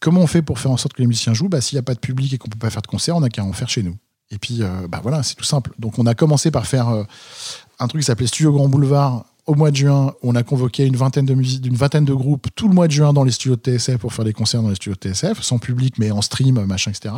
Comment 0.00 0.20
on 0.20 0.26
fait 0.26 0.42
pour 0.42 0.58
faire 0.58 0.70
en 0.70 0.76
sorte 0.76 0.94
que 0.94 1.02
les 1.02 1.06
musiciens 1.08 1.32
jouent? 1.32 1.48
Bah, 1.48 1.62
S'il 1.62 1.76
n'y 1.76 1.80
a 1.80 1.82
pas 1.82 1.94
de 1.94 2.00
public 2.00 2.34
et 2.34 2.38
qu'on 2.38 2.48
peut 2.48 2.58
pas 2.58 2.70
faire 2.70 2.82
de 2.82 2.86
concert, 2.86 3.16
on 3.16 3.20
n'a 3.20 3.30
qu'à 3.30 3.44
en 3.44 3.52
faire 3.54 3.68
chez 3.70 3.82
nous. 3.82 3.96
Et 4.30 4.38
puis, 4.38 4.58
euh, 4.60 4.86
bah, 4.88 5.00
voilà, 5.02 5.22
c'est 5.22 5.34
tout 5.34 5.44
simple. 5.44 5.72
Donc, 5.78 5.98
on 5.98 6.06
a 6.06 6.14
commencé 6.14 6.50
par 6.50 6.66
faire 6.66 6.88
euh, 6.88 7.04
un 7.78 7.88
truc 7.88 8.02
qui 8.02 8.06
s'appelait 8.06 8.26
Studio 8.26 8.52
Grand 8.52 8.68
Boulevard 8.68 9.26
au 9.50 9.56
mois 9.56 9.72
de 9.72 9.76
juin. 9.76 10.14
On 10.22 10.36
a 10.36 10.44
convoqué 10.44 10.86
une 10.86 10.94
vingtaine 10.94 11.26
de 11.26 11.34
musiques, 11.34 11.60
d'une 11.60 11.74
vingtaine 11.74 12.04
de 12.04 12.14
groupes 12.14 12.46
tout 12.54 12.68
le 12.68 12.74
mois 12.74 12.86
de 12.86 12.92
juin 12.92 13.12
dans 13.12 13.24
les 13.24 13.32
studios 13.32 13.56
de 13.56 13.60
TSF 13.60 13.98
pour 13.98 14.12
faire 14.12 14.24
des 14.24 14.32
concerts 14.32 14.62
dans 14.62 14.68
les 14.68 14.76
studios 14.76 14.94
de 14.94 15.12
TSF, 15.12 15.42
sans 15.42 15.58
public, 15.58 15.98
mais 15.98 16.12
en 16.12 16.22
stream, 16.22 16.64
machin, 16.66 16.92
etc. 16.92 17.12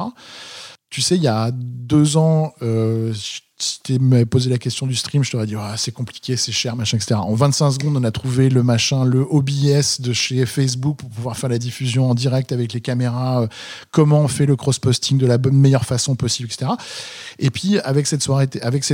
Tu 0.89 1.03
sais, 1.03 1.17
il 1.17 1.23
y 1.23 1.29
a 1.29 1.51
deux 1.53 2.17
ans, 2.17 2.55
euh, 2.63 3.13
si 3.63 3.81
tu 3.83 3.99
m'avais 3.99 4.27
posé 4.27 4.51
la 4.51 4.59
question 4.59 4.87
du 4.87 4.97
stream, 4.97 5.23
je 5.23 5.31
t'aurais 5.31 5.47
dit 5.47 5.55
Ah, 5.57 5.75
c'est 5.77 5.93
compliqué, 5.93 6.37
c'est 6.37 6.53
cher, 6.53 6.75
machin, 6.75 6.97
etc. 6.97 7.15
En 7.15 7.35
25 7.35 7.71
secondes, 7.73 7.97
on 7.97 8.05
a 8.05 8.11
trouvé 8.11 8.49
le 8.49 8.63
machin, 8.63 9.05
le 9.05 9.21
OBS 9.21 10.01
de 10.01 10.13
chez 10.13 10.45
Facebook 10.47 10.97
pour 10.97 11.09
pouvoir 11.09 11.37
faire 11.37 11.49
la 11.49 11.59
diffusion 11.59 12.11
en 12.11 12.15
direct 12.15 12.51
avec 12.51 12.73
les 12.73 12.81
caméras, 12.81 13.43
euh, 13.43 13.47
comment 13.91 14.21
on 14.21 14.29
fait 14.29 14.47
le 14.47 14.57
cross-posting 14.57 15.17
de 15.17 15.27
la 15.27 15.39
meilleure 15.39 15.85
façon 15.85 16.17
possible, 16.17 16.49
etc. 16.53 16.73
Et 17.39 17.51
puis, 17.51 17.79
avec 17.81 18.07
cette 18.07 18.23
soirée, 18.23 18.49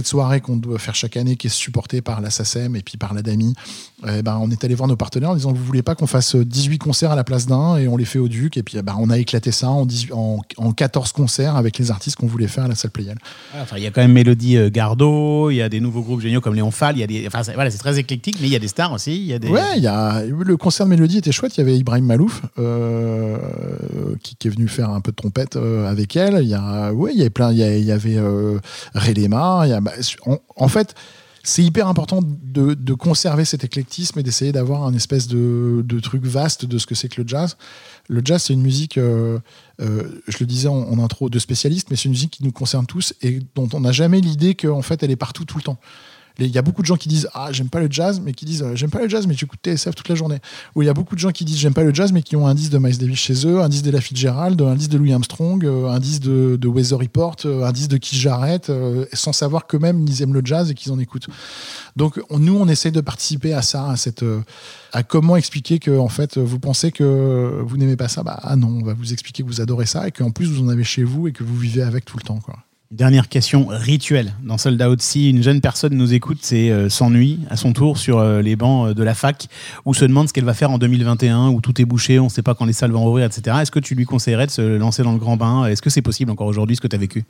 soirée 0.05 0.41
qu'on 0.41 0.57
doit 0.57 0.79
faire 0.79 0.95
chaque 0.95 1.17
année, 1.17 1.37
qui 1.37 1.47
est 1.47 1.51
supportée 1.51 2.03
par 2.03 2.21
la 2.21 2.31
SACEM 2.31 2.77
et 2.77 2.83
puis 2.83 2.99
par 2.99 3.15
la 3.15 3.23
DAMI, 3.23 3.55
eh 4.07 4.23
ben, 4.23 4.39
on 4.41 4.51
est 4.51 4.63
allé 4.65 4.75
voir 4.75 4.89
nos 4.89 4.97
partenaires 4.97 5.31
en 5.31 5.35
disant 5.35 5.53
Vous 5.53 5.65
voulez 5.65 5.83
pas 5.83 5.95
qu'on 5.95 6.07
fasse 6.07 6.37
18 6.37 6.79
concerts 6.79 7.11
à 7.11 7.17
la 7.17 7.25
place 7.25 7.47
d'un 7.47 7.77
et 7.77 7.89
on 7.89 7.97
les 7.97 8.05
fait 8.05 8.19
au 8.19 8.29
Duc. 8.29 8.57
Et 8.59 8.63
puis, 8.63 8.77
eh 8.79 8.83
ben, 8.83 8.97
on 8.99 9.09
a 9.09 9.19
éclaté 9.19 9.51
ça 9.51 9.71
en, 9.71 9.87
18 9.87 10.13
en, 10.13 10.41
en 10.59 10.73
14 10.73 11.13
concerts 11.13 11.57
avec 11.57 11.79
les 11.79 11.91
artistes 11.91 12.17
qu'on 12.17 12.27
voulait 12.27 12.49
faire 12.49 12.65
à 12.65 12.69
la 12.69 12.75
salle 12.75 12.91
Playel. 12.91 13.19
Enfin, 13.55 13.77
il 13.79 13.83
y 13.83 13.87
a 13.87 13.91
quand 13.91 14.03
même 14.03 14.13
Mélodie 14.13 14.58
euh, 14.59 14.71
Gardot, 14.71 15.51
il 15.51 15.57
y 15.57 15.63
a 15.63 15.69
des 15.69 15.81
nouveaux 15.81 16.03
groupes 16.03 16.21
géniaux 16.21 16.41
comme 16.41 16.55
Léon 16.55 16.71
Fall, 16.71 16.97
il 16.97 17.01
y 17.01 17.03
a 17.03 17.07
des, 17.07 17.27
enfin, 17.27 17.43
voilà, 17.55 17.71
c'est 17.71 17.79
très 17.79 17.99
éclectique, 17.99 18.37
mais 18.41 18.49
il 18.49 18.53
y 18.53 18.57
a 18.57 18.59
des 18.59 18.69
stars 18.69 18.93
aussi. 18.93 19.17
Il 19.17 19.27
y 19.27 19.33
a 19.33 19.39
des... 19.39 19.49
Ouais, 19.49 19.77
il 19.77 19.83
y 19.83 19.87
a, 19.87 20.23
le 20.25 20.57
concert 20.57 20.87
de 20.87 20.91
Mélodie 20.91 21.19
était 21.19 21.33
chouette. 21.33 21.57
Il 21.57 21.61
y 21.61 21.63
avait 21.63 21.77
Ibrahim 21.77 22.05
Malouf 22.05 22.43
euh, 22.59 23.39
qui, 24.23 24.37
est 24.47 24.51
venu 24.51 24.69
faire 24.69 24.91
un 24.91 25.01
peu 25.01 25.11
de 25.13 25.17
trompette 25.17 25.57
euh, 25.57 25.89
avec 25.89 26.17
elle. 26.17 26.39
Il 26.43 26.49
y 26.49 26.55
a, 26.55 26.93
ouais, 26.93 27.13
il 27.13 27.19
y 27.19 27.23
avait 27.23 27.31
plein. 27.31 27.53
Il 27.53 27.59
y, 27.59 27.93
avait 27.93 28.17
euh, 28.17 28.59
bah, 29.29 29.93
en, 30.57 30.69
fait, 30.69 30.95
c'est 31.43 31.63
hyper 31.63 31.89
important 31.89 32.21
de, 32.23 32.95
conserver 32.95 33.45
cet 33.45 33.65
éclectisme 33.65 34.19
et 34.19 34.23
d'essayer 34.23 34.53
d'avoir 34.53 34.85
un 34.85 34.95
espèce 34.95 35.29
de 35.29 36.01
truc 36.01 36.25
vaste 36.25 36.67
de 36.67 36.79
ce 36.79 36.87
que 36.87 36.95
c'est 36.95 37.09
que 37.09 37.23
le 37.23 37.29
jazz. 37.29 37.57
Le 38.09 38.23
jazz, 38.25 38.43
c'est 38.43 38.55
une 38.55 38.63
musique, 38.63 38.97
euh, 38.97 39.39
euh, 39.81 40.23
je 40.27 40.39
le 40.41 40.47
disais 40.47 40.69
en, 40.69 40.99
intro, 40.99 41.29
de 41.29 41.39
spécialistes, 41.39 41.89
mais 41.91 41.97
c'est 41.97 42.07
une 42.07 42.13
musique 42.13 42.31
qui 42.31 42.45
nous 42.45 42.53
concerne 42.53 42.87
tous 42.87 43.15
et 43.21 43.41
dont 43.55 43.69
on 43.75 43.81
n'a 43.81 43.93
jamais 43.93 44.21
l'idée 44.21 44.55
qu'en 44.55 44.81
fait, 44.81 45.03
elle 45.03 45.11
est 45.11 45.17
partout 45.17 45.45
tout 45.45 45.59
le 45.59 45.63
temps. 45.63 45.79
Il 46.41 46.47
y 46.55 46.59
a 46.59 46.63
beaucoup 46.63 46.83
de 46.83 46.87
gens 46.87 46.97
qui 46.97 47.09
disent 47.09 47.29
Ah, 47.35 47.49
j'aime 47.51 47.69
pas 47.69 47.81
le 47.81 47.89
jazz, 47.91 48.21
mais 48.25 48.33
qui 48.33 48.45
disent 48.45 48.65
J'aime 48.75 48.91
pas 48.91 49.01
le 49.03 49.09
jazz, 49.09 49.27
mais 49.27 49.35
j'écoute 49.35 49.59
TSF 49.63 49.95
toute 49.95 50.09
la 50.09 50.15
journée. 50.15 50.39
Ou 50.77 50.83
il 50.83 50.87
y 50.87 50.89
a 50.89 50.95
beaucoup 50.95 51.15
de 51.17 51.21
gens 51.21 51.31
qui 51.31 51.45
disent 51.45 51.59
J'aime 51.59 51.75
pas 51.75 51.83
le 51.83 51.93
jazz, 51.93 52.13
mais 52.13 52.23
qui 52.23 52.37
ont 52.37 52.47
un 52.47 52.55
disque 52.55 52.71
de 52.73 52.79
Miles 52.79 52.97
Davis 52.99 53.19
chez 53.19 53.47
eux, 53.47 53.61
un 53.61 53.69
disque 53.69 53.85
de 53.85 53.91
La 53.91 54.01
Fitzgerald, 54.01 54.61
un 54.63 54.77
disque 54.77 54.91
de 54.91 54.99
Louis 54.99 55.13
Armstrong, 55.13 55.65
euh, 55.65 55.89
un 55.89 55.99
disque 55.99 56.23
de, 56.23 56.57
de 56.61 56.69
Weather 56.69 56.99
Report, 56.99 57.37
euh, 57.45 57.65
un 57.65 57.73
disque 57.73 57.91
de 57.91 57.97
Keith 57.97 58.19
Jarrett, 58.21 58.71
euh, 58.71 59.05
sans 59.13 59.33
savoir 59.33 59.67
qu'eux-mêmes 59.67 60.05
ils 60.07 60.23
aiment 60.23 60.35
le 60.35 60.43
jazz 60.45 60.71
et 60.71 60.75
qu'ils 60.75 60.93
en 60.93 60.99
écoutent. 60.99 61.27
Donc 61.97 62.21
on- 62.31 62.39
nous, 62.39 62.55
on 62.57 62.69
essaie 62.69 62.91
de 62.93 63.01
participer 63.01 63.53
à 63.53 63.63
ça, 63.63 63.91
à 63.91 63.97
cette. 63.97 64.25
à 64.93 65.03
comment 65.03 65.37
expliquer 65.37 65.79
que 65.81 65.99
en 65.99 66.09
fait 66.09 66.39
vous 66.39 66.59
pensez 66.61 66.93
que 66.93 67.63
vous 67.67 67.77
n'aimez 67.77 67.97
pas 67.97 68.09
ça 68.09 68.23
bah 68.23 68.39
ah 68.43 68.57
non 68.57 68.69
on 68.81 68.85
va 68.85 68.95
vous 68.95 69.13
expliquer 69.13 69.43
que 69.43 69.49
vous 69.49 69.61
adorez 69.61 69.87
ça 69.87 70.07
et 70.09 70.13
qu'en 70.13 70.31
plus 70.31 70.47
vous 70.47 70.63
en 70.65 70.69
avez 70.69 70.85
chez 70.85 71.05
vous 71.05 71.29
et 71.29 71.33
que 71.33 71.43
vous 71.45 71.57
vivez 71.57 71.83
avec 71.83 72.05
tout 72.05 72.17
le 72.17 72.23
temps 72.23 72.39
quoi 72.41 72.57
Dernière 72.91 73.29
question 73.29 73.67
rituelle. 73.69 74.33
Dans 74.43 74.57
Sold 74.57 74.81
Out, 74.81 75.03
si 75.03 75.29
une 75.29 75.43
jeune 75.43 75.61
personne 75.61 75.93
nous 75.93 76.15
écoute, 76.15 76.39
c'est 76.41 76.71
euh, 76.71 76.89
s'ennuie 76.89 77.39
à 77.51 77.59
son 77.59 77.75
tour 77.75 77.99
sur 77.99 78.17
euh, 78.17 78.41
les 78.41 78.57
bancs 78.57 78.89
euh, 78.89 78.95
de 78.95 79.03
la 79.03 79.13
fac 79.13 79.49
ou 79.85 79.93
se 79.93 80.07
demande 80.07 80.29
ce 80.29 80.33
qu'elle 80.33 80.47
va 80.47 80.55
faire 80.55 80.71
en 80.71 80.79
2021 80.79 81.49
où 81.51 81.61
tout 81.61 81.83
est 81.83 81.85
bouché, 81.85 82.19
on 82.19 82.25
ne 82.25 82.29
sait 82.31 82.41
pas 82.41 82.55
quand 82.55 82.65
les 82.65 82.73
salles 82.73 82.93
vont 82.93 83.05
rouvrir, 83.05 83.27
etc. 83.27 83.59
Est-ce 83.61 83.71
que 83.71 83.79
tu 83.79 83.95
lui 83.95 84.07
conseillerais 84.07 84.47
de 84.47 84.51
se 84.51 84.63
lancer 84.63 85.03
dans 85.03 85.13
le 85.13 85.19
grand 85.19 85.37
bain? 85.37 85.67
Est-ce 85.67 85.83
que 85.83 85.91
c'est 85.91 86.01
possible 86.01 86.31
encore 86.31 86.47
aujourd'hui 86.47 86.77
ce 86.77 86.81
que 86.81 86.87
tu 86.87 86.97
as 86.97 86.99
vécu 86.99 87.25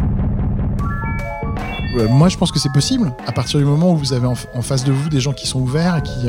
moi, 2.11 2.29
je 2.29 2.37
pense 2.37 2.53
que 2.53 2.61
c'est 2.61 2.73
possible. 2.73 3.13
À 3.27 3.33
partir 3.33 3.59
du 3.59 3.65
moment 3.65 3.91
où 3.91 3.97
vous 3.97 4.13
avez 4.13 4.27
en, 4.27 4.63
face 4.63 4.85
de 4.85 4.93
vous 4.93 5.09
des 5.09 5.19
gens 5.19 5.33
qui 5.33 5.49
sont 5.49 5.59
ouverts 5.59 5.97
et 5.97 6.03
qui. 6.03 6.29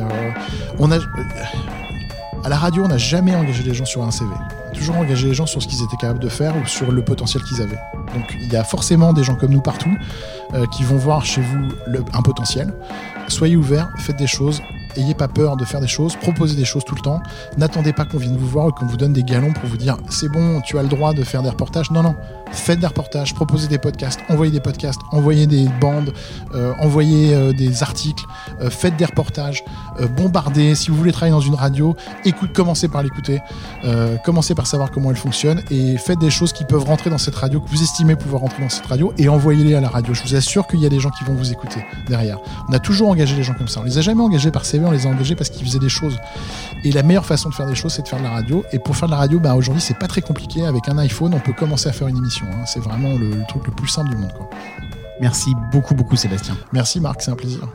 on 0.79 0.91
a, 0.91 0.97
à 2.43 2.49
la 2.49 2.57
radio, 2.57 2.85
on 2.85 2.87
n'a 2.87 2.97
jamais 2.97 3.35
engagé 3.35 3.61
les 3.61 3.75
gens 3.75 3.85
sur 3.85 4.01
un 4.01 4.09
CV. 4.09 4.31
On 4.31 4.71
a 4.71 4.75
toujours 4.75 4.97
engagé 4.97 5.27
les 5.27 5.35
gens 5.35 5.45
sur 5.45 5.61
ce 5.61 5.67
qu'ils 5.67 5.83
étaient 5.83 5.97
capables 5.97 6.19
de 6.19 6.29
faire 6.29 6.55
ou 6.57 6.65
sur 6.65 6.91
le 6.91 7.03
potentiel 7.03 7.43
qu'ils 7.43 7.61
avaient. 7.61 7.79
Donc, 8.13 8.35
il 8.41 8.51
y 8.51 8.55
a 8.55 8.63
forcément 8.63 9.13
des 9.13 9.23
gens 9.23 9.35
comme 9.35 9.51
nous 9.51 9.61
partout 9.61 9.95
euh, 10.53 10.65
qui 10.67 10.83
vont 10.83 10.97
voir 10.97 11.25
chez 11.25 11.41
vous 11.41 11.69
un 12.13 12.21
potentiel. 12.21 12.73
Soyez 13.27 13.55
ouverts, 13.55 13.89
faites 13.97 14.17
des 14.17 14.27
choses. 14.27 14.61
Ayez 14.95 15.13
pas 15.13 15.27
peur 15.27 15.55
de 15.55 15.65
faire 15.65 15.81
des 15.81 15.87
choses, 15.87 16.15
proposez 16.15 16.55
des 16.55 16.65
choses 16.65 16.83
tout 16.83 16.95
le 16.95 17.01
temps. 17.01 17.21
N'attendez 17.57 17.93
pas 17.93 18.05
qu'on 18.05 18.17
vienne 18.17 18.35
vous 18.35 18.47
voir 18.47 18.67
ou 18.67 18.71
qu'on 18.71 18.87
vous 18.87 18.97
donne 18.97 19.13
des 19.13 19.23
galons 19.23 19.53
pour 19.53 19.69
vous 19.69 19.77
dire 19.77 19.97
c'est 20.09 20.29
bon, 20.29 20.61
tu 20.61 20.79
as 20.79 20.81
le 20.81 20.89
droit 20.89 21.13
de 21.13 21.23
faire 21.23 21.43
des 21.43 21.49
reportages. 21.49 21.91
Non, 21.91 22.01
non. 22.01 22.15
Faites 22.51 22.79
des 22.79 22.87
reportages, 22.87 23.33
proposez 23.33 23.67
des 23.67 23.77
podcasts, 23.77 24.19
envoyez 24.29 24.51
des 24.51 24.59
podcasts, 24.59 25.01
envoyez 25.11 25.47
des 25.47 25.67
bandes, 25.79 26.13
euh, 26.53 26.73
envoyez 26.79 27.33
euh, 27.33 27.53
des 27.53 27.83
articles, 27.83 28.25
euh, 28.61 28.69
faites 28.69 28.95
des 28.97 29.05
reportages, 29.05 29.63
bombardez. 30.15 30.75
Si 30.75 30.91
vous 30.91 30.97
voulez 30.97 31.11
travailler 31.11 31.31
dans 31.33 31.39
une 31.39 31.55
radio, 31.55 31.95
écoute, 32.25 32.53
commencez 32.53 32.87
par 32.87 33.03
l'écouter, 33.03 33.41
commencez 34.23 34.55
par 34.55 34.67
savoir 34.67 34.91
comment 34.91 35.09
elle 35.09 35.17
fonctionne 35.17 35.61
et 35.69 35.97
faites 35.97 36.19
des 36.19 36.29
choses 36.29 36.53
qui 36.53 36.63
peuvent 36.63 36.83
rentrer 36.83 37.09
dans 37.09 37.17
cette 37.17 37.35
radio, 37.35 37.59
que 37.59 37.69
vous 37.69 37.81
estimez 37.81 38.15
pouvoir 38.15 38.41
rentrer 38.41 38.63
dans 38.63 38.69
cette 38.69 38.85
radio 38.85 39.13
et 39.17 39.29
envoyez-les 39.29 39.75
à 39.75 39.81
la 39.81 39.89
radio. 39.89 40.13
Je 40.13 40.23
vous 40.23 40.35
assure 40.35 40.67
qu'il 40.67 40.79
y 40.79 40.85
a 40.85 40.89
des 40.89 40.99
gens 40.99 41.09
qui 41.09 41.23
vont 41.23 41.33
vous 41.33 41.51
écouter 41.51 41.85
derrière. 42.07 42.39
On 42.69 42.73
a 42.73 42.79
toujours 42.79 43.09
engagé 43.09 43.35
les 43.35 43.43
gens 43.43 43.53
comme 43.53 43.67
ça. 43.67 43.81
On 43.81 43.83
les 43.83 43.97
a 43.97 44.01
jamais 44.01 44.21
engagés 44.21 44.51
par 44.51 44.65
CV, 44.65 44.85
on 44.85 44.91
les 44.91 45.05
a 45.05 45.09
engagés 45.09 45.35
parce 45.35 45.49
qu'ils 45.49 45.65
faisaient 45.65 45.79
des 45.79 45.89
choses. 45.89 46.17
Et 46.83 46.91
la 46.91 47.03
meilleure 47.03 47.25
façon 47.25 47.49
de 47.49 47.53
faire 47.53 47.67
des 47.67 47.75
choses, 47.75 47.93
c'est 47.93 48.03
de 48.03 48.07
faire 48.07 48.19
de 48.19 48.23
la 48.23 48.31
radio. 48.31 48.63
Et 48.71 48.79
pour 48.79 48.95
faire 48.95 49.07
de 49.07 49.13
la 49.13 49.19
radio, 49.19 49.39
bah, 49.39 49.55
aujourd'hui, 49.55 49.81
c'est 49.81 49.97
pas 49.97 50.07
très 50.07 50.21
compliqué. 50.21 50.65
Avec 50.65 50.87
un 50.87 50.97
iPhone, 50.97 51.33
on 51.33 51.39
peut 51.39 51.53
commencer 51.53 51.89
à 51.89 51.91
faire 51.91 52.07
une 52.07 52.17
émission. 52.17 52.38
Hein. 52.47 52.65
C'est 52.65 52.79
vraiment 52.79 53.17
le, 53.17 53.29
le 53.29 53.47
truc 53.47 53.65
le 53.67 53.73
plus 53.73 53.87
simple 53.87 54.09
du 54.09 54.17
monde. 54.17 54.33
Quoi. 54.33 54.49
Merci 55.19 55.53
beaucoup, 55.71 55.95
beaucoup, 55.95 56.15
Sébastien. 56.15 56.55
Merci 56.71 56.99
Marc, 56.99 57.21
c'est 57.21 57.31
un 57.31 57.35
plaisir. 57.35 57.67